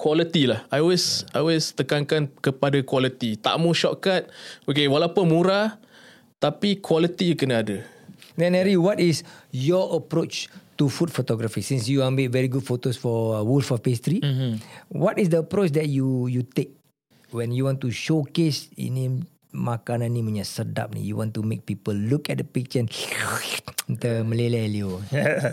quality 0.01 0.49
lah 0.49 0.65
I 0.73 0.81
always 0.81 1.29
I 1.37 1.45
always 1.45 1.77
tekankan 1.77 2.33
kepada 2.41 2.81
quality 2.89 3.37
tak 3.37 3.61
mau 3.61 3.77
shortcut 3.77 4.33
okay 4.65 4.89
walaupun 4.89 5.29
murah 5.29 5.77
tapi 6.41 6.81
quality 6.81 7.37
kena 7.37 7.61
ada 7.61 7.85
Then 8.35 8.59
Harry, 8.59 8.75
what 8.75 8.99
is 8.99 9.23
your 9.55 9.95
approach 9.95 10.51
to 10.77 10.89
food 10.89 11.11
photography? 11.11 11.61
Since 11.61 11.87
you 11.87 12.03
ambil 12.03 12.29
very 12.29 12.47
good 12.47 12.63
photos 12.63 12.97
for 12.97 13.37
uh, 13.37 13.43
Wolf 13.43 13.71
of 13.71 13.81
Pastry, 13.81 14.19
Mm-hmm. 14.21 14.59
what 14.91 15.19
is 15.19 15.29
the 15.29 15.43
approach 15.43 15.73
that 15.75 15.87
you 15.87 16.27
you 16.27 16.43
take 16.43 16.75
when 17.31 17.51
you 17.51 17.67
want 17.67 17.83
to 17.83 17.91
showcase 17.91 18.71
ini 18.75 19.23
makanan 19.51 20.11
ni 20.11 20.21
punya 20.21 20.43
sedap 20.43 20.91
ni? 20.93 21.03
You 21.03 21.19
want 21.19 21.35
to 21.35 21.43
make 21.43 21.63
people 21.63 21.95
look 21.95 22.27
at 22.29 22.39
the 22.41 22.47
picture 22.47 22.83
and 22.83 22.91
termeleleh 24.03 24.67
liu. 24.71 24.99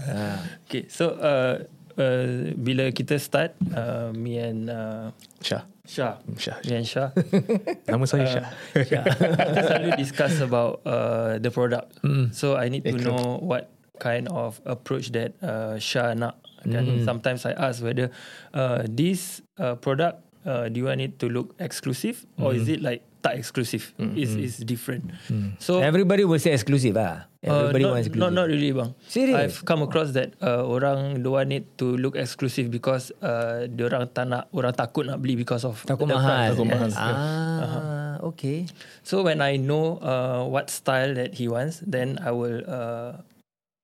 Okay, 0.67 0.87
so 0.87 1.13
uh, 1.19 1.67
uh, 1.99 2.55
bila 2.55 2.89
kita 2.89 3.19
start, 3.19 3.53
uh, 3.75 4.09
me 4.15 4.39
and 4.39 4.71
uh, 4.71 5.11
Syah 5.43 5.67
Shah, 5.81 6.21
Syah. 6.39 6.55
me 6.63 6.73
and 6.79 6.87
Shah, 6.87 7.11
nama 7.91 8.05
saya 8.07 8.23
Shah, 8.29 8.45
kita 8.87 9.59
selalu 9.67 9.89
discuss 9.99 10.39
about 10.39 10.79
uh, 10.87 11.35
the 11.41 11.51
product. 11.51 11.91
So 12.31 12.55
I 12.55 12.69
need 12.71 12.87
to 12.87 12.95
know 12.95 13.41
what 13.41 13.67
kind 14.01 14.25
of 14.33 14.57
approach 14.65 15.13
that 15.13 15.37
uh, 15.45 15.77
Shah 15.77 16.17
nak. 16.17 16.41
And 16.65 17.05
sometimes 17.05 17.45
I 17.45 17.53
ask 17.53 17.81
whether 17.85 18.09
uh, 18.53 18.85
this 18.89 19.45
uh, 19.61 19.77
product 19.77 20.25
uh, 20.45 20.69
do 20.69 20.81
you 20.81 20.85
want 20.89 21.01
it 21.01 21.19
to 21.21 21.29
look 21.29 21.53
exclusive 21.61 22.25
or 22.41 22.53
is 22.53 22.65
it 22.69 22.81
like 22.81 23.05
tak 23.21 23.37
exclusive? 23.37 23.93
Is 24.17 24.33
is 24.33 24.57
different. 24.65 25.13
So 25.61 25.77
Everybody 25.77 26.25
will 26.25 26.41
say 26.41 26.57
exclusive 26.57 26.97
ah. 26.97 27.29
Uh, 27.41 27.69
Everybody 27.69 27.85
not, 27.85 27.91
wants 27.93 28.05
exclusive. 28.09 28.25
not 28.25 28.31
not 28.33 28.45
really 28.49 28.73
bang. 28.73 28.91
Serious? 29.05 29.37
I've 29.37 29.59
come 29.65 29.81
across 29.85 30.13
that 30.17 30.33
uh, 30.41 30.65
orang 30.65 31.21
don't 31.21 31.37
want 31.37 31.53
it 31.53 31.69
to 31.77 31.97
look 31.97 32.17
exclusive 32.17 32.73
because 32.73 33.13
uh, 33.21 33.69
orang 33.69 34.09
tak 34.09 34.25
nak 34.29 34.49
orang 34.53 34.73
takut 34.73 35.05
nak 35.05 35.21
beli 35.21 35.37
because 35.37 35.61
of 35.61 35.77
Takut 35.85 36.09
mahal. 36.09 36.57
Takut 36.57 36.65
mahal. 36.65 36.89
Ah, 36.97 38.17
okay. 38.25 38.65
So 39.05 39.21
when 39.21 39.41
I 39.41 39.61
know 39.61 40.01
uh, 40.01 40.41
what 40.49 40.73
style 40.73 41.13
that 41.17 41.37
he 41.37 41.45
wants, 41.45 41.81
then 41.85 42.17
I 42.21 42.33
will 42.33 42.65
uh, 42.65 43.21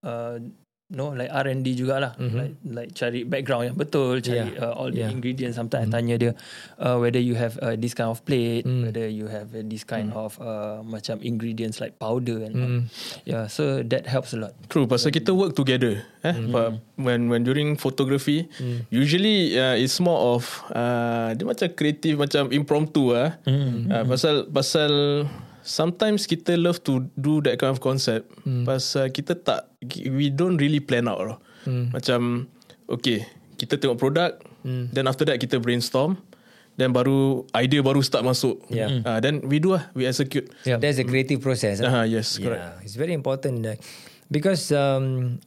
uh, 0.08 0.40
no 0.88 1.12
like 1.12 1.28
R&D 1.28 1.76
jugalah 1.76 2.16
mm-hmm. 2.16 2.38
like 2.40 2.56
like 2.64 2.90
cari 2.96 3.28
background 3.28 3.68
yang 3.68 3.76
betul 3.76 4.24
cari 4.24 4.56
Yeah. 4.56 4.64
uh, 4.64 4.72
all 4.72 4.88
the 4.88 5.04
Yeah. 5.04 5.12
ingredients 5.12 5.60
sometimes 5.60 5.92
mm-hmm. 5.92 6.00
I 6.00 6.04
tanya 6.08 6.16
dia 6.16 6.32
uh, 6.80 6.96
whether 6.96 7.20
you 7.20 7.36
have 7.36 7.60
uh, 7.60 7.76
this 7.76 7.92
kind 7.92 8.08
of 8.08 8.24
plate 8.24 8.64
Mm. 8.64 8.88
whether 8.88 9.04
you 9.04 9.28
have 9.28 9.52
uh, 9.52 9.68
this 9.68 9.84
kind 9.84 10.16
of 10.16 10.40
uh, 10.40 10.80
macam 10.88 11.20
ingredients 11.20 11.84
like 11.84 12.00
powder 12.00 12.40
and 12.40 12.56
Mm. 12.56 12.80
yeah 13.28 13.52
so 13.52 13.84
that 13.84 14.08
helps 14.08 14.32
a 14.32 14.40
lot 14.48 14.56
True, 14.72 14.88
pasal 14.88 15.12
kita 15.12 15.36
work 15.36 15.60
together. 15.60 16.08
Eh, 16.24 16.32
mm. 16.32 16.56
when 17.04 17.28
when 17.28 17.44
during 17.44 17.76
photography, 17.76 18.48
mm. 18.56 18.88
usually 18.88 19.60
uh, 19.60 19.76
it's 19.76 20.00
more 20.00 20.40
of 20.40 20.48
uh, 20.72 21.36
dia 21.36 21.44
macam 21.44 21.68
kreatif, 21.76 22.16
macam 22.16 22.48
impromptu 22.56 23.12
ah. 23.12 23.36
Mm. 23.44 23.92
Uh, 23.92 24.04
pasal 24.08 24.48
pasal 24.52 24.92
sometimes 25.68 26.24
kita 26.26 26.56
love 26.56 26.80
to 26.84 27.04
do 27.20 27.44
that 27.44 27.60
kind 27.60 27.76
of 27.76 27.84
concept. 27.84 28.28
Mm. 28.48 28.64
Pasal 28.64 29.12
kita 29.12 29.36
tak 29.36 29.68
we 30.08 30.30
don't 30.30 30.60
really 30.60 30.84
plan 30.84 31.08
out 31.08 31.24
loh. 31.24 31.40
Mm. 31.68 31.96
Macam 31.96 32.20
okay, 32.88 33.28
kita 33.56 33.80
tengok 33.80 33.98
produk, 34.00 34.32
mm. 34.64 34.92
then 34.94 35.08
after 35.08 35.24
that 35.28 35.40
kita 35.40 35.60
brainstorm. 35.60 36.20
Then 36.78 36.94
baru 36.94 37.42
idea 37.58 37.82
baru 37.82 38.06
start 38.06 38.22
masuk. 38.22 38.62
Yeah. 38.70 39.02
Uh, 39.02 39.18
then 39.18 39.42
we 39.50 39.58
do 39.58 39.74
lah, 39.74 39.90
we 39.98 40.06
execute. 40.06 40.46
Yeah. 40.62 40.78
There's 40.78 41.02
a 41.02 41.06
creative 41.10 41.42
process. 41.42 41.82
Ah, 41.82 42.06
yes, 42.06 42.38
correct. 42.38 42.62
Yeah, 42.62 42.86
it's 42.86 42.94
very 42.94 43.18
important 43.18 43.66
uh, 43.66 43.82
because 44.30 44.70
um, 44.70 45.42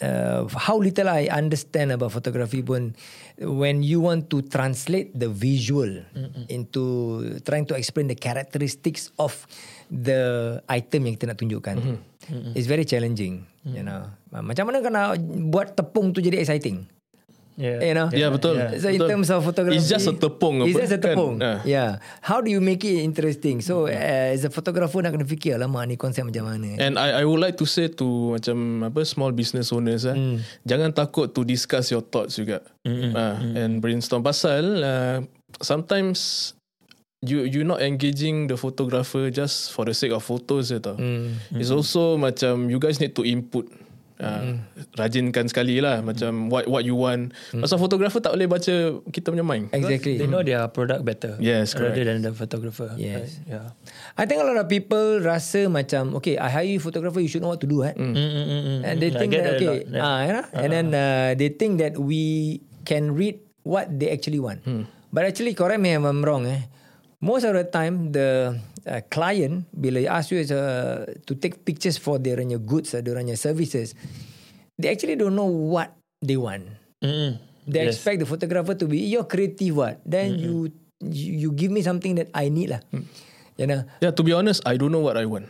uh, 0.00 0.48
how 0.56 0.80
little 0.80 1.04
I 1.04 1.28
understand 1.28 1.92
about 1.92 2.16
photography 2.16 2.64
pun 2.64 2.96
when 3.36 3.84
you 3.84 4.00
want 4.00 4.32
to 4.32 4.40
translate 4.40 5.12
the 5.12 5.28
visual 5.28 6.00
Mm-mm. 6.16 6.48
into 6.48 7.20
trying 7.44 7.68
to 7.68 7.76
explain 7.76 8.08
the 8.08 8.16
characteristics 8.16 9.12
of 9.20 9.36
the 9.92 10.64
item 10.64 11.04
yang 11.04 11.20
kita 11.20 11.28
nak 11.28 11.38
tunjukkan. 11.44 11.76
Mm-hmm. 11.76 12.09
It's 12.54 12.66
very 12.66 12.84
challenging, 12.84 13.46
mm-hmm. 13.62 13.74
you 13.76 13.84
know. 13.84 14.06
Macam 14.30 14.70
mana 14.70 14.78
kau 14.80 14.92
nak 14.92 15.18
buat 15.50 15.74
tepung 15.74 16.14
tu 16.14 16.22
jadi 16.22 16.38
exciting? 16.38 16.86
yeah 17.60 17.78
You 17.84 17.92
know? 17.92 18.08
Yeah, 18.08 18.32
betul. 18.32 18.56
So 18.80 18.88
in 18.88 18.96
Betul. 18.96 19.08
terms 19.12 19.28
of 19.28 19.44
photography, 19.44 19.76
It's 19.76 19.90
just 19.90 20.08
a 20.08 20.16
tepung 20.16 20.64
It's 20.64 20.72
apa, 20.72 20.80
just 20.80 20.94
a 20.96 21.00
kan? 21.02 21.12
tepung. 21.12 21.34
Ah. 21.44 21.60
Yeah. 21.68 22.00
How 22.24 22.40
do 22.40 22.48
you 22.48 22.56
make 22.64 22.80
it 22.88 23.04
interesting? 23.04 23.60
So 23.60 23.84
uh, 23.84 24.32
as 24.32 24.48
a 24.48 24.50
photographer 24.50 25.04
nak 25.04 25.12
kena 25.12 25.28
fikir 25.28 25.60
lama 25.60 25.84
ni 25.84 26.00
konsep 26.00 26.24
macam 26.24 26.48
mana. 26.48 26.80
And 26.80 26.96
I 26.96 27.20
I 27.20 27.22
would 27.28 27.42
like 27.42 27.60
to 27.60 27.68
say 27.68 27.92
to 28.00 28.40
macam 28.40 28.88
apa 28.88 29.04
small 29.04 29.36
business 29.36 29.68
owners 29.76 30.08
eh, 30.08 30.16
Hmm. 30.16 30.40
jangan 30.64 30.96
takut 30.96 31.36
to 31.36 31.44
discuss 31.44 31.92
your 31.92 32.00
thoughts 32.00 32.40
juga. 32.40 32.64
Mm-hmm. 32.88 33.12
Uh, 33.12 33.36
and 33.60 33.72
brainstorm 33.84 34.24
pasal 34.24 34.64
uh, 34.80 35.18
sometimes 35.60 36.52
you 37.20 37.44
you 37.44 37.60
not 37.64 37.84
engaging 37.84 38.48
the 38.48 38.56
photographer 38.56 39.28
just 39.28 39.76
for 39.76 39.84
the 39.84 39.92
sake 39.92 40.12
of 40.12 40.24
photos 40.24 40.72
je 40.72 40.80
tau. 40.80 40.96
Hmm. 40.96 41.36
It's 41.52 41.68
also 41.68 42.16
macam 42.16 42.72
you 42.72 42.80
guys 42.80 42.96
need 43.00 43.12
to 43.16 43.24
input 43.24 43.68
Uh, 44.20 44.60
rajinkan 45.00 45.48
sekali 45.48 45.80
lah 45.80 46.04
Macam 46.04 46.52
what 46.52 46.68
what 46.68 46.84
you 46.84 46.92
want 46.92 47.32
Pasal 47.56 47.80
fotografer 47.80 48.20
tak 48.20 48.36
boleh 48.36 48.52
baca 48.52 49.00
Kita 49.08 49.32
punya 49.32 49.40
mind 49.40 49.72
Exactly. 49.72 50.20
they 50.20 50.28
know 50.28 50.44
their 50.44 50.60
product 50.68 51.08
better 51.08 51.40
Yes, 51.40 51.72
rather 51.72 51.96
correct. 51.96 52.04
than 52.04 52.28
the 52.28 52.32
photographer 52.36 52.92
Yes. 53.00 53.40
right? 53.40 53.48
yeah 53.48 53.66
I 54.20 54.28
think 54.28 54.44
a 54.44 54.46
lot 54.46 54.60
of 54.60 54.68
people 54.68 55.24
rasa 55.24 55.72
macam 55.72 56.12
okay, 56.20 56.36
I 56.36 56.52
hire 56.52 56.68
you 56.68 56.84
photographer, 56.84 57.24
you 57.24 57.32
should 57.32 57.40
know 57.40 57.48
what 57.56 57.64
to 57.64 57.68
do, 57.72 57.80
right? 57.80 57.96
mm, 57.96 58.12
mm, 58.12 58.20
mm, 58.44 58.44
mm. 58.60 58.78
And 58.84 58.94
they 59.00 59.08
I 59.08 59.16
think 59.16 59.30
that 59.32 59.40
that 59.40 59.56
okay, 59.56 59.76
yeah. 59.88 60.04
ah, 60.04 60.18
you 60.20 60.32
know? 60.36 60.44
and 60.52 60.68
then 60.68 60.86
uh, 60.92 61.28
they 61.40 61.48
think 61.56 61.80
that 61.80 61.96
we 61.96 62.60
can 62.84 63.16
read 63.16 63.40
what 63.64 63.88
they 63.88 64.12
actually 64.12 64.36
want. 64.36 64.60
But 65.08 65.24
actually, 65.24 65.56
correct 65.56 65.80
me 65.80 65.96
if 65.96 66.04
I'm 66.04 66.20
wrong. 66.20 66.44
Eh, 66.44 66.68
most 67.20 67.44
of 67.44 67.52
the 67.54 67.64
time, 67.68 68.10
the 68.12 68.56
uh, 68.88 69.00
client 69.12 69.68
bila 69.76 70.04
ask 70.08 70.32
you 70.32 70.40
a, 70.40 70.62
to 71.28 71.32
take 71.36 71.62
pictures 71.64 72.00
for 72.00 72.16
their 72.18 72.40
goods, 72.58 72.96
uh, 72.96 73.00
their 73.04 73.20
services, 73.36 73.94
they 74.80 74.88
actually 74.88 75.16
don't 75.16 75.36
know 75.36 75.48
what 75.48 75.92
they 76.24 76.36
want. 76.36 76.66
Mm-mm. 77.04 77.36
They 77.68 77.86
Yes. 77.86 78.00
expect 78.00 78.24
the 78.24 78.28
photographer 78.28 78.74
to 78.74 78.88
be 78.88 79.04
you're 79.06 79.28
creative 79.28 79.76
what? 79.76 80.00
Then 80.02 80.40
you, 80.40 80.72
you 81.04 81.46
you 81.46 81.48
give 81.52 81.70
me 81.70 81.84
something 81.84 82.16
that 82.18 82.32
I 82.34 82.48
need 82.48 82.72
lah. 82.72 82.82
You 83.60 83.68
know, 83.68 83.84
Yeah 84.00 84.10
to 84.16 84.22
be 84.24 84.32
honest 84.32 84.64
I 84.64 84.80
don't 84.80 84.90
know 84.90 85.04
what 85.04 85.20
I 85.20 85.28
want 85.28 85.46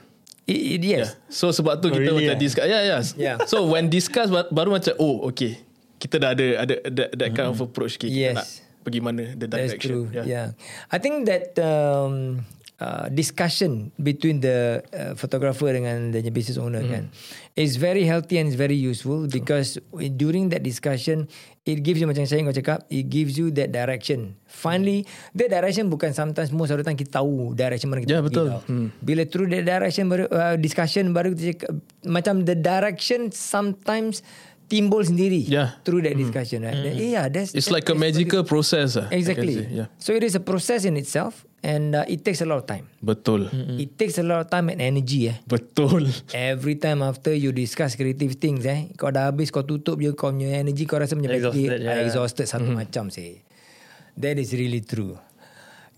it, 0.50 0.60
it, 0.78 0.82
yes. 0.82 1.14
So 1.30 1.54
sebab 1.54 1.78
tu 1.78 1.94
kita 1.94 2.10
really, 2.10 2.26
macam 2.26 2.36
eh? 2.36 2.42
discuss. 2.42 2.66
Yeah, 2.66 2.82
yeah. 2.82 3.00
Yeah. 3.14 3.36
So 3.46 3.70
when 3.70 3.86
discuss 3.86 4.28
ba- 4.28 4.50
baru 4.50 4.74
macam 4.74 4.98
oh 4.98 5.30
okay. 5.30 5.62
Kita 6.00 6.16
dah 6.16 6.32
ada 6.34 6.46
ada 6.66 6.74
that, 6.90 7.08
that 7.14 7.30
kind 7.36 7.48
of 7.52 7.60
approach 7.60 8.00
okay, 8.00 8.08
Yes. 8.10 8.34
kita 8.34 8.40
nak 8.40 8.48
pergi 8.80 9.00
mana 9.00 9.36
the 9.36 9.46
That's 9.46 9.76
true. 9.76 10.08
direction. 10.08 10.24
Yeah. 10.28 10.52
yeah. 10.54 10.88
I 10.88 10.98
think 10.98 11.28
that 11.28 11.54
um, 11.60 12.44
uh, 12.76 13.12
discussion 13.12 13.92
between 13.96 14.40
the 14.40 14.80
uh, 14.90 15.12
photographer 15.14 15.68
dengan 15.68 16.10
the 16.10 16.24
business 16.32 16.56
owner 16.56 16.80
Mm. 16.80 16.90
kan 16.90 17.04
is 17.54 17.76
very 17.76 18.08
healthy 18.08 18.40
and 18.40 18.48
is 18.48 18.56
very 18.56 18.76
useful 18.76 19.28
because 19.28 19.76
during 20.16 20.48
that 20.48 20.64
discussion 20.64 21.28
it 21.68 21.84
gives 21.84 22.00
you 22.00 22.08
macam 22.08 22.24
saya 22.24 22.40
kau 22.40 22.56
cakap 22.56 22.88
it 22.88 23.12
gives 23.12 23.36
you 23.36 23.52
that 23.52 23.68
direction. 23.68 24.32
Finally, 24.48 25.04
that 25.36 25.52
direction 25.52 25.92
bukan 25.92 26.10
sometimes 26.10 26.48
most 26.50 26.72
of 26.72 26.80
the 26.80 26.86
time 26.86 26.96
kita 26.96 27.20
tahu 27.20 27.52
direction 27.52 27.92
mana 27.92 28.00
kita 28.00 28.16
Yeah, 28.16 28.24
betul. 28.24 28.48
tau. 28.48 28.64
Hmm. 28.64 28.88
Bila 29.04 29.28
through 29.28 29.52
the 29.52 29.60
direction 29.60 30.08
baru 30.08 30.24
uh, 30.32 30.56
discussion 30.56 31.12
baru 31.12 31.36
kita 31.36 31.60
cakap 31.60 31.70
macam 32.08 32.48
the 32.48 32.56
direction 32.56 33.28
sometimes 33.30 34.24
timbul 34.70 35.02
sendiri 35.02 35.42
Yeah. 35.50 35.74
through 35.82 36.06
that 36.06 36.14
discussion 36.14 36.62
right. 36.62 36.78
Then, 36.78 36.94
yeah, 36.94 37.26
that's 37.26 37.50
It's 37.52 37.66
that- 37.66 37.74
like 37.74 37.90
a 37.90 37.92
that's 37.92 37.98
it- 37.98 38.04
magical 38.06 38.42
process 38.46 38.94
can 38.94 39.10
Exactly. 39.10 39.54
say. 39.58 39.66
Yeah. 39.82 39.88
So 39.98 40.14
it 40.14 40.22
is 40.22 40.38
a 40.38 40.40
process 40.40 40.86
in 40.86 40.94
itself, 40.94 41.42
and 41.60 41.92
uh, 41.92 42.06
it 42.06 42.22
takes 42.22 42.38
a 42.38 42.46
lot 42.46 42.62
of 42.62 42.70
time. 42.70 42.86
Betul. 43.02 43.50
It 43.76 43.98
takes 43.98 44.16
a 44.16 44.24
lot 44.24 44.38
of 44.40 44.48
time 44.48 44.70
and 44.70 44.78
energy. 44.78 45.26
Eh. 45.26 45.36
Betul. 45.44 46.06
Every 46.30 46.78
time 46.78 47.02
after 47.02 47.34
you 47.34 47.50
discuss 47.50 47.98
creative 47.98 48.38
things, 48.38 48.62
eh, 48.62 48.94
kau 48.94 49.10
dah 49.10 49.26
habis 49.28 49.50
kau 49.50 49.66
tutup 49.66 49.98
je 49.98 50.14
kau 50.14 50.30
punya 50.30 50.62
energy 50.62 50.86
kau 50.86 51.02
rasa 51.02 51.18
macam 51.18 51.34
Exhausted, 51.34 51.82
yeah. 51.82 52.06
exhausted 52.06 52.46
satu 52.46 52.70
macam 52.70 53.10
sih. 53.10 53.42
That 54.14 54.38
is 54.38 54.54
really 54.54 54.86
true. 54.86 55.18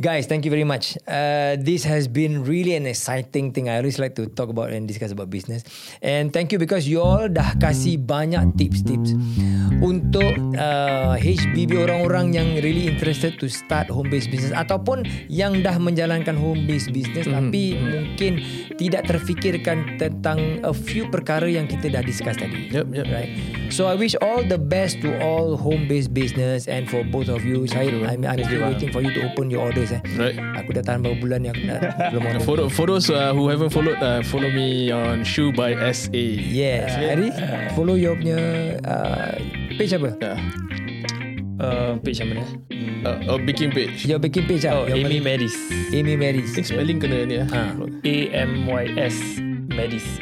Guys, 0.02 0.26
thank 0.26 0.42
you 0.42 0.50
very 0.50 0.66
much. 0.66 0.98
Uh, 1.06 1.54
this 1.62 1.86
has 1.86 2.10
been 2.10 2.42
really 2.42 2.74
an 2.74 2.90
exciting 2.90 3.54
thing. 3.54 3.70
I 3.70 3.78
always 3.78 4.02
like 4.02 4.18
to 4.18 4.26
talk 4.26 4.50
about 4.50 4.74
and 4.74 4.90
discuss 4.90 5.14
about 5.14 5.30
business. 5.30 5.62
And 6.02 6.34
thank 6.34 6.50
you 6.50 6.58
because 6.58 6.90
you 6.90 6.98
all 6.98 7.30
dah 7.30 7.54
kasih 7.62 8.02
banyak 8.02 8.58
tips-tips 8.58 9.14
untuk 9.78 10.34
uh, 10.58 11.14
HBB 11.14 11.86
orang-orang 11.86 12.34
yang 12.34 12.48
really 12.66 12.90
interested 12.90 13.38
to 13.38 13.46
start 13.46 13.86
home-based 13.86 14.26
business 14.34 14.50
ataupun 14.50 15.06
yang 15.30 15.62
dah 15.62 15.78
menjalankan 15.78 16.34
home-based 16.34 16.90
business 16.90 17.30
Mhm. 17.30 17.34
tapi 17.38 17.62
mungkin 17.78 18.32
tidak 18.74 19.06
terfikirkan 19.06 20.02
tentang 20.02 20.58
a 20.66 20.74
few 20.74 21.06
perkara 21.14 21.46
yang 21.46 21.70
kita 21.70 21.86
dah 21.86 22.02
discuss 22.02 22.34
tadi. 22.34 22.74
Yep, 22.74 22.90
yep. 22.90 23.06
Right. 23.06 23.30
So 23.70 23.86
I 23.86 23.94
wish 23.94 24.18
all 24.18 24.42
the 24.42 24.58
best 24.58 24.98
to 25.06 25.14
all 25.22 25.54
home-based 25.54 26.10
business 26.10 26.66
and 26.66 26.90
for 26.90 27.06
both 27.06 27.30
of 27.30 27.46
you. 27.46 27.70
Syed, 27.70 27.94
I'm, 28.02 28.26
I'm 28.26 28.42
still 28.42 28.66
waiting 28.66 28.90
for 28.90 28.98
you 28.98 29.14
to 29.14 29.30
open 29.30 29.46
your 29.46 29.62
orders. 29.62 29.91
Eh. 29.92 30.00
Right. 30.16 30.36
Aku 30.62 30.72
dah 30.72 30.82
tahan 30.84 31.04
beberapa 31.04 31.20
bulan 31.20 31.38
ni 31.44 31.48
aku 31.52 31.62
dah 31.68 31.80
belum 32.12 32.22
order. 32.24 32.40
For, 32.44 32.56
for 32.72 32.86
those 32.88 33.08
uh, 33.12 33.36
who 33.36 33.52
haven't 33.52 33.72
followed, 33.74 33.98
uh, 34.00 34.24
follow 34.24 34.48
me 34.48 34.88
on 34.88 35.26
Shoe 35.26 35.52
by 35.52 35.76
SA. 35.92 36.16
Yes. 36.40 36.96
Hari, 36.96 37.28
follow 37.76 37.94
your 37.94 38.16
punya 38.16 38.40
uh, 38.86 39.36
page 39.76 39.92
apa? 39.92 40.16
Yeah. 40.20 40.38
uh, 41.62 41.92
page 42.02 42.18
yang 42.18 42.28
mana. 42.34 42.44
Uh, 43.02 43.34
oh, 43.34 43.38
baking 43.38 43.70
page. 43.74 44.06
Your 44.06 44.18
baking 44.18 44.46
page 44.46 44.66
oh 44.66 44.86
ah. 44.86 44.90
Your 44.90 44.98
Amy? 45.02 45.18
Maris 45.22 45.54
Amy 45.90 46.18
think 46.46 46.66
spelling 46.66 46.98
kena 47.02 47.26
ni. 47.26 47.42
Ah. 47.42 47.74
Eh. 48.06 48.30
A-M-Y-S 48.30 49.16
Maris 49.42 49.51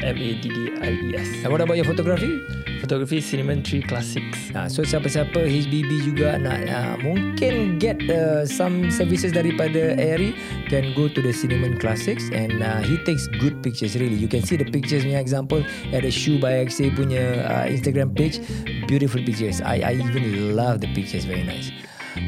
M-A-D-D-I-E-S 0.01 1.43
And 1.43 1.51
what 1.51 1.61
about 1.61 1.75
your 1.77 1.85
photography? 1.85 2.39
Photography 2.81 3.21
Cinnamon 3.21 3.61
Tree 3.63 3.81
Classics 3.83 4.51
Nah, 4.51 4.67
so 4.67 4.81
siapa-siapa 4.81 5.37
HBB 5.37 6.11
juga 6.11 6.35
nak 6.41 6.59
uh, 6.67 6.95
mungkin 6.99 7.77
get 7.77 8.01
uh, 8.09 8.43
some 8.43 8.89
services 8.89 9.31
daripada 9.31 9.95
Airy 9.95 10.33
can 10.67 10.91
go 10.97 11.07
to 11.07 11.21
the 11.21 11.31
Cinnamon 11.31 11.77
Classics 11.77 12.27
and 12.33 12.59
uh, 12.59 12.81
he 12.81 12.97
takes 13.05 13.29
good 13.39 13.61
pictures 13.63 13.95
really. 13.95 14.17
You 14.17 14.27
can 14.27 14.41
see 14.43 14.57
the 14.57 14.67
pictures 14.67 15.05
punya 15.05 15.21
example 15.21 15.61
at 15.93 16.03
the 16.03 16.11
Shoe 16.11 16.41
by 16.41 16.65
XA 16.67 16.91
punya 16.97 17.45
uh, 17.45 17.65
Instagram 17.69 18.11
page. 18.11 18.41
Beautiful 18.89 19.21
pictures. 19.23 19.61
I 19.61 19.79
I 19.85 19.91
even 20.01 20.55
love 20.57 20.81
the 20.83 20.89
pictures. 20.91 21.23
Very 21.23 21.45
nice. 21.45 21.71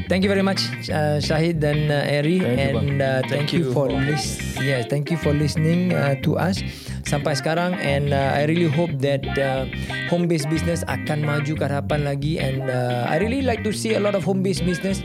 Thank 0.08 0.24
you 0.24 0.32
very 0.32 0.40
much 0.40 0.64
uh, 0.88 1.20
Syahid 1.20 1.60
dan 1.60 1.92
uh, 1.92 2.08
Thank 2.40 2.40
you, 2.40 2.80
and 2.80 3.04
uh, 3.04 3.20
thank, 3.28 3.52
Thank 3.52 3.52
you, 3.52 3.68
you 3.68 3.76
for, 3.76 3.92
for- 3.92 4.00
lis- 4.00 4.40
yes, 4.56 4.88
thank 4.88 5.12
you 5.12 5.20
for 5.20 5.36
listening 5.36 5.92
uh, 5.92 6.16
to 6.24 6.40
us 6.40 6.64
sampai 7.04 7.36
sekarang 7.36 7.76
and 7.80 8.12
uh, 8.12 8.36
I 8.36 8.48
really 8.48 8.68
hope 8.68 8.92
that 9.04 9.24
uh, 9.36 9.68
home 10.08 10.28
based 10.28 10.48
business 10.48 10.82
akan 10.88 11.24
maju 11.24 11.52
ke 11.54 11.62
hadapan 11.64 12.04
lagi 12.04 12.40
and 12.40 12.66
uh, 12.66 13.06
I 13.08 13.20
really 13.20 13.44
like 13.44 13.62
to 13.64 13.72
see 13.72 13.96
a 13.96 14.02
lot 14.02 14.16
of 14.16 14.24
home 14.24 14.40
based 14.40 14.64
business 14.64 15.04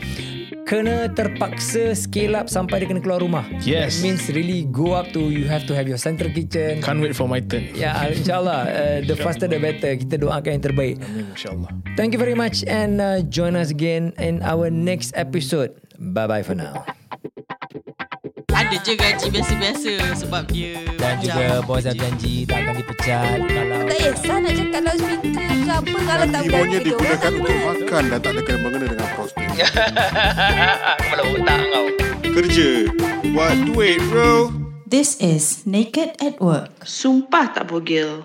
kena 0.70 1.10
terpaksa 1.10 1.98
scale 1.98 2.38
up 2.38 2.46
sampai 2.46 2.78
dia 2.78 2.86
kena 2.86 3.02
keluar 3.02 3.18
rumah. 3.18 3.42
Yes. 3.66 3.98
That 3.98 4.06
means 4.06 4.22
really 4.30 4.70
go 4.70 4.94
up 4.94 5.10
to 5.10 5.34
you 5.34 5.50
have 5.50 5.66
to 5.66 5.74
have 5.74 5.90
your 5.90 5.98
central 5.98 6.30
kitchen. 6.30 6.78
Can't 6.78 7.02
wait 7.02 7.18
for 7.18 7.26
my 7.26 7.42
turn. 7.42 7.66
Ya, 7.74 7.90
insyaAllah 8.06 8.60
uh, 8.70 8.98
the 9.02 9.18
faster 9.18 9.50
the 9.50 9.58
better. 9.58 9.98
Kita 9.98 10.22
doakan 10.22 10.62
yang 10.62 10.64
terbaik. 10.64 10.94
Amin, 11.02 11.26
insyaAllah. 11.34 11.70
Thank 11.98 12.14
you 12.14 12.22
very 12.22 12.38
much 12.38 12.62
and 12.70 13.02
uh, 13.02 13.26
join 13.26 13.58
us 13.58 13.74
again 13.74 14.14
in 14.22 14.46
our 14.46 14.70
next 14.70 15.10
episode. 15.18 15.74
Bye 15.98 16.30
bye 16.30 16.46
for 16.46 16.54
now. 16.54 16.86
Dia 18.70 18.78
je 18.86 18.94
gaji 18.94 19.26
biasa-biasa 19.34 19.92
sebab 20.14 20.46
dia 20.46 20.78
Dan 20.94 21.18
juga 21.18 21.58
bos 21.66 21.82
dah 21.82 21.90
janji 21.90 22.46
tak 22.46 22.62
akan 22.62 22.74
dipecat 22.78 23.38
kalau 23.50 23.78
Tak 23.82 23.98
kisah 23.98 24.36
nak 24.38 24.52
cakap 24.54 24.70
kalau 24.70 24.94
speaker 24.94 25.56
ke 25.58 25.72
apa 25.74 25.98
Kalau 26.06 26.26
tak 26.30 26.42
berani 26.46 26.54
kerja 26.54 26.62
orang 26.62 26.86
digunakan 26.86 27.32
untuk 27.34 27.58
makan 27.66 28.02
dan 28.06 28.18
tak 28.22 28.30
ada 28.30 28.40
kena 28.46 28.58
mengena 28.62 28.86
dengan 28.94 29.08
prostit. 29.18 29.46
Kepala 31.02 31.22
otak 31.34 31.58
kau 31.66 31.86
Kerja. 32.30 32.70
Buat 33.34 33.54
duit 33.66 33.98
bro. 34.06 34.54
This 34.86 35.18
is 35.18 35.66
Naked 35.66 36.22
at 36.22 36.38
Work. 36.38 36.86
Sumpah 36.86 37.50
tak 37.50 37.74
bogel. 37.74 38.22